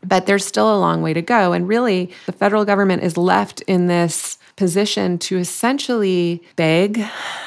But 0.03 0.25
there's 0.25 0.47
still 0.47 0.75
a 0.75 0.79
long 0.79 1.03
way 1.03 1.13
to 1.13 1.21
go. 1.21 1.53
And 1.53 1.69
really, 1.69 2.11
the 2.25 2.33
federal 2.33 2.65
government 2.65 3.03
is 3.03 3.19
left 3.19 3.61
in 3.63 3.87
this 3.87 4.39
position 4.59 5.19
to 5.19 5.39
essentially 5.39 6.43
beg 6.57 7.01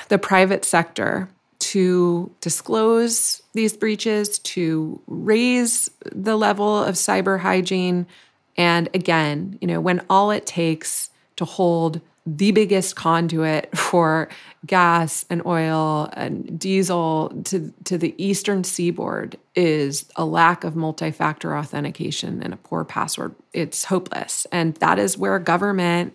the 0.07 0.17
private 0.17 0.63
sector 0.63 1.29
to 1.59 2.31
disclose 2.39 3.43
these 3.53 3.75
breaches, 3.75 4.39
to 4.39 4.99
raise 5.07 5.91
the 6.09 6.37
level 6.37 6.81
of 6.81 6.95
cyber 6.95 7.37
hygiene. 7.37 8.07
And 8.55 8.89
again, 8.93 9.57
you 9.59 9.67
know, 9.67 9.81
when 9.81 10.01
all 10.09 10.31
it 10.31 10.45
takes 10.45 11.09
to 11.35 11.43
hold 11.43 11.99
the 12.25 12.51
biggest 12.51 12.95
conduit 12.95 13.77
for 13.77 14.29
gas 14.65 15.25
and 15.29 15.45
oil 15.45 16.09
and 16.13 16.57
diesel 16.57 17.29
to, 17.43 17.73
to 17.83 17.97
the 17.97 18.15
eastern 18.17 18.63
seaboard 18.63 19.35
is 19.53 20.05
a 20.15 20.23
lack 20.23 20.63
of 20.63 20.77
multi-factor 20.77 21.57
authentication 21.57 22.41
and 22.43 22.53
a 22.53 22.57
poor 22.57 22.85
password 22.85 23.33
it's 23.53 23.85
hopeless 23.85 24.45
and 24.51 24.75
that 24.75 24.99
is 24.99 25.17
where 25.17 25.39
government 25.39 26.13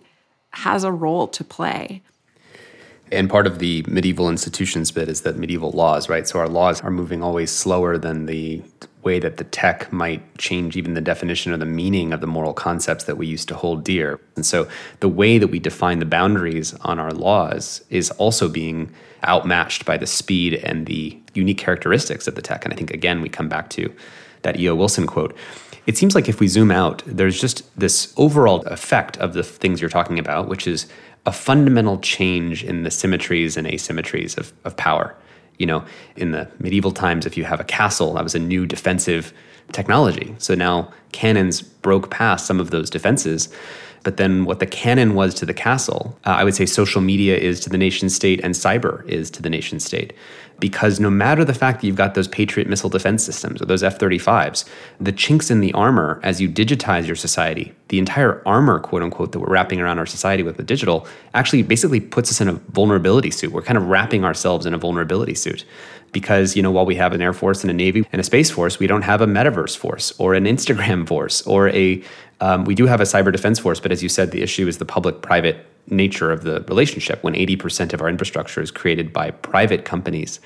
has 0.63 0.83
a 0.83 0.91
role 0.91 1.27
to 1.27 1.43
play 1.43 2.01
and 3.11 3.29
part 3.29 3.47
of 3.47 3.59
the 3.59 3.85
medieval 3.87 4.29
institutions 4.29 4.91
bit 4.91 5.07
is 5.07 5.21
that 5.21 5.37
medieval 5.37 5.71
laws, 5.71 6.09
right? 6.09 6.27
So 6.27 6.39
our 6.39 6.49
laws 6.49 6.81
are 6.81 6.91
moving 6.91 7.23
always 7.23 7.51
slower 7.51 7.97
than 7.97 8.25
the 8.25 8.61
way 9.03 9.19
that 9.19 9.37
the 9.37 9.45
tech 9.45 9.91
might 9.93 10.37
change 10.37 10.75
even 10.75 10.93
the 10.93 11.01
definition 11.01 11.53
or 11.53 11.57
the 11.57 11.65
meaning 11.65 12.11
of 12.11 12.19
the 12.19 12.27
moral 12.27 12.53
concepts 12.53 13.05
that 13.05 13.15
we 13.15 13.25
used 13.25 13.47
to 13.47 13.55
hold 13.55 13.85
dear. 13.85 14.19
And 14.35 14.45
so 14.45 14.67
the 14.99 15.07
way 15.07 15.37
that 15.37 15.47
we 15.47 15.59
define 15.59 15.99
the 15.99 16.05
boundaries 16.05 16.73
on 16.81 16.99
our 16.99 17.11
laws 17.11 17.81
is 17.89 18.11
also 18.11 18.49
being 18.49 18.91
outmatched 19.25 19.85
by 19.85 19.95
the 19.95 20.07
speed 20.07 20.55
and 20.55 20.85
the 20.85 21.17
unique 21.33 21.57
characteristics 21.57 22.27
of 22.27 22.35
the 22.35 22.41
tech. 22.41 22.65
And 22.65 22.73
I 22.73 22.77
think, 22.77 22.91
again, 22.91 23.21
we 23.21 23.29
come 23.29 23.47
back 23.47 23.69
to 23.71 23.93
that 24.41 24.59
E.O. 24.59 24.75
Wilson 24.75 25.07
quote. 25.07 25.35
It 25.87 25.97
seems 25.97 26.15
like 26.15 26.27
if 26.27 26.41
we 26.41 26.49
zoom 26.49 26.69
out, 26.69 27.01
there's 27.05 27.39
just 27.39 27.63
this 27.79 28.13
overall 28.17 28.61
effect 28.67 29.17
of 29.17 29.33
the 29.33 29.43
things 29.43 29.79
you're 29.79 29.89
talking 29.89 30.19
about, 30.19 30.49
which 30.49 30.67
is 30.67 30.85
a 31.25 31.31
fundamental 31.31 31.97
change 31.99 32.63
in 32.63 32.83
the 32.83 32.91
symmetries 32.91 33.55
and 33.55 33.65
asymmetries 33.65 34.37
of, 34.37 34.51
of 34.65 34.75
power. 34.75 35.15
You 35.57 35.65
know, 35.65 35.85
in 36.17 36.31
the 36.31 36.51
medieval 36.59 36.91
times, 36.91 37.25
if 37.25 37.37
you 37.37 37.45
have 37.45 37.61
a 37.61 37.63
castle, 37.63 38.13
that 38.13 38.23
was 38.23 38.35
a 38.35 38.39
new 38.39 38.65
defensive 38.65 39.33
technology. 39.71 40.35
So 40.39 40.55
now 40.55 40.91
cannons 41.13 41.61
broke 41.61 42.11
past 42.11 42.45
some 42.45 42.59
of 42.59 42.69
those 42.69 42.89
defenses. 42.89 43.47
But 44.03 44.17
then 44.17 44.45
what 44.45 44.59
the 44.59 44.65
cannon 44.65 45.15
was 45.15 45.33
to 45.35 45.45
the 45.45 45.53
castle, 45.53 46.17
uh, 46.25 46.31
I 46.31 46.43
would 46.43 46.55
say 46.55 46.65
social 46.65 47.01
media 47.01 47.37
is 47.37 47.59
to 47.61 47.69
the 47.69 47.77
nation 47.77 48.09
state 48.09 48.39
and 48.43 48.53
cyber 48.53 49.07
is 49.07 49.29
to 49.31 49.41
the 49.41 49.49
nation 49.49 49.79
state 49.79 50.13
because 50.59 50.99
no 50.99 51.09
matter 51.09 51.45
the 51.45 51.53
fact 51.53 51.81
that 51.81 51.87
you've 51.87 51.95
got 51.95 52.15
those 52.15 52.27
Patriot 52.27 52.67
missile 52.67 52.89
defense 52.89 53.23
systems 53.23 53.61
or 53.61 53.65
those 53.65 53.83
F 53.83 53.99
35s, 53.99 54.67
the 54.99 55.11
chinks 55.11 55.51
in 55.51 55.59
the 55.59 55.71
armor 55.73 56.19
as 56.23 56.41
you 56.41 56.49
digitize 56.49 57.05
your 57.05 57.15
society, 57.15 57.73
the 57.89 57.99
entire 57.99 58.41
armor, 58.45 58.79
quote 58.79 59.03
unquote, 59.03 59.31
that 59.31 59.39
we're 59.39 59.51
wrapping 59.51 59.79
around 59.79 59.99
our 59.99 60.05
society 60.05 60.43
with 60.43 60.57
the 60.57 60.63
digital 60.63 61.07
actually 61.33 61.61
basically 61.61 61.99
puts 61.99 62.31
us 62.31 62.41
in 62.41 62.47
a 62.47 62.53
vulnerability 62.53 63.31
suit. 63.31 63.51
We're 63.51 63.61
kind 63.61 63.77
of 63.77 63.87
wrapping 63.87 64.25
ourselves 64.25 64.65
in 64.65 64.73
a 64.73 64.77
vulnerability 64.77 65.35
suit 65.35 65.63
because 66.11 66.55
you 66.55 66.61
know 66.61 66.71
while 66.71 66.85
we 66.85 66.95
have 66.95 67.13
an 67.13 67.21
air 67.21 67.33
force 67.33 67.63
and 67.63 67.69
a 67.69 67.73
navy 67.73 68.07
and 68.11 68.19
a 68.21 68.23
space 68.23 68.49
force 68.49 68.79
we 68.79 68.87
don't 68.87 69.01
have 69.01 69.19
a 69.19 69.27
metaverse 69.27 69.75
force 69.77 70.13
or 70.19 70.33
an 70.33 70.45
instagram 70.45 71.05
force 71.05 71.45
or 71.45 71.67
a 71.69 72.01
um, 72.39 72.65
we 72.65 72.75
do 72.75 72.85
have 72.85 73.01
a 73.01 73.05
cyber 73.05 73.31
defense 73.31 73.59
force 73.59 73.79
but 73.79 73.91
as 73.91 74.01
you 74.03 74.09
said 74.09 74.31
the 74.31 74.41
issue 74.41 74.67
is 74.67 74.77
the 74.77 74.85
public 74.85 75.21
private 75.21 75.65
nature 75.89 76.31
of 76.31 76.43
the 76.43 76.61
relationship 76.67 77.23
when 77.23 77.33
80% 77.33 77.93
of 77.93 78.01
our 78.01 78.09
infrastructure 78.09 78.61
is 78.61 78.71
created 78.71 79.13
by 79.13 79.31
private 79.31 79.85
companies 79.85 80.39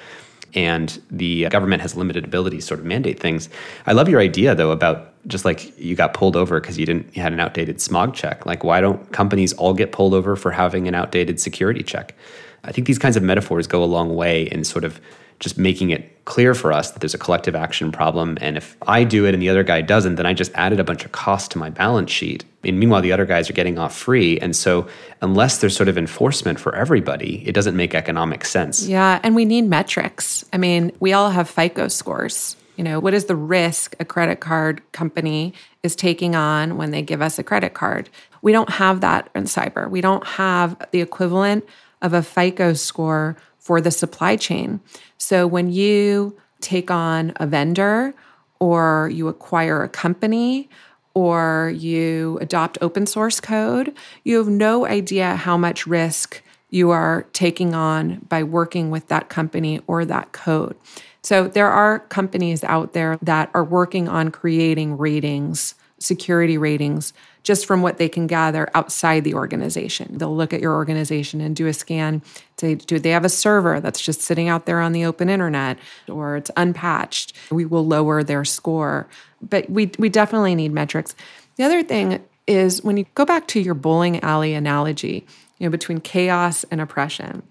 and 0.54 1.02
the 1.10 1.48
government 1.50 1.82
has 1.82 1.96
limited 1.96 2.26
ability 2.26 2.58
to 2.58 2.62
sort 2.62 2.80
of 2.80 2.86
mandate 2.86 3.20
things. 3.20 3.50
I 3.86 3.94
love 3.94 4.10
your 4.10 4.20
idea 4.20 4.56
though 4.56 4.72
about 4.72 5.08
just 5.28 5.46
like 5.46 5.78
you 5.78 5.96
got 5.96 6.14
pulled 6.14 6.36
over 6.36 6.60
because 6.60 6.78
you 6.78 6.86
didn't 6.86 7.16
you 7.16 7.22
had 7.22 7.34
an 7.34 7.40
outdated 7.40 7.80
smog 7.80 8.14
check. 8.14 8.46
Like 8.46 8.64
why 8.64 8.82
don't 8.82 9.12
companies 9.12 9.54
all 9.54 9.74
get 9.74 9.92
pulled 9.92 10.14
over 10.14 10.36
for 10.36 10.52
having 10.52 10.88
an 10.88 10.96
outdated 10.96 11.40
security 11.40 11.84
check? 11.84 12.16
I 12.64 12.72
think 12.72 12.88
these 12.88 13.00
kinds 13.00 13.18
of 13.18 13.24
metaphors 13.24 13.68
go 13.68 13.84
a 13.84 13.86
long 13.86 14.16
way 14.16 14.44
in 14.44 14.64
sort 14.64 14.84
of 14.84 15.00
just 15.42 15.58
making 15.58 15.90
it 15.90 16.24
clear 16.26 16.54
for 16.54 16.72
us 16.72 16.92
that 16.92 17.00
there's 17.00 17.16
a 17.16 17.18
collective 17.18 17.56
action 17.56 17.92
problem. 17.92 18.38
And 18.40 18.56
if 18.56 18.78
I 18.88 19.04
do 19.04 19.26
it 19.26 19.34
and 19.34 19.42
the 19.42 19.50
other 19.50 19.64
guy 19.64 19.82
doesn't, 19.82 20.16
then 20.16 20.26
I 20.26 20.34
just 20.34 20.52
added 20.54 20.80
a 20.80 20.84
bunch 20.84 21.04
of 21.04 21.12
cost 21.12 21.52
to 21.52 21.58
my 21.58 21.70
balance 21.70 22.12
sheet. 22.12 22.46
And 22.64 22.80
meanwhile, 22.80 23.02
the 23.02 23.12
other 23.12 23.26
guys 23.26 23.50
are 23.50 23.54
getting 23.54 23.80
off 23.80 23.94
free. 23.94 24.40
And 24.40 24.56
so, 24.56 24.88
unless 25.22 25.58
there's 25.58 25.76
sort 25.76 25.90
of 25.90 25.98
enforcement 25.98 26.60
for 26.60 26.76
everybody, 26.76 27.44
it 27.48 27.54
doesn't 27.54 27.76
make 27.76 27.96
economic 27.96 28.46
sense. 28.46 28.88
Yeah. 28.88 29.20
And 29.24 29.36
we 29.36 29.46
need 29.46 29.64
metrics. 29.64 30.46
I 30.54 30.58
mean, 30.58 30.92
we 31.00 31.12
all 31.12 31.32
have 31.32 31.50
FICO 31.50 31.88
scores. 31.88 32.56
You 32.78 32.84
know, 32.84 33.00
what 33.00 33.16
is 33.16 33.26
the 33.26 33.36
risk 33.36 33.96
a 34.00 34.06
credit 34.06 34.40
card 34.40 34.82
company 34.92 35.54
is 35.82 35.96
taking 35.96 36.36
on 36.36 36.78
when 36.78 36.92
they 36.92 37.02
give 37.02 37.22
us 37.22 37.40
a 37.40 37.44
credit 37.44 37.74
card? 37.74 38.10
We 38.44 38.52
don't 38.52 38.70
have 38.70 39.02
that 39.02 39.30
in 39.36 39.46
cyber. 39.46 39.90
We 39.90 40.02
don't 40.02 40.26
have 40.26 40.78
the 40.92 41.02
equivalent 41.02 41.68
of 42.02 42.14
a 42.14 42.22
FICO 42.22 42.74
score 42.74 43.38
for 43.62 43.80
the 43.80 43.92
supply 43.92 44.36
chain. 44.36 44.82
So 45.18 45.48
when 45.48 45.72
you 45.72 46.36
take 46.60 46.92
on 46.92 47.32
a 47.38 47.48
vendor 47.48 48.14
or 48.60 49.10
you 49.14 49.28
acquire 49.28 49.84
a 49.84 49.90
company 49.90 50.68
or 51.14 51.74
you 51.76 52.38
adopt 52.42 52.78
open 52.82 53.06
source 53.06 53.40
code, 53.40 53.94
you 54.24 54.38
have 54.38 54.48
no 54.48 54.86
idea 54.86 55.36
how 55.36 55.58
much 55.58 55.86
risk 55.86 56.42
you 56.72 56.90
are 56.90 57.28
taking 57.34 57.76
on 57.76 58.26
by 58.30 58.42
working 58.44 58.90
with 58.90 59.08
that 59.10 59.30
company 59.30 59.80
or 59.88 60.06
that 60.06 60.32
code. 60.32 60.76
So 61.22 61.48
there 61.48 61.70
are 61.70 62.00
companies 62.00 62.64
out 62.64 62.94
there 62.94 63.20
that 63.22 63.52
are 63.54 63.64
working 63.64 64.08
on 64.08 64.32
creating 64.32 64.98
ratings, 64.98 65.76
security 66.00 66.58
ratings 66.58 67.14
just 67.44 67.66
from 67.66 67.82
what 67.82 67.98
they 67.98 68.08
can 68.08 68.28
gather 68.28 68.70
outside 68.76 69.24
the 69.24 69.34
organization. 69.34 70.18
They'll 70.18 70.36
look 70.36 70.54
at 70.54 70.62
your 70.62 70.76
organization 70.76 71.42
and 71.42 71.56
do 71.56 71.68
a 71.68 71.74
scan. 71.74 72.22
Say, 72.58 72.76
do 72.76 73.00
they 73.00 73.10
have 73.10 73.26
a 73.26 73.30
server 73.30 73.80
that's 73.80 74.02
just 74.02 74.22
sitting 74.22 74.48
out 74.48 74.66
there 74.66 74.80
on 74.80 74.92
the 74.92 75.06
open 75.06 75.30
internet 75.30 75.78
or 76.08 76.38
it's 76.38 76.52
unpatched? 76.56 77.34
We 77.50 77.66
will 77.66 77.86
lower 77.86 78.24
their 78.24 78.46
score. 78.46 79.08
But 79.42 79.70
we, 79.70 79.92
we 79.98 80.10
definitely 80.10 80.54
need 80.54 80.72
metrics. 80.72 81.16
The 81.56 81.64
other 81.64 81.82
thing 81.82 82.24
is 82.46 82.84
when 82.84 82.98
you 82.98 83.06
go 83.16 83.26
back 83.26 83.48
to 83.48 83.60
your 83.60 83.74
bowling 83.74 84.20
alley 84.22 84.54
analogy, 84.54 85.26
you 85.58 85.68
know, 85.68 85.72
between 85.72 86.00
chaos 86.00 86.64
and 86.66 86.80
oppression. 86.82 87.44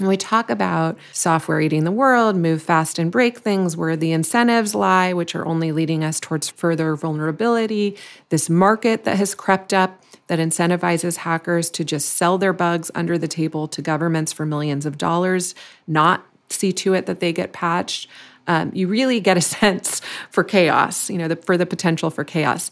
And 0.00 0.08
we 0.08 0.16
talk 0.16 0.50
about 0.50 0.98
software 1.12 1.60
eating 1.60 1.84
the 1.84 1.92
world, 1.92 2.34
move 2.34 2.62
fast 2.62 2.98
and 2.98 3.12
break 3.12 3.38
things, 3.38 3.76
where 3.76 3.96
the 3.96 4.12
incentives 4.12 4.74
lie, 4.74 5.12
which 5.12 5.34
are 5.34 5.46
only 5.46 5.72
leading 5.72 6.02
us 6.02 6.18
towards 6.18 6.48
further 6.48 6.96
vulnerability. 6.96 7.96
This 8.30 8.50
market 8.50 9.04
that 9.04 9.18
has 9.18 9.34
crept 9.34 9.72
up 9.74 10.02
that 10.28 10.38
incentivizes 10.38 11.16
hackers 11.16 11.68
to 11.70 11.84
just 11.84 12.10
sell 12.10 12.38
their 12.38 12.52
bugs 12.52 12.90
under 12.94 13.18
the 13.18 13.28
table 13.28 13.68
to 13.68 13.82
governments 13.82 14.32
for 14.32 14.46
millions 14.46 14.86
of 14.86 14.96
dollars, 14.96 15.54
not 15.86 16.24
see 16.48 16.72
to 16.72 16.94
it 16.94 17.06
that 17.06 17.20
they 17.20 17.32
get 17.32 17.52
patched. 17.52 18.08
Um, 18.46 18.70
you 18.74 18.88
really 18.88 19.20
get 19.20 19.36
a 19.36 19.40
sense 19.60 20.00
for 20.30 20.44
chaos, 20.44 21.10
you 21.10 21.18
know, 21.18 21.28
the, 21.28 21.36
for 21.36 21.58
the 21.58 21.66
potential 21.66 22.10
for 22.10 22.24
chaos. 22.24 22.70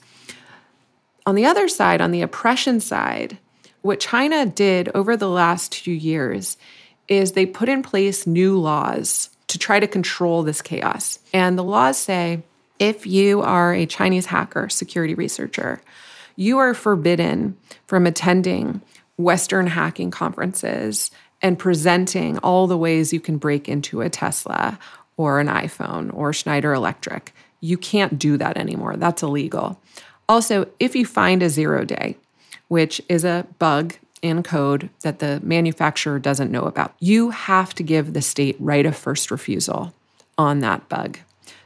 On 1.26 1.35
the 1.35 1.45
other 1.45 1.68
side, 1.68 2.01
on 2.01 2.11
the 2.11 2.22
oppression 2.22 2.81
side, 2.81 3.39
what 3.83 4.01
China 4.01 4.47
did 4.47 4.89
over 4.95 5.16
the 5.16 5.29
last 5.29 5.72
two 5.72 5.93
years 5.93 6.57
is 7.09 7.33
they 7.33 7.47
put 7.47 7.69
in 7.69 7.83
place 7.83 8.27
new 8.27 8.59
laws 8.59 9.31
to 9.49 9.59
try 9.59 9.81
to 9.81 9.87
control 9.87 10.43
this 10.43 10.63
chaos. 10.63 11.19
And 11.33 11.59
the 11.59 11.65
laws 11.65 11.99
say 11.99 12.43
if 12.79 13.07
you 13.07 13.41
are 13.43 13.75
a 13.75 13.87
Chinese 13.87 14.27
hacker, 14.27 14.69
security 14.69 15.15
researcher, 15.15 15.81
you 16.37 16.59
are 16.59 16.75
forbidden 16.75 17.57
from 17.87 18.07
attending 18.07 18.81
Western 19.17 19.67
hacking 19.67 20.11
conferences 20.11 21.11
and 21.43 21.59
presenting 21.59 22.39
all 22.39 22.67
the 22.67 22.79
ways 22.79 23.13
you 23.13 23.21
can 23.21 23.39
break 23.39 23.69
into 23.69 24.01
a 24.01 24.09
Tesla 24.09 24.79
or 25.17 25.41
an 25.41 25.49
iPhone 25.49 26.15
or 26.15 26.33
Schneider 26.33 26.73
Electric. 26.73 27.35
You 27.61 27.77
can't 27.77 28.19
do 28.19 28.37
that 28.37 28.57
anymore. 28.57 28.97
That's 28.97 29.23
illegal. 29.23 29.81
Also, 30.29 30.69
if 30.79 30.95
you 30.95 31.05
find 31.05 31.43
a 31.43 31.49
zero 31.49 31.85
day, 31.85 32.17
which 32.69 33.01
is 33.09 33.25
a 33.25 33.47
bug 33.59 33.95
in 34.23 34.43
code 34.43 34.91
that 35.03 35.19
the 35.19 35.41
manufacturer 35.43 36.19
doesn't 36.19 36.51
know 36.51 36.62
about. 36.62 36.95
You 37.01 37.31
have 37.31 37.75
to 37.75 37.83
give 37.83 38.12
the 38.12 38.23
state 38.23 38.57
right 38.59 38.87
of 38.87 38.97
first 38.97 39.31
refusal 39.31 39.93
on 40.37 40.61
that 40.61 40.89
bug. 40.89 41.19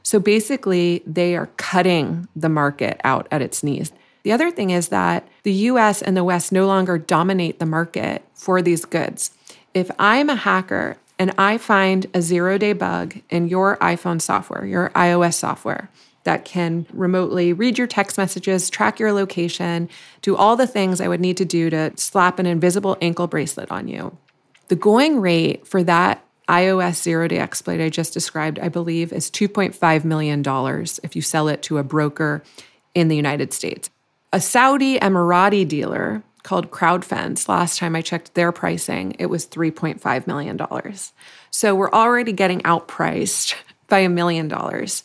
So 0.02 0.18
basically, 0.18 1.02
they 1.06 1.36
are 1.36 1.46
cutting 1.56 2.28
the 2.34 2.48
market 2.48 3.00
out 3.04 3.28
at 3.30 3.42
its 3.42 3.62
knees. 3.62 3.92
The 4.24 4.32
other 4.32 4.50
thing 4.50 4.70
is 4.70 4.88
that 4.88 5.26
the 5.42 5.52
US 5.52 6.02
and 6.02 6.16
the 6.16 6.24
West 6.24 6.52
no 6.52 6.66
longer 6.66 6.98
dominate 6.98 7.58
the 7.58 7.66
market 7.66 8.22
for 8.34 8.62
these 8.62 8.84
goods. 8.84 9.30
If 9.74 9.90
I'm 9.98 10.28
a 10.28 10.36
hacker 10.36 10.96
and 11.18 11.32
I 11.38 11.58
find 11.58 12.06
a 12.14 12.22
zero 12.22 12.58
day 12.58 12.72
bug 12.72 13.20
in 13.30 13.48
your 13.48 13.76
iPhone 13.78 14.20
software, 14.20 14.64
your 14.64 14.90
iOS 14.90 15.34
software, 15.34 15.88
that 16.24 16.44
can 16.44 16.86
remotely 16.92 17.52
read 17.52 17.78
your 17.78 17.86
text 17.86 18.16
messages, 18.16 18.70
track 18.70 18.98
your 18.98 19.12
location, 19.12 19.88
do 20.20 20.36
all 20.36 20.56
the 20.56 20.66
things 20.66 21.00
I 21.00 21.08
would 21.08 21.20
need 21.20 21.36
to 21.38 21.44
do 21.44 21.70
to 21.70 21.92
slap 21.96 22.38
an 22.38 22.46
invisible 22.46 22.96
ankle 23.00 23.26
bracelet 23.26 23.70
on 23.70 23.88
you. 23.88 24.16
The 24.68 24.76
going 24.76 25.20
rate 25.20 25.66
for 25.66 25.82
that 25.84 26.24
iOS 26.48 27.02
zero 27.02 27.28
day 27.28 27.38
exploit 27.38 27.80
I 27.80 27.88
just 27.88 28.12
described, 28.12 28.58
I 28.58 28.68
believe, 28.68 29.12
is 29.12 29.30
$2.5 29.30 30.04
million 30.04 30.42
if 31.02 31.16
you 31.16 31.22
sell 31.22 31.48
it 31.48 31.62
to 31.62 31.78
a 31.78 31.84
broker 31.84 32.42
in 32.94 33.08
the 33.08 33.16
United 33.16 33.52
States. 33.52 33.90
A 34.32 34.40
Saudi 34.40 34.98
Emirati 34.98 35.66
dealer 35.66 36.22
called 36.42 36.70
Crowdfense, 36.70 37.48
last 37.48 37.78
time 37.78 37.94
I 37.94 38.02
checked 38.02 38.34
their 38.34 38.50
pricing, 38.50 39.14
it 39.18 39.26
was 39.26 39.46
$3.5 39.46 40.26
million. 40.26 40.58
So 41.50 41.74
we're 41.74 41.92
already 41.92 42.32
getting 42.32 42.60
outpriced 42.62 43.54
by 43.88 44.00
a 44.00 44.08
million 44.08 44.48
dollars. 44.48 45.04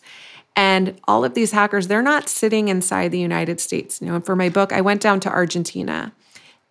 And 0.57 0.99
all 1.07 1.23
of 1.23 1.35
these 1.35 1.51
hackers, 1.51 1.87
they're 1.87 2.01
not 2.01 2.27
sitting 2.27 2.67
inside 2.67 3.11
the 3.11 3.19
United 3.19 3.59
States. 3.59 4.01
You 4.01 4.07
know, 4.07 4.19
for 4.19 4.35
my 4.35 4.49
book, 4.49 4.73
I 4.73 4.81
went 4.81 5.01
down 5.01 5.19
to 5.21 5.29
Argentina 5.29 6.11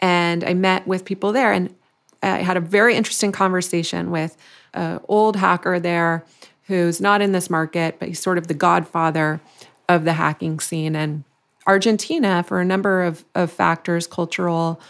and 0.00 0.42
I 0.42 0.54
met 0.54 0.88
with 0.88 1.04
people 1.04 1.30
there. 1.32 1.52
And 1.52 1.72
I 2.20 2.38
had 2.38 2.56
a 2.56 2.60
very 2.60 2.96
interesting 2.96 3.30
conversation 3.30 4.10
with 4.10 4.36
an 4.74 4.98
old 5.06 5.36
hacker 5.36 5.78
there 5.78 6.24
who's 6.64 7.00
not 7.00 7.22
in 7.22 7.30
this 7.30 7.48
market, 7.48 8.00
but 8.00 8.08
he's 8.08 8.18
sort 8.18 8.38
of 8.38 8.48
the 8.48 8.54
godfather 8.54 9.40
of 9.88 10.02
the 10.02 10.14
hacking 10.14 10.58
scene. 10.58 10.96
And 10.96 11.22
Argentina, 11.64 12.42
for 12.42 12.60
a 12.60 12.64
number 12.64 13.04
of, 13.04 13.24
of 13.36 13.52
factors, 13.52 14.08
cultural, 14.08 14.80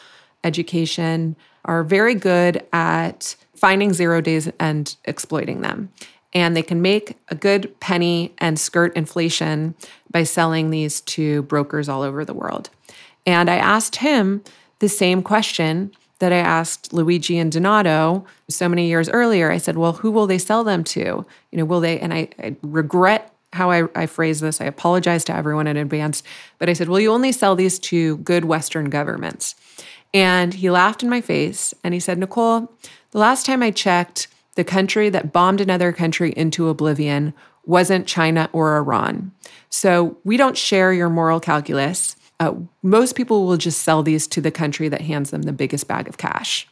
education, 0.42 1.36
are 1.66 1.84
very 1.84 2.14
good 2.14 2.64
at 2.72 3.36
finding 3.54 3.92
zero 3.92 4.22
days 4.22 4.50
and 4.58 4.96
exploiting 5.04 5.60
them 5.60 5.90
and 6.36 6.54
they 6.54 6.62
can 6.62 6.82
make 6.82 7.16
a 7.28 7.34
good 7.34 7.80
penny 7.80 8.34
and 8.36 8.60
skirt 8.60 8.94
inflation 8.94 9.74
by 10.10 10.22
selling 10.22 10.68
these 10.68 11.00
to 11.00 11.40
brokers 11.44 11.88
all 11.88 12.02
over 12.02 12.26
the 12.26 12.34
world. 12.34 12.68
And 13.24 13.48
I 13.48 13.56
asked 13.56 13.96
him 13.96 14.44
the 14.80 14.88
same 14.90 15.22
question 15.22 15.92
that 16.18 16.34
I 16.34 16.36
asked 16.36 16.92
Luigi 16.92 17.38
and 17.38 17.50
Donato 17.50 18.26
so 18.50 18.68
many 18.68 18.86
years 18.86 19.08
earlier. 19.08 19.50
I 19.50 19.56
said, 19.56 19.78
Well, 19.78 19.94
who 19.94 20.10
will 20.10 20.26
they 20.26 20.36
sell 20.36 20.62
them 20.62 20.84
to? 20.84 21.24
You 21.52 21.58
know, 21.58 21.64
will 21.64 21.80
they? 21.80 21.98
And 21.98 22.12
I, 22.12 22.28
I 22.38 22.54
regret 22.60 23.32
how 23.54 23.70
I, 23.70 23.84
I 23.94 24.04
phrase 24.04 24.40
this. 24.40 24.60
I 24.60 24.66
apologize 24.66 25.24
to 25.24 25.34
everyone 25.34 25.66
in 25.66 25.78
advance. 25.78 26.22
But 26.58 26.68
I 26.68 26.74
said, 26.74 26.90
Well, 26.90 27.00
you 27.00 27.12
only 27.12 27.32
sell 27.32 27.56
these 27.56 27.78
to 27.78 28.18
good 28.18 28.44
Western 28.44 28.90
governments. 28.90 29.54
And 30.12 30.52
he 30.52 30.70
laughed 30.70 31.02
in 31.02 31.08
my 31.08 31.22
face 31.22 31.72
and 31.82 31.94
he 31.94 32.00
said, 32.00 32.18
Nicole, 32.18 32.70
the 33.12 33.18
last 33.18 33.46
time 33.46 33.62
I 33.62 33.70
checked, 33.70 34.28
the 34.56 34.64
country 34.64 35.08
that 35.10 35.32
bombed 35.32 35.60
another 35.60 35.92
country 35.92 36.32
into 36.32 36.68
oblivion 36.68 37.32
wasn't 37.64 38.06
China 38.06 38.50
or 38.52 38.76
Iran. 38.76 39.32
So 39.70 40.16
we 40.24 40.36
don't 40.36 40.56
share 40.56 40.92
your 40.92 41.08
moral 41.08 41.40
calculus. 41.40 42.16
Uh, 42.40 42.54
most 42.82 43.14
people 43.14 43.46
will 43.46 43.56
just 43.56 43.82
sell 43.82 44.02
these 44.02 44.26
to 44.28 44.40
the 44.40 44.50
country 44.50 44.88
that 44.88 45.02
hands 45.02 45.30
them 45.30 45.42
the 45.42 45.52
biggest 45.52 45.88
bag 45.88 46.08
of 46.08 46.18
cash. 46.18 46.66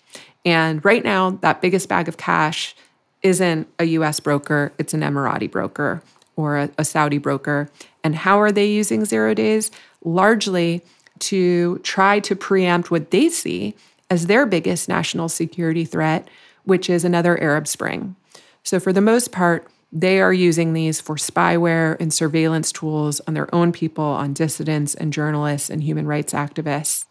And 0.45 0.85
right 0.85 1.03
now, 1.03 1.31
that 1.43 1.63
biggest 1.63 1.89
bag 1.89 2.09
of 2.09 2.17
cash 2.17 2.75
isn't 3.23 3.67
a 3.79 3.85
US 3.85 4.21
broker, 4.21 4.73
it's 4.79 4.95
an 4.95 5.01
Emirati 5.01 5.51
broker 5.51 6.03
or 6.37 6.59
a, 6.59 6.71
a 6.79 6.85
Saudi 6.85 7.19
broker. 7.19 7.71
And 8.03 8.15
how 8.15 8.41
are 8.41 8.53
they 8.53 8.67
using 8.67 9.05
zero 9.05 9.35
days? 9.35 9.71
Largely 10.05 10.83
to 11.21 11.79
try 11.79 12.21
to 12.21 12.37
preempt 12.37 12.91
what 12.91 13.11
they 13.11 13.29
see 13.29 13.75
as 14.11 14.27
their 14.27 14.45
biggest 14.47 14.89
national 14.89 15.29
security 15.29 15.85
threat, 15.85 16.29
which 16.65 16.91
is 16.91 17.05
another 17.05 17.41
Arab 17.43 17.67
Spring. 17.67 18.17
So, 18.63 18.81
for 18.81 18.93
the 18.93 19.01
most 19.01 19.31
part, 19.31 19.69
they 19.95 20.21
are 20.21 20.33
using 20.33 20.73
these 20.73 21.01
for 21.01 21.15
spyware 21.15 21.97
and 22.01 22.13
surveillance 22.13 22.73
tools 22.73 23.21
on 23.29 23.35
their 23.35 23.55
own 23.55 23.71
people, 23.71 24.05
on 24.05 24.35
dissidents 24.35 24.95
and 24.95 25.13
journalists 25.13 25.71
and 25.71 25.83
human 25.83 26.07
rights 26.07 26.33
activists. 26.33 27.05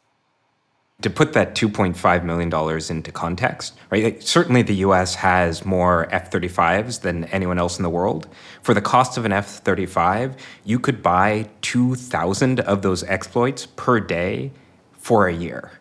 To 1.01 1.10
put 1.10 1.34
that 1.34 1.56
$2.5 1.56 2.24
million 2.24 2.82
into 2.89 3.12
context, 3.12 3.74
right? 3.89 4.04
Like, 4.04 4.22
certainly 4.22 4.62
the 4.62 4.76
US 4.76 5.16
has 5.16 5.66
more 5.66 6.08
F 6.14 6.30
35s 6.30 7.01
than 7.01 7.24
anyone 7.26 7.58
else 7.58 7.78
in 7.78 7.84
the 7.84 7.89
world. 7.89 8.28
For 8.62 8.74
the 8.74 8.82
cost 8.82 9.18
of 9.18 9.26
an 9.26 9.32
F 9.32 9.64
35, 9.64 10.36
you 10.66 10.80
could 10.80 11.01
buy 11.01 11.49
2,000 11.62 12.60
of 12.62 12.82
those 12.82 13.04
exploits 13.04 13.66
per 13.66 13.99
day 13.99 14.51
for 14.93 15.28
a 15.28 15.34
year. 15.34 15.72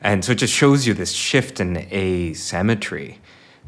And 0.00 0.24
so 0.24 0.32
it 0.32 0.36
just 0.36 0.54
shows 0.54 0.86
you 0.86 0.94
this 0.94 1.12
shift 1.12 1.60
in 1.60 1.76
asymmetry. 1.76 3.18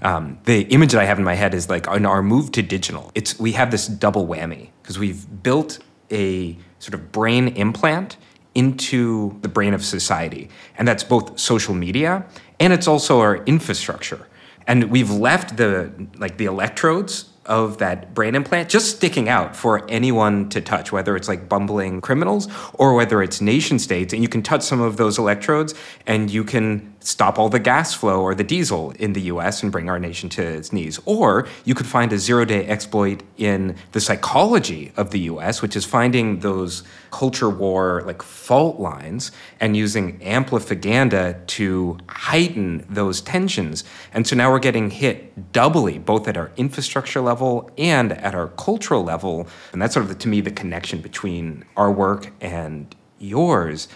Um, 0.00 0.38
the 0.44 0.62
image 0.62 0.92
that 0.92 1.00
I 1.00 1.04
have 1.04 1.18
in 1.18 1.24
my 1.24 1.34
head 1.34 1.54
is 1.54 1.68
like 1.68 1.86
on 1.88 2.06
our 2.06 2.22
move 2.22 2.52
to 2.52 2.62
digital. 2.62 3.12
It's 3.14 3.38
we 3.38 3.52
have 3.52 3.70
this 3.70 3.86
double 3.86 4.26
whammy 4.26 4.70
because 4.82 4.98
we've 4.98 5.42
built 5.42 5.78
a 6.10 6.56
sort 6.78 6.94
of 6.94 7.12
brain 7.12 7.48
implant 7.48 8.16
into 8.54 9.38
the 9.40 9.48
brain 9.48 9.72
of 9.72 9.84
society, 9.84 10.50
and 10.76 10.86
that's 10.86 11.04
both 11.04 11.38
social 11.38 11.74
media 11.74 12.26
and 12.62 12.72
it's 12.72 12.86
also 12.86 13.18
our 13.18 13.42
infrastructure. 13.44 14.28
And 14.68 14.84
we've 14.84 15.10
left 15.10 15.56
the 15.56 15.90
like 16.16 16.36
the 16.36 16.44
electrodes 16.44 17.31
of 17.46 17.78
that 17.78 18.14
brain 18.14 18.34
implant 18.34 18.68
just 18.68 18.96
sticking 18.96 19.28
out 19.28 19.56
for 19.56 19.88
anyone 19.90 20.48
to 20.50 20.60
touch, 20.60 20.92
whether 20.92 21.16
it's 21.16 21.28
like 21.28 21.48
bumbling 21.48 22.00
criminals 22.00 22.48
or 22.74 22.94
whether 22.94 23.22
it's 23.22 23.40
nation 23.40 23.78
states. 23.78 24.12
And 24.12 24.22
you 24.22 24.28
can 24.28 24.42
touch 24.42 24.62
some 24.62 24.80
of 24.80 24.96
those 24.96 25.18
electrodes 25.18 25.74
and 26.06 26.30
you 26.30 26.44
can 26.44 26.91
stop 27.02 27.38
all 27.38 27.48
the 27.48 27.58
gas 27.58 27.94
flow 27.94 28.20
or 28.22 28.34
the 28.34 28.44
diesel 28.44 28.92
in 28.98 29.12
the 29.12 29.22
US 29.22 29.62
and 29.62 29.70
bring 29.70 29.88
our 29.88 29.98
nation 29.98 30.28
to 30.30 30.42
its 30.42 30.72
knees. 30.72 31.00
Or 31.04 31.46
you 31.64 31.74
could 31.74 31.86
find 31.86 32.12
a 32.12 32.18
zero 32.18 32.44
day 32.44 32.66
exploit 32.66 33.22
in 33.36 33.76
the 33.92 34.00
psychology 34.00 34.92
of 34.96 35.10
the 35.10 35.20
US, 35.20 35.62
which 35.62 35.76
is 35.76 35.84
finding 35.84 36.40
those 36.40 36.82
culture 37.10 37.50
war 37.50 38.02
like 38.06 38.22
fault 38.22 38.80
lines 38.80 39.32
and 39.60 39.76
using 39.76 40.18
amplifaganda 40.20 41.46
to 41.46 41.98
heighten 42.08 42.86
those 42.88 43.20
tensions. 43.20 43.84
And 44.12 44.26
so 44.26 44.34
now 44.34 44.50
we're 44.50 44.58
getting 44.58 44.90
hit 44.90 45.52
doubly, 45.52 45.98
both 45.98 46.26
at 46.28 46.36
our 46.36 46.50
infrastructure 46.56 47.20
level 47.20 47.70
and 47.76 48.12
at 48.12 48.34
our 48.34 48.48
cultural 48.48 49.04
level. 49.04 49.46
And 49.72 49.80
that's 49.80 49.94
sort 49.94 50.08
of, 50.08 50.18
to 50.18 50.28
me, 50.28 50.40
the 50.40 50.50
connection 50.50 51.00
between 51.00 51.64
our 51.76 51.90
work 51.90 52.32
and 52.40 52.94
yours. 53.18 53.88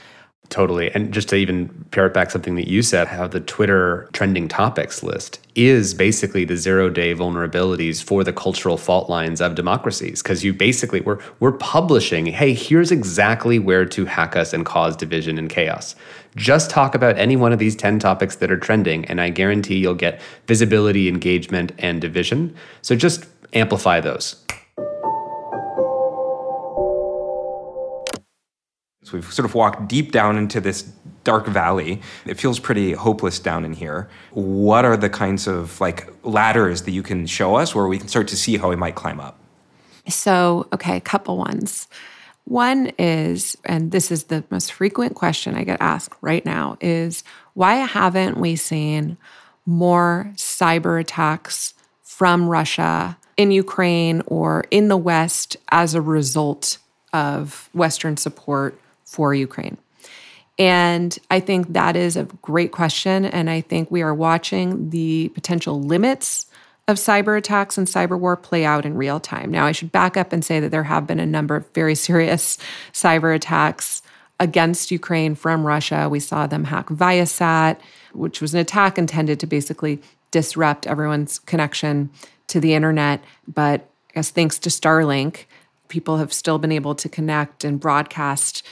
Totally. 0.49 0.91
And 0.93 1.13
just 1.13 1.29
to 1.31 1.37
even 1.37 1.69
parrot 1.91 2.15
back 2.15 2.31
something 2.31 2.55
that 2.55 2.69
you 2.69 2.83
said, 2.83 3.09
how 3.09 3.27
the 3.27 3.41
Twitter 3.41 4.09
trending 4.13 4.47
topics 4.49 5.03
list 5.03 5.41
is 5.57 5.93
basically 5.93 6.45
the 6.45 6.57
zero 6.57 6.89
day 6.89 7.15
vulnerabilities 7.15 8.03
for 8.03 8.23
the 8.23 8.33
cultural 8.33 8.77
fault 8.77 9.11
lines 9.11 9.41
of 9.41 9.55
democracies. 9.55 10.23
Because 10.23 10.45
you 10.45 10.53
basically, 10.53 11.01
we're, 11.01 11.19
we're 11.41 11.53
publishing, 11.53 12.27
hey, 12.27 12.55
here's 12.55 12.93
exactly 12.93 13.59
where 13.59 13.85
to 13.87 14.05
hack 14.05 14.37
us 14.37 14.53
and 14.53 14.65
cause 14.65 14.97
division 14.97 15.37
and 15.37 15.51
chaos. 15.51 15.97
Just 16.37 16.71
talk 16.71 16.95
about 16.95 17.19
any 17.19 17.35
one 17.35 17.53
of 17.53 17.59
these 17.59 17.75
10 17.75 17.99
topics 17.99 18.37
that 18.37 18.51
are 18.51 18.59
trending, 18.59 19.05
and 19.07 19.21
I 19.21 19.31
guarantee 19.31 19.79
you'll 19.79 19.95
get 19.95 20.21
visibility, 20.47 21.09
engagement, 21.09 21.73
and 21.79 22.01
division. 22.01 22.55
So 22.83 22.95
just 22.95 23.27
amplify 23.53 24.01
those. 24.01 24.37
So 29.07 29.13
we've 29.13 29.33
sort 29.33 29.47
of 29.47 29.55
walked 29.55 29.87
deep 29.87 30.11
down 30.11 30.37
into 30.37 30.61
this 30.61 30.83
dark 31.23 31.47
valley. 31.47 32.03
It 32.25 32.41
feels 32.41 32.59
pretty 32.59 32.91
hopeless 32.91 33.39
down 33.39 33.65
in 33.65 33.73
here. 33.73 34.09
What 34.33 34.85
are 34.85 34.97
the 34.97 35.09
kinds 35.09 35.47
of 35.47 35.81
like 35.81 36.13
ladders 36.25 36.83
that 36.83 36.91
you 36.91 37.05
can 37.05 37.25
show 37.29 37.55
us 37.55 37.73
where 37.73 37.87
we 37.87 37.99
can 37.99 38.09
start 38.09 38.27
to 38.29 38.37
see 38.37 38.57
how 38.57 38.69
we 38.69 38.75
might 38.75 38.97
climb 38.97 39.21
up? 39.21 39.39
So, 40.09 40.67
okay, 40.73 40.97
a 40.97 41.01
couple 41.01 41.37
ones. 41.37 41.87
One 42.47 42.91
is, 42.99 43.57
and 43.65 43.93
this 43.93 44.11
is 44.11 44.25
the 44.25 44.43
most 44.51 44.73
frequent 44.73 45.15
question 45.15 45.55
I 45.55 45.63
get 45.63 45.81
asked 45.81 46.17
right 46.21 46.45
now, 46.45 46.77
is 46.81 47.23
why 47.55 47.77
haven't 47.77 48.39
we 48.39 48.57
seen 48.57 49.19
more 49.67 50.33
cyber 50.35 51.01
attacks 51.01 51.75
from 52.03 52.49
Russia 52.49 53.17
in 53.37 53.53
Ukraine 53.53 54.23
or 54.27 54.65
in 54.73 54.89
the 54.89 54.97
West 54.97 55.57
as 55.71 55.95
a 55.95 56.01
result 56.01 56.79
of 57.13 57.71
Western 57.73 58.17
support 58.17 58.81
for 59.07 59.35
Ukraine? 59.35 59.79
And 60.59 61.19
I 61.31 61.41
think 61.41 61.73
that 61.73 61.97
is 61.97 62.17
a 62.17 62.25
great 62.43 62.73
question. 62.73 63.25
And 63.25 63.51
I 63.51 63.61
think 63.61 63.91
we 63.91 64.03
are 64.03 64.15
watching 64.15 64.91
the 64.91 65.31
potential 65.35 65.81
limits 65.83 66.47
of 66.89 66.97
cyber 66.97 67.37
attacks 67.37 67.77
and 67.77 67.87
cyber 67.87 68.19
war 68.19 68.37
play 68.37 68.65
out 68.65 68.87
in 68.87 68.97
real 68.97 69.19
time. 69.19 69.51
Now, 69.51 69.67
I 69.67 69.73
should 69.73 69.91
back 69.91 70.17
up 70.17 70.33
and 70.33 70.45
say 70.45 70.61
that 70.61 70.71
there 70.71 70.85
have 70.85 71.07
been 71.07 71.21
a 71.21 71.27
number 71.27 71.57
of 71.57 71.69
very 71.75 71.95
serious 72.07 72.59
cyber 72.93 73.35
attacks 73.35 74.03
against 74.39 74.91
Ukraine 74.91 75.35
from 75.35 75.67
Russia. 75.67 76.09
We 76.11 76.21
saw 76.21 76.47
them 76.47 76.65
hack 76.65 76.89
Viasat, 76.89 77.79
which 78.13 78.41
was 78.41 78.55
an 78.55 78.61
attack 78.61 78.99
intended 78.99 79.41
to 79.41 79.47
basically 79.47 80.01
disrupt 80.31 80.87
everyone's 80.87 81.39
connection 81.41 82.11
to 82.49 82.61
the 82.61 82.75
internet. 82.75 83.23
But 83.49 83.89
I 84.11 84.15
guess 84.15 84.31
thanks 84.31 84.59
to 84.61 84.71
Starlink, 84.71 85.45
people 85.89 86.19
have 86.19 86.33
still 86.33 86.59
been 86.59 86.73
able 86.73 86.95
to 86.97 87.09
connect 87.09 87.65
and 87.65 87.81
broadcast 87.81 88.63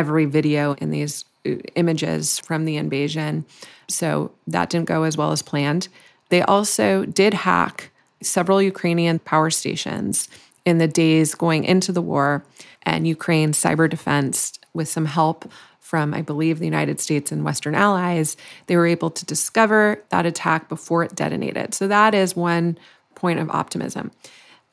every 0.00 0.26
video 0.38 0.74
in 0.82 0.90
these 0.90 1.24
uh, 1.46 1.50
images 1.82 2.38
from 2.38 2.64
the 2.64 2.76
invasion. 2.76 3.44
So 3.88 4.08
that 4.46 4.70
didn't 4.70 4.88
go 4.94 5.02
as 5.02 5.16
well 5.16 5.32
as 5.32 5.42
planned. 5.42 5.88
They 6.28 6.42
also 6.42 7.04
did 7.04 7.34
hack 7.34 7.90
several 8.22 8.60
Ukrainian 8.62 9.18
power 9.18 9.50
stations 9.50 10.28
in 10.64 10.78
the 10.78 10.88
days 10.88 11.34
going 11.34 11.64
into 11.64 11.90
the 11.92 12.02
war 12.12 12.44
and 12.82 13.06
Ukraine's 13.06 13.58
cyber 13.64 13.88
defense, 13.88 14.58
with 14.74 14.88
some 14.88 15.06
help 15.06 15.50
from, 15.80 16.12
I 16.12 16.22
believe, 16.22 16.58
the 16.58 16.72
United 16.76 17.00
States 17.00 17.32
and 17.32 17.44
Western 17.44 17.74
allies, 17.74 18.36
they 18.66 18.76
were 18.76 18.86
able 18.86 19.10
to 19.10 19.24
discover 19.24 19.80
that 20.10 20.26
attack 20.26 20.68
before 20.68 21.02
it 21.02 21.16
detonated. 21.16 21.74
So 21.74 21.88
that 21.88 22.14
is 22.14 22.36
one 22.36 22.78
point 23.14 23.40
of 23.40 23.50
optimism. 23.50 24.10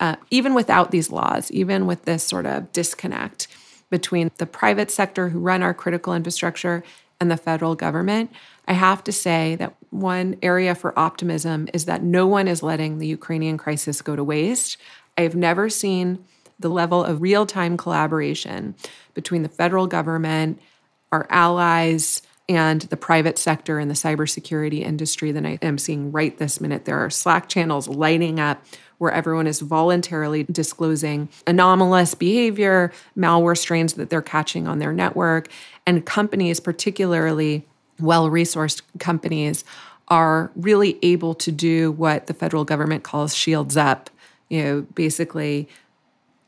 Uh, 0.01 0.17
even 0.29 0.53
without 0.53 0.91
these 0.91 1.09
laws, 1.09 1.49
even 1.51 1.87
with 1.87 2.03
this 2.03 2.23
sort 2.23 2.45
of 2.45 2.71
disconnect 2.73 3.47
between 3.95 4.29
the 4.39 4.45
private 4.45 4.91
sector 4.91 5.29
who 5.29 5.39
run 5.39 5.63
our 5.63 5.73
critical 5.73 6.13
infrastructure 6.13 6.83
and 7.21 7.31
the 7.31 7.37
federal 7.37 7.75
government, 7.75 8.29
I 8.67 8.73
have 8.73 9.01
to 9.05 9.13
say 9.13 9.55
that 9.55 9.73
one 9.89 10.35
area 10.41 10.75
for 10.75 10.99
optimism 10.99 11.69
is 11.73 11.85
that 11.85 12.03
no 12.03 12.27
one 12.27 12.49
is 12.49 12.61
letting 12.61 12.97
the 12.97 13.07
Ukrainian 13.07 13.57
crisis 13.57 14.01
go 14.01 14.13
to 14.17 14.21
waste. 14.21 14.75
I 15.17 15.21
have 15.21 15.33
never 15.33 15.69
seen 15.69 16.25
the 16.59 16.67
level 16.67 17.05
of 17.05 17.21
real 17.21 17.45
time 17.45 17.77
collaboration 17.77 18.75
between 19.13 19.43
the 19.43 19.55
federal 19.61 19.87
government, 19.87 20.59
our 21.13 21.25
allies, 21.29 22.21
and 22.49 22.81
the 22.81 22.97
private 22.97 23.37
sector 23.37 23.79
and 23.79 23.89
the 23.89 23.95
cybersecurity 23.95 24.81
industry 24.81 25.31
than 25.31 25.45
I 25.45 25.57
am 25.61 25.77
seeing 25.77 26.11
right 26.11 26.37
this 26.37 26.59
minute. 26.59 26.83
There 26.83 26.99
are 26.99 27.09
Slack 27.09 27.47
channels 27.47 27.87
lighting 27.87 28.41
up 28.41 28.61
where 28.97 29.11
everyone 29.11 29.47
is 29.47 29.59
voluntarily 29.59 30.43
disclosing 30.43 31.29
anomalous 31.47 32.13
behavior, 32.13 32.91
malware 33.17 33.57
strains 33.57 33.93
that 33.93 34.09
they're 34.09 34.21
catching 34.21 34.67
on 34.67 34.79
their 34.79 34.93
network, 34.93 35.49
and 35.85 36.05
companies, 36.05 36.59
particularly 36.59 37.65
well 37.99 38.29
resourced 38.29 38.81
companies, 38.99 39.63
are 40.07 40.51
really 40.55 40.99
able 41.01 41.33
to 41.33 41.51
do 41.51 41.91
what 41.91 42.27
the 42.27 42.33
federal 42.33 42.63
government 42.63 43.03
calls 43.03 43.35
shields 43.35 43.75
up. 43.77 44.09
You 44.49 44.63
know, 44.63 44.81
basically 44.93 45.67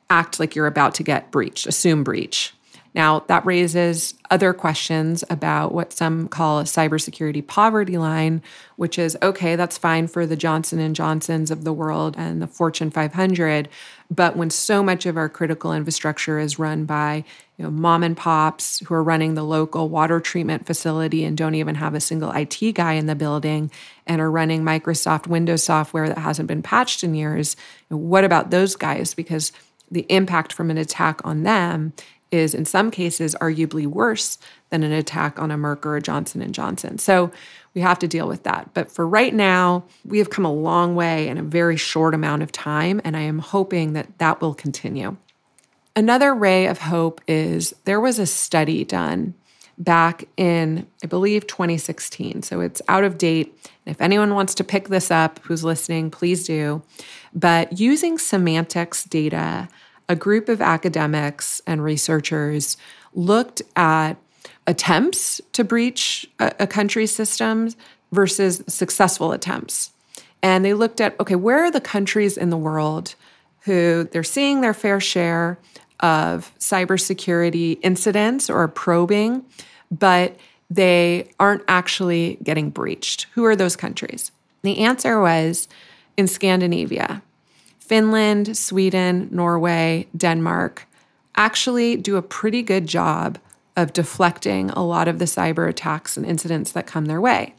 act 0.09 0.39
like 0.39 0.55
you're 0.55 0.67
about 0.67 0.93
to 0.95 1.03
get 1.03 1.31
breached, 1.31 1.67
assume 1.67 2.03
breach. 2.03 2.53
Now, 2.97 3.19
that 3.27 3.45
raises 3.45 4.15
other 4.31 4.53
questions 4.53 5.23
about 5.29 5.71
what 5.71 5.93
some 5.93 6.27
call 6.27 6.59
a 6.59 6.63
cybersecurity 6.63 7.45
poverty 7.45 7.99
line, 7.99 8.41
which 8.75 8.97
is 8.97 9.15
okay, 9.21 9.55
that's 9.55 9.77
fine 9.77 10.07
for 10.07 10.25
the 10.25 10.35
Johnson 10.35 10.79
and 10.79 10.95
Johnsons 10.95 11.51
of 11.51 11.63
the 11.63 11.71
world 11.71 12.15
and 12.17 12.41
the 12.41 12.47
Fortune 12.47 12.89
500, 12.89 13.69
but 14.09 14.35
when 14.35 14.49
so 14.49 14.81
much 14.81 15.05
of 15.05 15.15
our 15.15 15.29
critical 15.29 15.73
infrastructure 15.73 16.39
is 16.39 16.57
run 16.57 16.85
by, 16.85 17.23
you 17.57 17.65
know, 17.65 17.69
mom 17.69 18.01
and 18.01 18.17
pops 18.17 18.79
who 18.79 18.95
are 18.95 19.03
running 19.03 19.35
the 19.35 19.43
local 19.43 19.89
water 19.89 20.19
treatment 20.19 20.65
facility 20.65 21.23
and 21.23 21.37
don't 21.37 21.53
even 21.53 21.75
have 21.75 21.93
a 21.93 22.01
single 22.01 22.31
IT 22.31 22.73
guy 22.73 22.93
in 22.93 23.05
the 23.05 23.13
building 23.13 23.69
and 24.07 24.19
are 24.19 24.31
running 24.31 24.63
Microsoft 24.63 25.27
Windows 25.27 25.63
software 25.63 26.09
that 26.09 26.17
hasn't 26.17 26.47
been 26.47 26.63
patched 26.63 27.03
in 27.03 27.13
years, 27.13 27.55
what 27.89 28.23
about 28.23 28.49
those 28.49 28.75
guys? 28.75 29.13
Because 29.13 29.51
the 29.91 30.05
impact 30.09 30.51
from 30.51 30.69
an 30.69 30.77
attack 30.77 31.21
on 31.23 31.43
them 31.43 31.93
is 32.32 32.53
in 32.53 32.65
some 32.65 32.91
cases 32.91 33.36
arguably 33.39 33.86
worse 33.86 34.38
than 34.69 34.84
an 34.84 34.91
attack 34.91 35.39
on 35.39 35.51
a 35.51 35.57
Merck 35.57 35.86
or 35.86 35.95
a 35.95 36.01
Johnson 36.01 36.41
and 36.41 36.53
Johnson. 36.53 36.97
So 36.97 37.32
we 37.73 37.82
have 37.82 37.99
to 37.99 38.07
deal 38.07 38.28
with 38.28 38.43
that. 38.43 38.73
But 38.73 38.91
for 38.91 39.07
right 39.07 39.34
now, 39.34 39.84
we 40.03 40.17
have 40.17 40.30
come 40.30 40.45
a 40.45 40.51
long 40.51 40.95
way 40.95 41.28
in 41.28 41.38
a 41.38 41.43
very 41.43 41.78
short 41.78 42.13
amount 42.13 42.43
of 42.43 42.51
time 42.51 43.01
and 43.03 43.15
I 43.15 43.21
am 43.21 43.39
hoping 43.39 43.93
that 43.93 44.17
that 44.17 44.41
will 44.41 44.53
continue. 44.53 45.17
Another 45.95 46.34
ray 46.34 46.67
of 46.67 46.80
hope 46.80 47.21
is 47.28 47.73
there 47.86 48.01
was 48.01 48.19
a 48.19 48.25
study 48.25 48.84
done 48.84 49.34
back 49.78 50.28
in 50.38 50.88
I 51.03 51.07
believe 51.07 51.47
2016. 51.47 52.43
So 52.43 52.61
it's 52.61 52.82
out 52.88 53.03
of 53.03 53.17
date. 53.17 53.57
If 53.86 54.01
anyone 54.01 54.34
wants 54.34 54.55
to 54.55 54.63
pick 54.63 54.89
this 54.89 55.11
up 55.11 55.39
who's 55.43 55.63
listening, 55.63 56.11
please 56.11 56.45
do. 56.45 56.82
But 57.34 57.80
using 57.80 58.17
Symantec 58.17 59.09
data 59.09 59.69
a 60.10 60.16
group 60.16 60.49
of 60.49 60.62
academics 60.62 61.62
and 61.68 61.84
researchers 61.84 62.78
looked 63.14 63.62
at 63.76 64.14
attempts 64.66 65.41
to 65.53 65.64
breach 65.64 66.30
a, 66.39 66.53
a 66.60 66.68
country's 66.68 67.14
systems 67.14 67.76
versus 68.12 68.64
successful 68.68 69.32
attempts. 69.32 69.91
And 70.41 70.64
they 70.64 70.74
looked 70.74 71.01
at 71.01 71.20
okay, 71.20 71.36
where 71.36 71.64
are 71.64 71.72
the 71.72 71.82
countries 71.82 72.38
in 72.38 72.49
the 72.49 72.58
world 72.58 73.16
who 73.62 74.08
they're 74.12 74.24
seeing 74.24 74.62
their 74.62 74.74
fair 74.74 74.99
share 74.99 75.58
of 75.99 76.53
cybersecurity 76.60 77.80
incidents 77.82 78.49
or 78.49 78.68
probing, 78.68 79.43
but 79.91 80.38
they 80.70 81.30
aren't 81.39 81.64
actually 81.68 82.38
getting 82.43 82.70
breached? 82.70 83.28
Who 83.34 83.45
are 83.45 83.55
those 83.55 83.76
countries? 83.76 84.32
The 84.62 84.80
answer 84.80 85.20
was 85.20 85.68
in 86.18 86.28
Scandinavia. 86.28 87.24
Finland, 87.88 88.57
Sweden, 88.57 89.29
Norway, 89.31 90.07
Denmark 90.15 90.85
actually 91.35 91.95
do 91.95 92.17
a 92.17 92.21
pretty 92.21 92.61
good 92.61 92.85
job 92.85 93.38
of 93.77 93.93
deflecting 93.93 94.69
a 94.71 94.83
lot 94.83 95.07
of 95.07 95.19
the 95.19 95.25
cyber 95.25 95.69
attacks 95.69 96.17
and 96.17 96.25
incidents 96.25 96.73
that 96.73 96.85
come 96.85 97.05
their 97.05 97.21
way. 97.21 97.55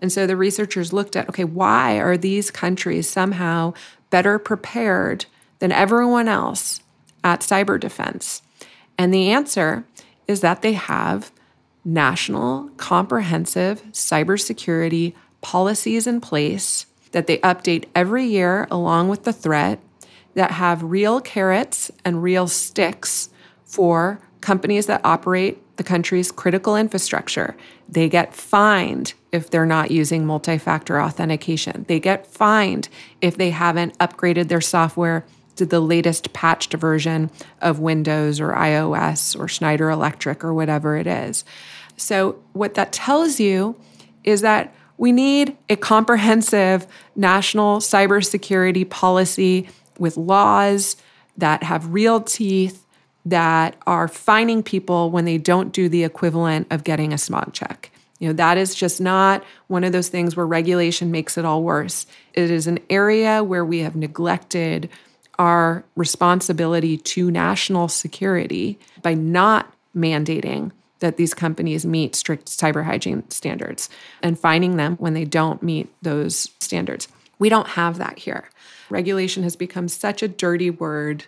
And 0.00 0.10
so 0.10 0.26
the 0.26 0.36
researchers 0.36 0.92
looked 0.92 1.14
at 1.14 1.28
okay, 1.28 1.44
why 1.44 2.00
are 2.00 2.16
these 2.16 2.50
countries 2.50 3.08
somehow 3.08 3.72
better 4.10 4.38
prepared 4.38 5.26
than 5.60 5.70
everyone 5.70 6.26
else 6.26 6.80
at 7.22 7.40
cyber 7.40 7.78
defense? 7.78 8.42
And 8.96 9.14
the 9.14 9.30
answer 9.30 9.84
is 10.26 10.40
that 10.40 10.62
they 10.62 10.72
have 10.72 11.30
national, 11.84 12.70
comprehensive 12.78 13.82
cybersecurity 13.92 15.14
policies 15.40 16.08
in 16.08 16.20
place 16.20 16.86
that 17.12 17.26
they 17.26 17.38
update 17.38 17.84
every 17.94 18.24
year 18.24 18.66
along 18.70 19.08
with 19.08 19.24
the 19.24 19.32
threat 19.32 19.80
that 20.34 20.52
have 20.52 20.82
real 20.82 21.20
carrots 21.20 21.90
and 22.04 22.22
real 22.22 22.46
sticks 22.46 23.28
for 23.64 24.20
companies 24.40 24.86
that 24.86 25.00
operate 25.04 25.62
the 25.76 25.84
country's 25.84 26.30
critical 26.30 26.76
infrastructure. 26.76 27.56
They 27.88 28.08
get 28.08 28.34
fined 28.34 29.14
if 29.32 29.50
they're 29.50 29.66
not 29.66 29.90
using 29.90 30.26
multi 30.26 30.58
factor 30.58 31.00
authentication. 31.00 31.84
They 31.88 32.00
get 32.00 32.26
fined 32.26 32.88
if 33.20 33.36
they 33.36 33.50
haven't 33.50 33.98
upgraded 33.98 34.48
their 34.48 34.60
software 34.60 35.24
to 35.56 35.66
the 35.66 35.80
latest 35.80 36.32
patched 36.32 36.72
version 36.74 37.30
of 37.60 37.80
Windows 37.80 38.40
or 38.40 38.52
iOS 38.52 39.38
or 39.38 39.48
Schneider 39.48 39.90
Electric 39.90 40.44
or 40.44 40.54
whatever 40.54 40.96
it 40.96 41.06
is. 41.06 41.44
So, 41.96 42.40
what 42.52 42.74
that 42.74 42.92
tells 42.92 43.40
you 43.40 43.74
is 44.22 44.40
that 44.42 44.72
we 44.98 45.12
need 45.12 45.56
a 45.70 45.76
comprehensive 45.76 46.86
national 47.16 47.78
cybersecurity 47.78 48.88
policy 48.88 49.68
with 49.98 50.16
laws 50.16 50.96
that 51.36 51.62
have 51.62 51.92
real 51.92 52.20
teeth 52.20 52.84
that 53.24 53.76
are 53.86 54.08
fining 54.08 54.62
people 54.62 55.10
when 55.10 55.24
they 55.24 55.38
don't 55.38 55.72
do 55.72 55.88
the 55.88 56.04
equivalent 56.04 56.66
of 56.70 56.84
getting 56.84 57.12
a 57.12 57.18
smog 57.18 57.52
check. 57.52 57.90
You 58.18 58.28
know, 58.28 58.34
that 58.34 58.58
is 58.58 58.74
just 58.74 59.00
not 59.00 59.44
one 59.68 59.84
of 59.84 59.92
those 59.92 60.08
things 60.08 60.34
where 60.36 60.46
regulation 60.46 61.12
makes 61.12 61.38
it 61.38 61.44
all 61.44 61.62
worse. 61.62 62.06
It 62.34 62.50
is 62.50 62.66
an 62.66 62.80
area 62.90 63.44
where 63.44 63.64
we 63.64 63.80
have 63.80 63.94
neglected 63.94 64.88
our 65.38 65.84
responsibility 65.94 66.96
to 66.96 67.30
national 67.30 67.88
security 67.88 68.78
by 69.02 69.14
not 69.14 69.72
mandating 69.94 70.72
that 71.00 71.16
these 71.16 71.34
companies 71.34 71.86
meet 71.86 72.14
strict 72.14 72.46
cyber 72.46 72.84
hygiene 72.84 73.28
standards 73.30 73.88
and 74.22 74.38
finding 74.38 74.76
them 74.76 74.96
when 74.96 75.14
they 75.14 75.24
don't 75.24 75.62
meet 75.62 75.88
those 76.02 76.50
standards. 76.60 77.08
We 77.38 77.48
don't 77.48 77.68
have 77.68 77.98
that 77.98 78.18
here. 78.18 78.50
Regulation 78.90 79.42
has 79.42 79.56
become 79.56 79.88
such 79.88 80.22
a 80.22 80.28
dirty 80.28 80.70
word 80.70 81.26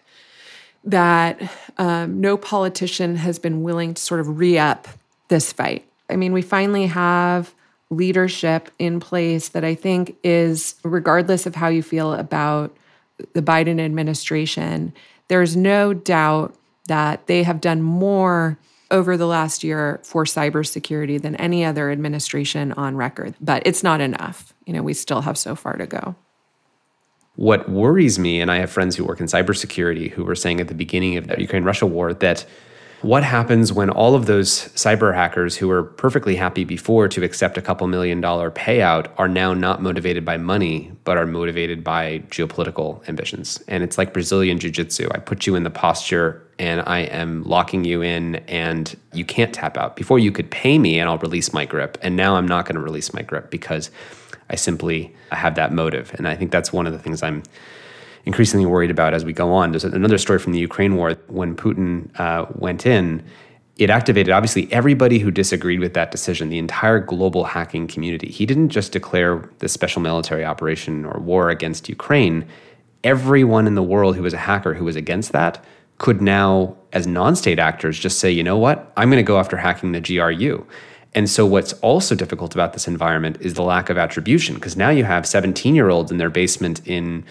that 0.83 1.41
um, 1.79 2.21
no 2.21 2.37
politician 2.37 3.17
has 3.17 3.39
been 3.39 3.63
willing 3.63 3.95
to 3.95 4.03
sort 4.03 4.21
of 4.21 4.39
re 4.39 4.59
up 4.59 4.89
this 5.29 5.53
fight. 5.53 5.85
I 6.09 6.17
mean, 6.17 6.33
we 6.33 6.43
finally 6.43 6.87
have 6.87 7.55
leadership 7.91 8.71
in 8.79 9.01
place 9.01 9.49
that 9.49 9.65
I 9.65 9.75
think 9.75 10.17
is, 10.25 10.77
regardless 10.83 11.47
of 11.47 11.55
how 11.55 11.69
you 11.69 11.83
feel 11.83 12.15
about 12.15 12.75
the 13.35 13.43
Biden 13.43 13.81
administration, 13.81 14.93
there's 15.29 15.57
no 15.57 15.93
doubt 15.93 16.55
that 16.87 17.27
they 17.27 17.43
have 17.43 17.61
done 17.61 17.83
more 17.83 18.59
over 18.91 19.17
the 19.17 19.27
last 19.27 19.63
year 19.63 20.01
for 20.03 20.25
cybersecurity 20.25 21.21
than 21.21 21.37
any 21.37 21.65
other 21.65 21.91
administration 21.91 22.73
on 22.73 22.97
record. 22.97 23.35
But 23.41 23.63
it's 23.65 23.83
not 23.83 24.01
enough. 24.01 24.53
You 24.67 24.73
know, 24.73 24.83
we 24.83 24.95
still 24.95 25.21
have 25.23 25.39
so 25.39 25.55
far 25.55 25.77
to 25.77 25.87
go. 25.87 26.15
What 27.37 27.71
worries 27.71 28.19
me, 28.19 28.41
and 28.41 28.51
I 28.51 28.57
have 28.57 28.71
friends 28.71 28.97
who 28.97 29.05
work 29.05 29.21
in 29.21 29.27
cybersecurity 29.27 30.11
who 30.11 30.25
were 30.25 30.35
saying 30.35 30.61
at 30.61 30.69
the 30.69 30.75
beginning 30.75 31.17
of 31.17 31.29
the 31.29 31.41
Ukraine 31.41 31.65
Russia 31.65 31.87
war 31.87 32.13
that 32.15 32.45
what 33.03 33.25
happens 33.25 33.73
when 33.73 33.89
all 33.89 34.15
of 34.15 34.27
those 34.27 34.69
cyber 34.75 35.15
hackers 35.15 35.57
who 35.57 35.69
were 35.69 35.83
perfectly 35.83 36.37
happy 36.37 36.65
before 36.65 37.09
to 37.09 37.25
accept 37.25 37.57
a 37.57 37.63
couple 37.63 37.87
million 37.87 38.21
dollar 38.21 38.51
payout 38.51 39.07
are 39.17 39.29
now 39.29 39.55
not 39.55 39.81
motivated 39.81 40.23
by 40.23 40.37
money, 40.37 40.93
but 41.05 41.17
are 41.17 41.25
motivated 41.25 41.83
by 41.83 42.19
geopolitical 42.29 43.07
ambitions? 43.09 43.63
And 43.69 43.83
it's 43.83 43.97
like 43.97 44.13
Brazilian 44.13 44.59
jiu 44.59 44.71
jitsu. 44.71 45.09
I 45.13 45.19
put 45.19 45.47
you 45.47 45.55
in 45.55 45.63
the 45.63 45.71
posture 45.71 46.47
and 46.61 46.83
I 46.87 47.01
am 47.01 47.43
locking 47.45 47.85
you 47.85 48.03
in, 48.03 48.37
and 48.47 48.95
you 49.15 49.25
can't 49.25 49.53
tap 49.55 49.79
out. 49.79 49.97
Before 49.97 50.19
you 50.19 50.31
could 50.31 50.51
pay 50.51 50.79
me 50.79 50.99
and 50.99 51.09
I'll 51.09 51.17
release 51.17 51.55
my 51.55 51.65
grip. 51.65 51.97
And 52.03 52.17
now 52.17 52.37
I'm 52.37 52.47
not 52.47 52.67
going 52.67 52.75
to 52.75 52.83
release 52.83 53.15
my 53.15 53.23
grip 53.23 53.51
because 53.51 53.91
I 54.51 54.57
simply 54.57 55.17
have 55.33 55.55
that 55.55 55.73
motive. 55.73 56.15
And 56.19 56.29
I 56.29 56.37
think 56.37 56.53
that's 56.53 56.71
one 56.71 56.87
of 56.87 56.93
the 56.93 56.99
things 56.99 57.23
I'm 57.23 57.45
increasingly 58.27 58.67
worried 58.67 58.91
about 58.91 59.15
as 59.15 59.25
we 59.25 59.33
go 59.33 59.55
on. 59.55 59.73
There's 59.73 59.85
another 59.85 60.19
story 60.19 60.39
from 60.39 60.53
the 60.53 60.59
Ukraine 60.59 60.97
war 60.97 61.15
when 61.29 61.57
Putin 61.57 62.11
uh, 62.21 62.45
went 62.55 62.85
in. 62.85 63.25
It 63.79 63.89
activated 63.89 64.31
obviously 64.31 64.71
everybody 64.71 65.19
who 65.19 65.31
disagreed 65.31 65.81
with 65.81 65.95
that 65.95 66.11
decision, 66.11 66.51
the 66.51 66.59
entire 66.59 66.99
global 66.99 67.45
hacking 67.45 67.87
community. 67.87 68.29
He 68.29 68.45
didn't 68.45 68.69
just 68.69 68.93
declare 68.93 69.49
this 69.61 69.73
special 69.73 70.03
military 70.03 70.45
operation 70.45 71.07
or 71.07 71.21
war 71.21 71.49
against 71.49 71.89
Ukraine. 71.89 72.47
Everyone 73.03 73.67
in 73.67 73.77
the 73.77 73.83
world 73.83 74.15
who 74.15 74.23
was 74.23 74.35
a 74.35 74.39
hacker 74.39 74.75
who 74.75 74.85
was 74.85 74.97
against 74.97 75.33
that 75.33 75.65
could 76.01 76.23
now, 76.23 76.75
as 76.95 77.07
non 77.07 77.37
state 77.37 77.59
actors, 77.59 77.99
just 77.99 78.19
say, 78.19 78.31
you 78.31 78.43
know 78.43 78.57
what, 78.57 78.91
I'm 78.97 79.11
going 79.11 79.23
to 79.23 79.27
go 79.27 79.39
after 79.39 79.59
hacking 79.59 79.93
the 79.93 80.01
GRU. 80.01 80.67
And 81.15 81.29
so, 81.29 81.45
what's 81.45 81.75
also 81.75 82.15
difficult 82.15 82.55
about 82.55 82.73
this 82.73 82.89
environment 82.89 83.37
is 83.41 83.55
the 83.55 83.63
lack 83.63 83.91
of 83.91 83.99
attribution, 83.99 84.55
because 84.55 84.77
now 84.77 84.89
you 84.89 85.05
have 85.05 85.27
17 85.27 85.75
year 85.75 85.91
olds 85.91 86.11
in 86.11 86.17
their 86.17 86.31
basement 86.31 86.81
in 86.87 87.25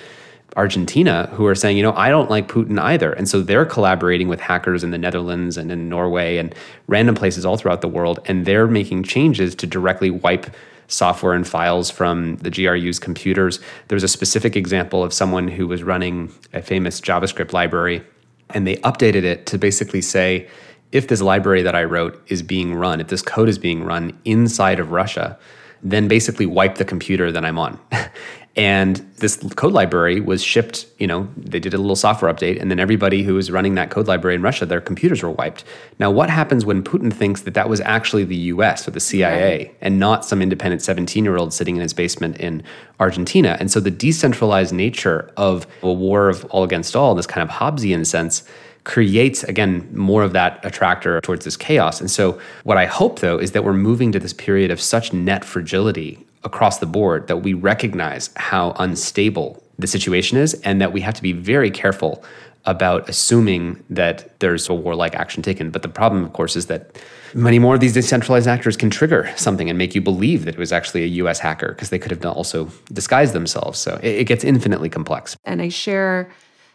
Argentina 0.55 1.29
who 1.33 1.47
are 1.47 1.55
saying, 1.55 1.77
you 1.77 1.83
know, 1.83 1.93
I 1.93 2.09
don't 2.09 2.29
like 2.29 2.47
Putin 2.47 2.79
either. 2.79 3.11
And 3.11 3.27
so 3.27 3.41
they're 3.41 3.65
collaborating 3.65 4.27
with 4.27 4.39
hackers 4.39 4.83
in 4.83 4.91
the 4.91 4.97
Netherlands 4.99 5.57
and 5.57 5.71
in 5.71 5.89
Norway 5.89 6.37
and 6.37 6.53
random 6.87 7.15
places 7.15 7.45
all 7.45 7.57
throughout 7.57 7.81
the 7.81 7.87
world. 7.87 8.19
And 8.25 8.45
they're 8.45 8.67
making 8.67 9.03
changes 9.03 9.55
to 9.55 9.67
directly 9.67 10.11
wipe 10.11 10.47
software 10.87 11.33
and 11.33 11.47
files 11.47 11.89
from 11.89 12.35
the 12.37 12.51
GRU's 12.51 12.99
computers. 12.99 13.59
There's 13.87 14.03
a 14.03 14.07
specific 14.07 14.55
example 14.55 15.03
of 15.03 15.13
someone 15.13 15.47
who 15.47 15.67
was 15.67 15.81
running 15.81 16.31
a 16.53 16.61
famous 16.61 16.99
JavaScript 17.01 17.53
library 17.53 18.03
and 18.51 18.65
they 18.65 18.77
updated 18.77 19.23
it 19.23 19.45
to 19.47 19.57
basically 19.57 20.01
say, 20.01 20.47
if 20.91 21.07
this 21.07 21.21
library 21.21 21.61
that 21.61 21.75
I 21.75 21.83
wrote 21.83 22.21
is 22.27 22.41
being 22.41 22.73
run, 22.73 22.99
if 22.99 23.07
this 23.07 23.21
code 23.21 23.49
is 23.49 23.59
being 23.59 23.83
run 23.83 24.19
inside 24.25 24.79
of 24.79 24.91
Russia, 24.91 25.37
then 25.81 26.07
basically 26.07 26.45
wipe 26.45 26.75
the 26.75 26.85
computer 26.85 27.31
that 27.31 27.45
I'm 27.45 27.57
on. 27.57 27.79
and 28.55 28.97
this 29.17 29.37
code 29.55 29.73
library 29.73 30.19
was 30.19 30.43
shipped, 30.43 30.87
you 30.97 31.05
know, 31.05 31.29
they 31.37 31.59
did 31.59 31.73
a 31.73 31.77
little 31.77 31.95
software 31.95 32.33
update, 32.33 32.59
and 32.59 32.71
then 32.71 32.79
everybody 32.79 33.23
who 33.23 33.35
was 33.35 33.51
running 33.51 33.75
that 33.75 33.91
code 33.91 34.07
library 34.07 34.35
in 34.35 34.41
Russia, 34.41 34.65
their 34.65 34.81
computers 34.81 35.21
were 35.21 35.29
wiped. 35.29 35.63
Now, 35.99 36.09
what 36.09 36.29
happens 36.29 36.65
when 36.65 36.83
Putin 36.83 37.13
thinks 37.13 37.41
that 37.41 37.53
that 37.53 37.69
was 37.69 37.79
actually 37.81 38.23
the 38.23 38.35
US 38.35 38.87
or 38.87 38.91
the 38.91 38.99
CIA 38.99 39.71
and 39.81 39.99
not 39.99 40.25
some 40.25 40.41
independent 40.41 40.81
17 40.81 41.23
year 41.23 41.37
old 41.37 41.53
sitting 41.53 41.75
in 41.75 41.81
his 41.81 41.93
basement 41.93 42.37
in 42.37 42.63
Argentina? 42.99 43.55
And 43.59 43.69
so 43.69 43.79
the 43.79 43.91
decentralized 43.91 44.73
nature 44.73 45.31
of 45.37 45.67
a 45.83 45.93
war 45.93 46.27
of 46.27 46.43
all 46.45 46.63
against 46.63 46.95
all, 46.95 47.13
this 47.13 47.27
kind 47.27 47.47
of 47.47 47.55
Hobbesian 47.55 48.05
sense, 48.05 48.43
creates 48.83 49.43
again 49.43 49.87
more 49.93 50.23
of 50.23 50.33
that 50.33 50.59
attractor 50.65 51.21
towards 51.21 51.45
this 51.45 51.55
chaos. 51.55 52.01
And 52.01 52.09
so 52.09 52.39
what 52.63 52.77
I 52.77 52.87
hope 52.87 53.19
though 53.19 53.37
is 53.37 53.51
that 53.51 53.63
we're 53.63 53.73
moving 53.73 54.11
to 54.13 54.19
this 54.19 54.33
period 54.33 54.71
of 54.71 54.81
such 54.81 55.13
net 55.13 55.45
fragility 55.45 56.25
across 56.43 56.79
the 56.79 56.85
board 56.85 57.27
that 57.27 57.37
we 57.37 57.53
recognize 57.53 58.29
how 58.35 58.71
unstable 58.79 59.61
the 59.77 59.87
situation 59.87 60.37
is 60.37 60.53
and 60.61 60.81
that 60.81 60.93
we 60.93 61.01
have 61.01 61.13
to 61.13 61.21
be 61.21 61.33
very 61.33 61.71
careful 61.71 62.23
about 62.65 63.07
assuming 63.09 63.81
that 63.89 64.37
there's 64.39 64.69
a 64.69 64.73
warlike 64.73 65.15
action 65.15 65.41
taken. 65.41 65.71
But 65.71 65.81
the 65.81 65.89
problem, 65.89 66.23
of 66.23 66.33
course, 66.33 66.55
is 66.55 66.67
that 66.67 67.01
many 67.33 67.57
more 67.57 67.75
of 67.75 67.81
these 67.81 67.93
decentralized 67.93 68.47
actors 68.47 68.75
can 68.75 68.89
trigger 68.89 69.31
something 69.37 69.69
and 69.69 69.77
make 69.77 69.95
you 69.95 70.01
believe 70.01 70.45
that 70.45 70.55
it 70.55 70.59
was 70.59 70.71
actually 70.71 71.03
a 71.03 71.07
US 71.23 71.39
hacker 71.39 71.69
because 71.69 71.89
they 71.89 71.99
could 71.99 72.11
have 72.11 72.25
also 72.25 72.69
disguised 72.91 73.33
themselves. 73.33 73.79
So 73.79 73.99
it, 74.03 74.19
it 74.19 74.23
gets 74.25 74.43
infinitely 74.43 74.89
complex. 74.89 75.37
And 75.45 75.61
I 75.61 75.69
share 75.69 76.29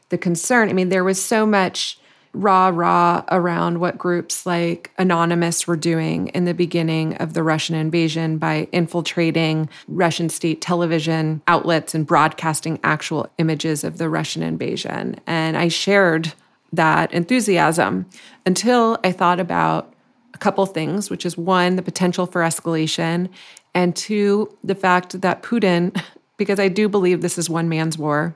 the 0.08 0.18
concern. 0.18 0.70
I 0.70 0.72
mean, 0.72 0.88
there 0.88 1.04
was 1.04 1.22
so 1.22 1.46
much 1.46 1.98
rah 2.34 2.68
rah 2.68 3.24
around 3.30 3.78
what 3.78 3.96
groups 3.96 4.44
like 4.44 4.90
Anonymous 4.98 5.66
were 5.66 5.76
doing 5.76 6.28
in 6.28 6.44
the 6.44 6.54
beginning 6.54 7.14
of 7.16 7.32
the 7.32 7.42
Russian 7.42 7.76
invasion 7.76 8.38
by 8.38 8.68
infiltrating 8.72 9.68
Russian 9.88 10.28
state 10.28 10.60
television 10.60 11.40
outlets 11.46 11.94
and 11.94 12.06
broadcasting 12.06 12.78
actual 12.82 13.30
images 13.38 13.84
of 13.84 13.98
the 13.98 14.08
Russian 14.08 14.42
invasion. 14.42 15.16
And 15.26 15.56
I 15.56 15.68
shared 15.68 16.32
that 16.72 17.12
enthusiasm 17.12 18.06
until 18.44 18.98
I 19.04 19.12
thought 19.12 19.40
about 19.40 19.94
a 20.34 20.38
couple 20.38 20.66
things, 20.66 21.08
which 21.08 21.24
is 21.24 21.38
one, 21.38 21.76
the 21.76 21.82
potential 21.82 22.26
for 22.26 22.42
escalation, 22.42 23.28
and 23.74 23.94
two, 23.94 24.56
the 24.64 24.74
fact 24.74 25.20
that 25.20 25.42
Putin, 25.42 26.00
because 26.36 26.58
I 26.58 26.68
do 26.68 26.88
believe 26.88 27.20
this 27.20 27.38
is 27.38 27.48
one 27.48 27.68
man's 27.68 27.96
war, 27.96 28.34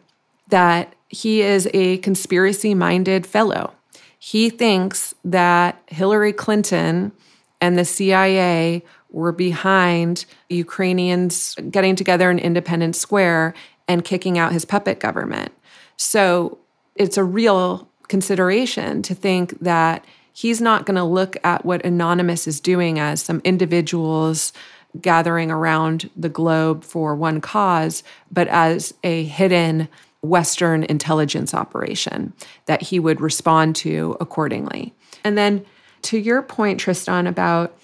that 0.49 0.95
he 1.09 1.43
is 1.43 1.69
a 1.75 1.99
conspiracy 1.99 2.75
minded 2.75 3.27
fellow 3.27 3.73
he 4.19 4.51
thinks 4.51 5.15
that 5.25 5.81
Hillary 5.87 6.33
Clinton 6.33 7.13
and 7.61 7.79
the 7.79 7.85
CIA 7.85 8.83
were 9.11 9.33
behind 9.33 10.27
Ukrainians 10.49 11.55
getting 11.71 11.97
together 11.97 12.31
in 12.31 12.39
Independence 12.39 12.99
Square 12.99 13.55
and 13.87 14.05
kicking 14.05 14.39
out 14.39 14.53
his 14.53 14.65
puppet 14.65 15.01
government. 15.01 15.53
So 15.97 16.59
it's 16.95 17.17
a 17.17 17.25
real 17.25 17.89
consideration 18.09 19.03
to 19.03 19.15
think 19.15 19.59
that 19.61 20.05
he's 20.33 20.61
not 20.61 20.87
going 20.87 20.97
to 20.97 21.05
look 21.05 21.37
at 21.45 21.65
what 21.65 21.85
Anonymous 21.85 22.47
is 22.47 22.61
doing 22.61 22.99
as 22.99 23.23
some 23.23 23.41
individuals 23.45 24.53
gathering 25.01 25.51
around 25.51 26.11
the 26.17 26.29
globe 26.29 26.85
for 26.85 27.15
one 27.15 27.41
cause, 27.41 28.03
but 28.31 28.49
as 28.49 28.95
a 29.05 29.25
hidden 29.25 29.89
Western 30.23 30.85
intelligence 30.85 31.55
operation 31.55 32.33
that 32.67 32.83
he 32.83 32.99
would 32.99 33.21
respond 33.21 33.77
to 33.77 34.17
accordingly. 34.21 34.93
And 35.25 35.39
then 35.39 35.65
to 36.03 36.19
your 36.19 36.43
point, 36.43 36.81
Tristan, 36.81 37.27
about 37.27 37.77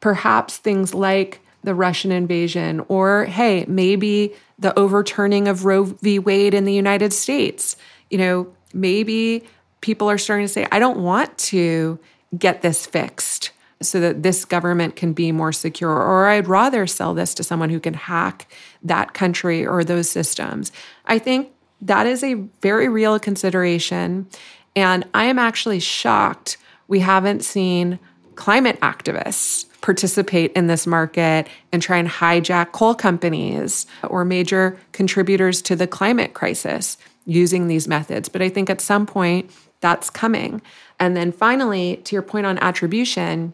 perhaps 0.00 0.56
things 0.56 0.94
like 0.94 1.40
the 1.62 1.74
Russian 1.74 2.12
invasion, 2.12 2.84
or 2.88 3.24
hey, 3.24 3.64
maybe 3.66 4.34
the 4.58 4.78
overturning 4.78 5.48
of 5.48 5.64
Roe 5.64 5.84
v. 5.84 6.18
Wade 6.18 6.52
in 6.52 6.66
the 6.66 6.74
United 6.74 7.12
States. 7.12 7.76
You 8.10 8.18
know, 8.18 8.46
maybe 8.74 9.44
people 9.80 10.10
are 10.10 10.18
starting 10.18 10.46
to 10.46 10.52
say, 10.52 10.66
I 10.70 10.78
don't 10.78 10.98
want 10.98 11.36
to 11.38 11.98
get 12.36 12.60
this 12.60 12.86
fixed 12.86 13.50
so 13.80 13.98
that 14.00 14.22
this 14.22 14.44
government 14.44 14.96
can 14.96 15.12
be 15.12 15.32
more 15.32 15.52
secure, 15.52 15.90
or 15.90 16.26
I'd 16.26 16.48
rather 16.48 16.86
sell 16.86 17.14
this 17.14 17.34
to 17.34 17.42
someone 17.42 17.70
who 17.70 17.80
can 17.80 17.94
hack 17.94 18.50
that 18.82 19.14
country 19.14 19.66
or 19.66 19.84
those 19.84 20.10
systems. 20.10 20.70
I 21.06 21.18
think 21.18 21.50
that 21.84 22.06
is 22.06 22.24
a 22.24 22.34
very 22.60 22.88
real 22.88 23.18
consideration. 23.18 24.26
And 24.74 25.06
I 25.14 25.24
am 25.24 25.38
actually 25.38 25.80
shocked 25.80 26.56
we 26.88 27.00
haven't 27.00 27.44
seen 27.44 27.98
climate 28.34 28.78
activists 28.80 29.66
participate 29.80 30.50
in 30.52 30.66
this 30.66 30.86
market 30.86 31.46
and 31.70 31.82
try 31.82 31.98
and 31.98 32.08
hijack 32.08 32.72
coal 32.72 32.94
companies 32.94 33.86
or 34.02 34.24
major 34.24 34.78
contributors 34.92 35.62
to 35.62 35.76
the 35.76 35.86
climate 35.86 36.34
crisis 36.34 36.96
using 37.26 37.68
these 37.68 37.86
methods. 37.86 38.28
But 38.28 38.42
I 38.42 38.48
think 38.48 38.70
at 38.70 38.80
some 38.80 39.06
point 39.06 39.50
that's 39.80 40.10
coming. 40.10 40.62
And 40.98 41.16
then 41.16 41.32
finally, 41.32 41.98
to 42.04 42.16
your 42.16 42.22
point 42.22 42.46
on 42.46 42.58
attribution, 42.58 43.52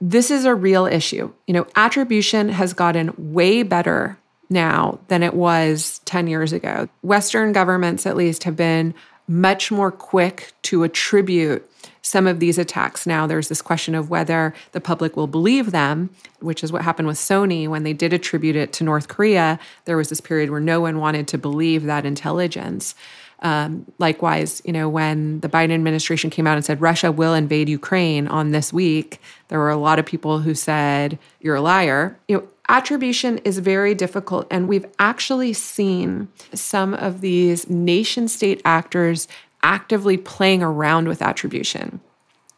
this 0.00 0.30
is 0.30 0.44
a 0.44 0.54
real 0.54 0.86
issue. 0.86 1.32
You 1.46 1.54
know, 1.54 1.66
attribution 1.76 2.48
has 2.48 2.72
gotten 2.72 3.12
way 3.16 3.62
better 3.62 4.18
now 4.48 4.98
than 5.08 5.22
it 5.22 5.34
was 5.34 6.00
10 6.04 6.26
years 6.26 6.52
ago. 6.52 6.88
Western 7.02 7.52
governments, 7.52 8.06
at 8.06 8.16
least, 8.16 8.44
have 8.44 8.56
been 8.56 8.94
much 9.28 9.70
more 9.70 9.90
quick 9.90 10.52
to 10.62 10.84
attribute 10.84 11.68
some 12.02 12.28
of 12.28 12.38
these 12.38 12.56
attacks. 12.56 13.04
Now, 13.04 13.26
there's 13.26 13.48
this 13.48 13.60
question 13.60 13.96
of 13.96 14.08
whether 14.08 14.54
the 14.70 14.80
public 14.80 15.16
will 15.16 15.26
believe 15.26 15.72
them, 15.72 16.10
which 16.38 16.62
is 16.62 16.72
what 16.72 16.82
happened 16.82 17.08
with 17.08 17.16
Sony 17.16 17.66
when 17.66 17.82
they 17.82 17.92
did 17.92 18.12
attribute 18.12 18.54
it 18.54 18.72
to 18.74 18.84
North 18.84 19.08
Korea. 19.08 19.58
There 19.86 19.96
was 19.96 20.08
this 20.08 20.20
period 20.20 20.50
where 20.50 20.60
no 20.60 20.80
one 20.80 21.00
wanted 21.00 21.26
to 21.28 21.38
believe 21.38 21.82
that 21.84 22.06
intelligence. 22.06 22.94
Um, 23.40 23.90
likewise, 23.98 24.62
you 24.64 24.72
know, 24.72 24.88
when 24.88 25.40
the 25.40 25.48
Biden 25.48 25.72
administration 25.72 26.30
came 26.30 26.46
out 26.46 26.56
and 26.56 26.64
said 26.64 26.80
Russia 26.80 27.12
will 27.12 27.34
invade 27.34 27.68
Ukraine 27.68 28.28
on 28.28 28.52
this 28.52 28.72
week, 28.72 29.20
there 29.48 29.58
were 29.58 29.70
a 29.70 29.76
lot 29.76 29.98
of 29.98 30.06
people 30.06 30.38
who 30.38 30.54
said, 30.54 31.18
You're 31.40 31.56
a 31.56 31.60
liar. 31.60 32.18
You 32.28 32.36
know, 32.36 32.48
Attribution 32.68 33.38
is 33.38 33.58
very 33.58 33.94
difficult, 33.94 34.46
and 34.50 34.68
we've 34.68 34.86
actually 34.98 35.52
seen 35.52 36.28
some 36.52 36.94
of 36.94 37.20
these 37.20 37.70
nation 37.70 38.26
state 38.26 38.60
actors 38.64 39.28
actively 39.62 40.16
playing 40.16 40.62
around 40.62 41.06
with 41.06 41.22
attribution. 41.22 42.00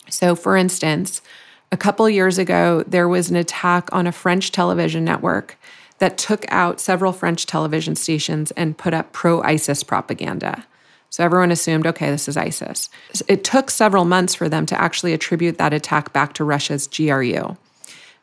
So, 0.09 0.35
for 0.35 0.57
instance, 0.57 1.21
a 1.71 1.77
couple 1.77 2.09
years 2.09 2.39
ago, 2.39 2.83
there 2.87 3.09
was 3.09 3.29
an 3.29 3.37
attack 3.37 3.89
on 3.93 4.07
a 4.07 4.13
French 4.13 4.51
television 4.51 5.05
network 5.05 5.59
that 5.99 6.17
took 6.17 6.45
out 6.49 6.81
several 6.81 7.13
French 7.13 7.45
television 7.45 7.95
stations 7.95 8.51
and 8.53 8.79
put 8.79 8.95
up 8.95 9.13
pro 9.13 9.43
ISIS 9.43 9.83
propaganda. 9.83 10.65
So 11.11 11.25
everyone 11.25 11.51
assumed, 11.51 11.87
okay, 11.87 12.11
this 12.11 12.29
is 12.29 12.37
ISIS. 12.37 12.89
It 13.27 13.43
took 13.45 13.71
several 13.71 14.05
months 14.05 14.35
for 14.35 14.49
them 14.49 14.67
to 14.67 14.81
actually 14.81 15.13
attribute 15.13 15.59
that 15.59 15.73
attack 15.73 16.13
back 16.13 16.35
to 16.35 16.45
Russia's 16.45 16.87
GRU. 16.87 17.57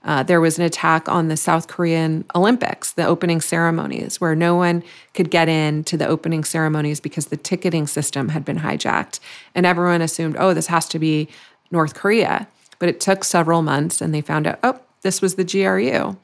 Uh, 0.06 0.22
there 0.22 0.40
was 0.40 0.60
an 0.60 0.64
attack 0.64 1.10
on 1.10 1.28
the 1.28 1.36
South 1.36 1.68
Korean 1.68 2.24
Olympics, 2.36 2.94
the 2.94 3.06
opening 3.06 3.42
ceremonies, 3.42 4.22
where 4.22 4.36
no 4.36 4.56
one 4.56 4.84
could 5.16 5.32
get 5.32 5.50
in 5.50 5.84
to 5.86 5.98
the 5.98 6.08
opening 6.08 6.44
ceremonies 6.44 7.00
because 7.00 7.28
the 7.28 7.38
ticketing 7.38 7.88
system 7.88 8.30
had 8.30 8.46
been 8.46 8.60
hijacked. 8.60 9.20
And 9.56 9.66
everyone 9.66 10.02
assumed, 10.02 10.36
oh, 10.38 10.54
this 10.54 10.68
has 10.68 10.88
to 10.90 11.00
be 11.00 11.28
North 11.72 11.96
Korea. 11.96 12.48
But 12.78 12.90
it 12.90 13.00
took 13.00 13.24
several 13.24 13.64
months 13.64 14.00
and 14.00 14.14
they 14.14 14.22
found 14.22 14.46
out, 14.46 14.60
oh, 14.62 14.80
this 15.02 15.22
was 15.22 15.36
the 15.36 15.44
GRU. 15.44 16.16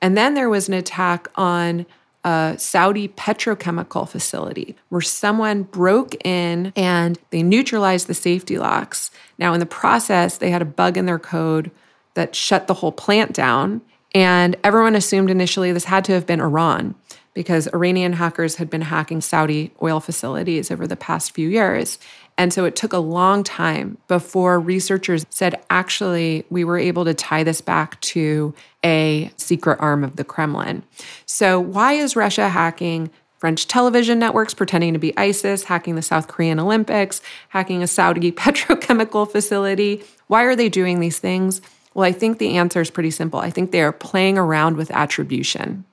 And 0.00 0.16
then 0.16 0.34
there 0.34 0.48
was 0.48 0.68
an 0.68 0.74
attack 0.74 1.28
on 1.34 1.86
a 2.24 2.54
Saudi 2.56 3.08
petrochemical 3.08 4.08
facility 4.08 4.76
where 4.88 5.00
someone 5.00 5.64
broke 5.64 6.14
in 6.24 6.72
and 6.76 7.18
they 7.30 7.42
neutralized 7.42 8.06
the 8.06 8.14
safety 8.14 8.58
locks. 8.58 9.10
Now, 9.38 9.54
in 9.54 9.60
the 9.60 9.66
process, 9.66 10.38
they 10.38 10.50
had 10.50 10.62
a 10.62 10.66
bug 10.66 10.96
in 10.96 11.06
their 11.06 11.18
code 11.18 11.70
that 12.14 12.34
shut 12.34 12.66
the 12.66 12.74
whole 12.74 12.92
plant 12.92 13.32
down. 13.32 13.80
And 14.14 14.56
everyone 14.62 14.94
assumed 14.94 15.30
initially 15.30 15.72
this 15.72 15.84
had 15.84 16.04
to 16.06 16.12
have 16.12 16.26
been 16.26 16.40
Iran 16.40 16.94
because 17.34 17.68
Iranian 17.74 18.12
hackers 18.12 18.56
had 18.56 18.70
been 18.70 18.82
hacking 18.82 19.20
Saudi 19.20 19.72
oil 19.82 20.00
facilities 20.00 20.70
over 20.70 20.86
the 20.86 20.96
past 20.96 21.32
few 21.32 21.48
years. 21.48 21.98
And 22.38 22.52
so 22.52 22.64
it 22.64 22.74
took 22.74 22.92
a 22.92 22.98
long 22.98 23.44
time 23.44 23.98
before 24.08 24.58
researchers 24.58 25.26
said, 25.30 25.60
actually, 25.70 26.44
we 26.50 26.64
were 26.64 26.78
able 26.78 27.04
to 27.04 27.14
tie 27.14 27.42
this 27.42 27.60
back 27.60 28.00
to 28.02 28.54
a 28.84 29.30
secret 29.36 29.78
arm 29.80 30.02
of 30.02 30.16
the 30.16 30.24
Kremlin. 30.24 30.82
So, 31.26 31.60
why 31.60 31.92
is 31.92 32.16
Russia 32.16 32.48
hacking 32.48 33.10
French 33.38 33.68
television 33.68 34.18
networks, 34.18 34.54
pretending 34.54 34.94
to 34.94 34.98
be 34.98 35.16
ISIS, 35.16 35.64
hacking 35.64 35.96
the 35.96 36.02
South 36.02 36.28
Korean 36.28 36.58
Olympics, 36.58 37.20
hacking 37.50 37.82
a 37.82 37.86
Saudi 37.86 38.32
petrochemical 38.32 39.30
facility? 39.30 40.02
Why 40.26 40.44
are 40.44 40.56
they 40.56 40.68
doing 40.68 41.00
these 41.00 41.18
things? 41.18 41.60
Well, 41.94 42.04
I 42.04 42.12
think 42.12 42.38
the 42.38 42.56
answer 42.56 42.80
is 42.80 42.90
pretty 42.90 43.10
simple. 43.10 43.40
I 43.40 43.50
think 43.50 43.70
they 43.70 43.82
are 43.82 43.92
playing 43.92 44.36
around 44.36 44.76
with 44.76 44.90
attribution. 44.90 45.84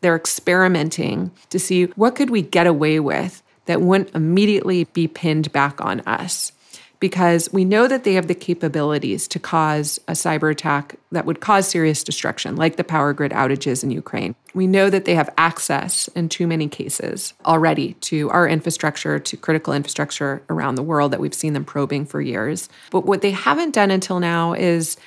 They're 0.00 0.16
experimenting 0.16 1.30
to 1.50 1.58
see 1.58 1.84
what 1.96 2.14
could 2.14 2.30
we 2.30 2.42
get 2.42 2.66
away 2.66 3.00
with 3.00 3.42
that 3.66 3.82
wouldn't 3.82 4.14
immediately 4.14 4.84
be 4.84 5.06
pinned 5.06 5.52
back 5.52 5.80
on 5.80 6.00
us 6.00 6.52
because 7.00 7.50
we 7.50 7.64
know 7.64 7.88
that 7.88 8.04
they 8.04 8.14
have 8.14 8.28
the 8.28 8.34
capabilities 8.34 9.26
to 9.26 9.38
cause 9.38 9.98
a 10.06 10.12
cyber 10.12 10.50
attack 10.50 10.96
that 11.10 11.24
would 11.24 11.40
cause 11.40 11.66
serious 11.66 12.04
destruction, 12.04 12.56
like 12.56 12.76
the 12.76 12.84
power 12.84 13.12
grid 13.14 13.32
outages 13.32 13.82
in 13.82 13.90
Ukraine. 13.90 14.34
We 14.54 14.66
know 14.66 14.90
that 14.90 15.06
they 15.06 15.14
have 15.14 15.32
access 15.38 16.08
in 16.08 16.28
too 16.28 16.46
many 16.46 16.68
cases 16.68 17.32
already 17.46 17.94
to 17.94 18.28
our 18.30 18.46
infrastructure, 18.46 19.18
to 19.18 19.36
critical 19.36 19.72
infrastructure 19.72 20.42
around 20.50 20.74
the 20.74 20.82
world 20.82 21.12
that 21.12 21.20
we've 21.20 21.34
seen 21.34 21.54
them 21.54 21.64
probing 21.64 22.04
for 22.04 22.20
years. 22.20 22.68
But 22.90 23.06
what 23.06 23.22
they 23.22 23.30
haven't 23.30 23.74
done 23.74 23.90
until 23.90 24.20
now 24.20 24.52
is 24.52 24.98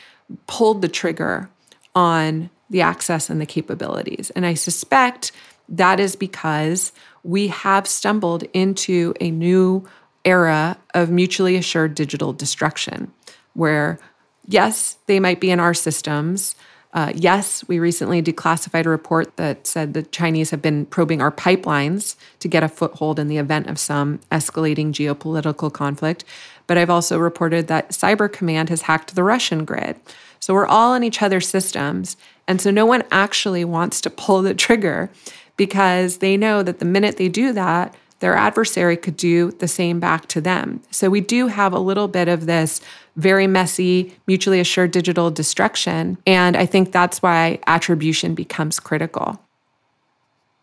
pulled 0.48 0.82
the 0.82 0.88
trigger 0.88 1.50
on 1.96 2.50
the 2.70 2.82
access 2.82 3.30
and 3.30 3.40
the 3.40 3.46
capabilities. 3.46 4.32
And 4.36 4.46
I 4.46 4.56
suspect 4.56 5.32
that 5.70 6.00
is 6.00 6.16
because 6.16 6.92
we 7.24 7.48
have 7.48 7.88
stumbled 7.88 8.44
into 8.54 9.14
a 9.22 9.32
new 9.32 9.88
era 10.26 10.78
of 10.94 11.10
mutually 11.10 11.56
assured 11.56 11.96
digital 11.96 12.34
destruction, 12.34 13.12
where, 13.54 14.00
yes, 14.48 14.98
they 15.06 15.20
might 15.20 15.40
be 15.40 15.52
in 15.52 15.60
our 15.60 15.74
systems. 15.74 16.56
Uh, 16.94 17.12
yes, 17.16 17.68
we 17.68 17.80
recently 17.80 18.22
declassified 18.22 18.86
a 18.86 18.90
report 18.90 19.36
that 19.38 19.66
said 19.66 19.94
the 19.94 20.04
Chinese 20.04 20.52
have 20.52 20.62
been 20.62 20.86
probing 20.86 21.22
our 21.22 21.32
pipelines 21.32 22.16
to 22.40 22.48
get 22.48 22.64
a 22.64 22.70
foothold 22.70 23.20
in 23.20 23.28
the 23.28 23.38
event 23.38 23.68
of 23.68 23.80
some 23.80 24.20
escalating 24.32 24.92
geopolitical 24.92 25.74
conflict. 25.74 26.24
But 26.68 26.78
I've 26.78 26.90
also 26.90 27.18
reported 27.18 27.68
that 27.68 27.90
Cyber 27.90 28.32
Command 28.32 28.70
has 28.70 28.84
hacked 28.84 29.16
the 29.16 29.24
Russian 29.24 29.66
grid. 29.66 30.00
So 30.40 30.54
we're 30.54 30.66
all 30.66 30.94
in 30.94 31.04
each 31.04 31.22
other's 31.22 31.48
systems. 31.48 32.18
And 32.48 32.60
so 32.60 32.72
no 32.72 32.86
one 32.86 33.04
actually 33.12 33.64
wants 33.66 34.02
to 34.02 34.10
pull 34.10 34.42
the 34.42 34.54
trigger 34.54 35.10
because 35.58 36.18
they 36.18 36.38
know 36.38 36.64
that 36.64 36.80
the 36.80 36.86
minute 36.86 37.18
they 37.18 37.30
do 37.30 37.54
that, 37.54 37.96
their 38.20 38.36
adversary 38.36 38.96
could 38.96 39.18
do 39.18 39.52
the 39.52 39.68
same 39.68 40.00
back 40.00 40.28
to 40.30 40.40
them. 40.40 40.82
So 40.92 41.10
we 41.10 41.20
do 41.20 41.48
have 41.48 41.74
a 41.74 41.80
little 41.80 42.08
bit 42.08 42.30
of 42.30 42.46
this 42.46 42.80
very 43.18 43.48
messy, 43.48 44.16
mutually 44.28 44.62
assured 44.62 44.92
digital 44.92 45.30
destruction. 45.30 46.18
And 46.26 46.56
I 46.56 46.66
think 46.66 46.92
that's 46.92 47.22
why 47.22 47.60
attribution 47.68 48.34
becomes 48.34 48.80
critical. 48.80 49.43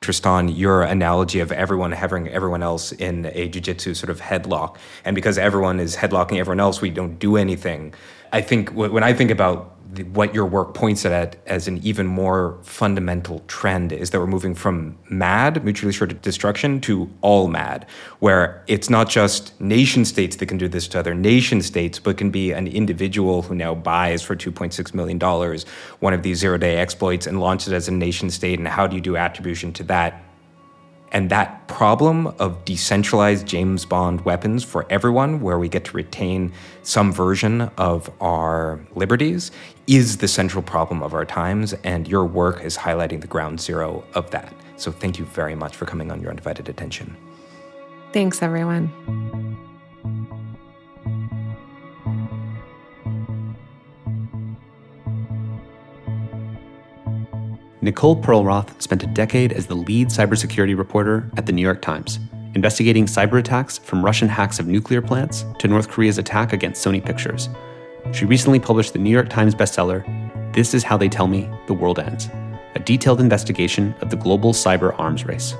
Tristan, 0.01 0.48
your 0.48 0.80
analogy 0.80 1.40
of 1.40 1.53
everyone 1.53 1.92
having 1.92 2.26
everyone 2.28 2.62
else 2.62 2.90
in 2.92 3.26
a 3.26 3.51
jujitsu 3.51 3.94
sort 3.94 4.09
of 4.09 4.18
headlock, 4.18 4.78
and 5.05 5.14
because 5.14 5.36
everyone 5.36 5.78
is 5.78 5.94
headlocking 5.94 6.38
everyone 6.38 6.59
else, 6.59 6.80
we 6.80 6.88
don't 6.88 7.18
do 7.18 7.36
anything. 7.36 7.92
I 8.32 8.40
think 8.40 8.70
when 8.70 9.03
I 9.03 9.12
think 9.12 9.30
about 9.30 9.76
the, 9.93 10.05
what 10.05 10.34
your 10.34 10.47
work 10.47 10.74
points 10.74 11.05
at 11.05 11.36
as 11.47 11.66
an 11.66 11.78
even 11.78 12.07
more 12.07 12.59
fundamental 12.62 13.41
trend 13.49 13.93
is 13.93 14.11
that 14.11 14.20
we're 14.20 14.26
moving 14.26 14.55
from 14.55 14.99
mad, 15.09 15.64
mutually 15.64 15.91
assured 15.91 16.20
destruction, 16.22 16.80
to 16.82 17.11
all 17.20 17.49
mad, 17.49 17.86
where 18.20 18.62
it's 18.66 18.88
not 18.88 19.09
just 19.09 19.59
nation 19.61 20.05
states 20.05 20.36
that 20.36 20.47
can 20.47 20.59
do 20.59 20.68
this 20.68 20.86
to 20.88 20.99
other 20.99 21.14
nation 21.14 21.61
states, 21.62 21.99
but 21.99 22.16
can 22.16 22.30
be 22.30 22.53
an 22.53 22.68
individual 22.68 23.43
who 23.43 23.55
now 23.55 23.74
buys 23.74 24.22
for 24.22 24.36
$2.6 24.36 24.95
million 24.95 25.18
one 26.01 26.14
of 26.14 26.22
these 26.22 26.38
zero 26.38 26.59
day 26.59 26.76
exploits 26.76 27.26
and 27.26 27.41
launches 27.41 27.72
it 27.72 27.76
as 27.76 27.88
a 27.88 27.93
nation 27.93 28.30
state. 28.30 28.59
And 28.59 28.68
how 28.68 28.86
do 28.86 28.97
you 28.97 29.03
do 29.03 29.16
attribution 29.16 29.72
to 29.74 29.84
that? 29.84 30.22
And 31.12 31.30
that 31.30 31.66
problem 31.66 32.28
of 32.38 32.64
decentralized 32.64 33.46
James 33.46 33.84
Bond 33.84 34.20
weapons 34.24 34.62
for 34.62 34.86
everyone, 34.90 35.40
where 35.40 35.58
we 35.58 35.68
get 35.68 35.84
to 35.86 35.96
retain 35.96 36.52
some 36.82 37.12
version 37.12 37.62
of 37.78 38.11
our 38.20 38.80
liberties, 38.94 39.50
is 39.86 40.18
the 40.18 40.28
central 40.28 40.62
problem 40.62 41.02
of 41.02 41.12
our 41.12 41.24
times. 41.24 41.72
And 41.84 42.06
your 42.06 42.24
work 42.24 42.62
is 42.62 42.76
highlighting 42.76 43.20
the 43.22 43.26
ground 43.26 43.61
zero 43.61 44.04
of 44.14 44.30
that. 44.30 44.52
So 44.76 44.92
thank 44.92 45.18
you 45.18 45.24
very 45.24 45.54
much 45.54 45.74
for 45.76 45.84
coming 45.84 46.12
on 46.12 46.20
your 46.20 46.30
undivided 46.30 46.68
attention. 46.68 47.16
Thanks, 48.12 48.42
everyone. 48.42 49.49
Nicole 57.83 58.14
Perlroth 58.14 58.83
spent 58.83 59.03
a 59.03 59.07
decade 59.07 59.53
as 59.53 59.66
the 59.66 59.74
lead 59.74 60.09
cybersecurity 60.09 60.76
reporter 60.76 61.31
at 61.39 61.47
the 61.47 61.53
New 61.53 61.62
York 61.62 61.81
Times, 61.81 62.18
investigating 62.55 63.07
cyber 63.07 63.39
attacks 63.39 63.78
from 63.78 64.05
Russian 64.05 64.28
hacks 64.28 64.59
of 64.59 64.66
nuclear 64.66 65.01
plants 65.01 65.47
to 65.59 65.68
North 65.68 65.89
Korea's 65.89 66.18
attack 66.18 66.53
against 66.53 66.85
Sony 66.85 67.03
Pictures. 67.03 67.49
She 68.12 68.26
recently 68.26 68.61
published 68.61 68.93
the 68.93 68.99
New 68.99 69.09
York 69.09 69.31
Times 69.31 69.55
bestseller, 69.55 70.05
This 70.53 70.74
Is 70.74 70.83
How 70.83 70.99
They 70.99 71.09
Tell 71.09 71.26
Me 71.26 71.49
the 71.68 71.72
World 71.72 71.99
Ends, 71.99 72.28
a 72.74 72.81
detailed 72.81 73.18
investigation 73.18 73.95
of 74.03 74.11
the 74.11 74.16
global 74.16 74.53
cyber 74.53 74.95
arms 74.99 75.24
race. 75.24 75.55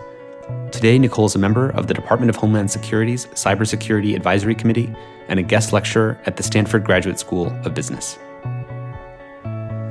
Today, 0.73 0.99
Nicole 0.99 1.25
is 1.25 1.37
a 1.37 1.39
member 1.39 1.71
of 1.71 1.87
the 1.87 1.95
Department 1.95 2.29
of 2.29 2.37
Homeland 2.37 2.71
Security's 2.71 3.27
Cybersecurity 3.29 4.15
Advisory 4.15 4.55
Committee 4.55 4.95
and 5.29 5.41
a 5.41 5.43
guest 5.43 5.73
lecturer 5.73 6.21
at 6.27 6.37
the 6.37 6.43
Stanford 6.43 6.85
Graduate 6.85 7.19
School 7.19 7.47
of 7.65 7.73
Business. 7.73 8.19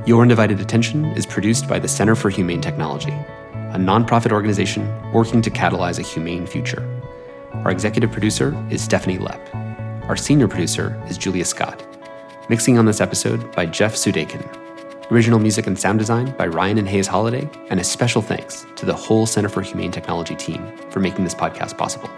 Your 0.05 0.21
Undivided 0.21 0.59
Attention 0.59 1.05
is 1.07 1.25
produced 1.25 1.67
by 1.67 1.77
the 1.77 1.87
Center 1.87 2.15
for 2.15 2.29
Humane 2.29 2.61
Technology, 2.61 3.11
a 3.11 3.77
nonprofit 3.77 4.31
organization 4.31 4.89
working 5.11 5.41
to 5.41 5.51
catalyze 5.51 5.99
a 5.99 6.01
humane 6.01 6.47
future. 6.47 6.83
Our 7.53 7.69
executive 7.69 8.11
producer 8.11 8.55
is 8.71 8.81
Stephanie 8.81 9.17
Lepp. 9.17 9.39
Our 10.07 10.15
senior 10.15 10.47
producer 10.47 10.99
is 11.07 11.17
Julia 11.17 11.45
Scott. 11.45 11.85
Mixing 12.49 12.79
on 12.79 12.85
this 12.85 13.01
episode 13.01 13.51
by 13.51 13.65
Jeff 13.65 13.93
Sudakin. 13.93 14.41
Original 15.11 15.37
music 15.37 15.67
and 15.67 15.77
sound 15.77 15.99
design 15.99 16.31
by 16.37 16.47
Ryan 16.47 16.79
and 16.79 16.87
Hays 16.87 17.07
Holladay, 17.07 17.47
and 17.69 17.79
a 17.79 17.83
special 17.83 18.21
thanks 18.21 18.65
to 18.77 18.85
the 18.85 18.95
whole 18.95 19.25
Center 19.25 19.49
for 19.49 19.61
Humane 19.61 19.91
Technology 19.91 20.35
team 20.35 20.75
for 20.89 21.01
making 21.01 21.23
this 21.23 21.35
podcast 21.35 21.77
possible. 21.77 22.09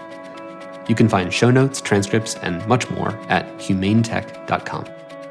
You 0.88 0.96
can 0.96 1.10
find 1.10 1.34
show 1.34 1.52
notes, 1.52 1.82
transcripts, 1.82 2.36
and 2.36 2.66
much 2.68 2.90
more 2.92 3.10
at 3.28 3.48
humanetech.com. 3.58 4.86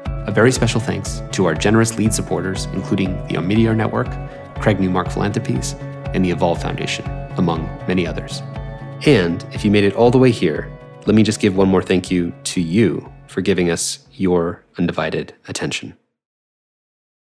A 0.05 0.31
very 0.31 0.51
special 0.51 0.79
thanks 0.79 1.21
to 1.31 1.45
our 1.45 1.55
generous 1.55 1.97
lead 1.97 2.13
supporters, 2.13 2.65
including 2.73 3.15
the 3.27 3.35
Omidyar 3.35 3.75
Network, 3.75 4.07
Craig 4.61 4.79
Newmark 4.79 5.09
Philanthropies, 5.09 5.73
and 6.13 6.23
the 6.23 6.31
Evolve 6.31 6.61
Foundation, 6.61 7.05
among 7.37 7.65
many 7.87 8.05
others. 8.05 8.41
And 9.05 9.43
if 9.51 9.65
you 9.65 9.71
made 9.71 9.83
it 9.83 9.95
all 9.95 10.11
the 10.11 10.17
way 10.19 10.31
here, 10.31 10.71
let 11.05 11.15
me 11.15 11.23
just 11.23 11.39
give 11.39 11.55
one 11.55 11.67
more 11.67 11.81
thank 11.81 12.11
you 12.11 12.33
to 12.43 12.61
you 12.61 13.11
for 13.27 13.41
giving 13.41 13.71
us 13.71 14.05
your 14.13 14.63
undivided 14.77 15.33
attention. 15.47 15.97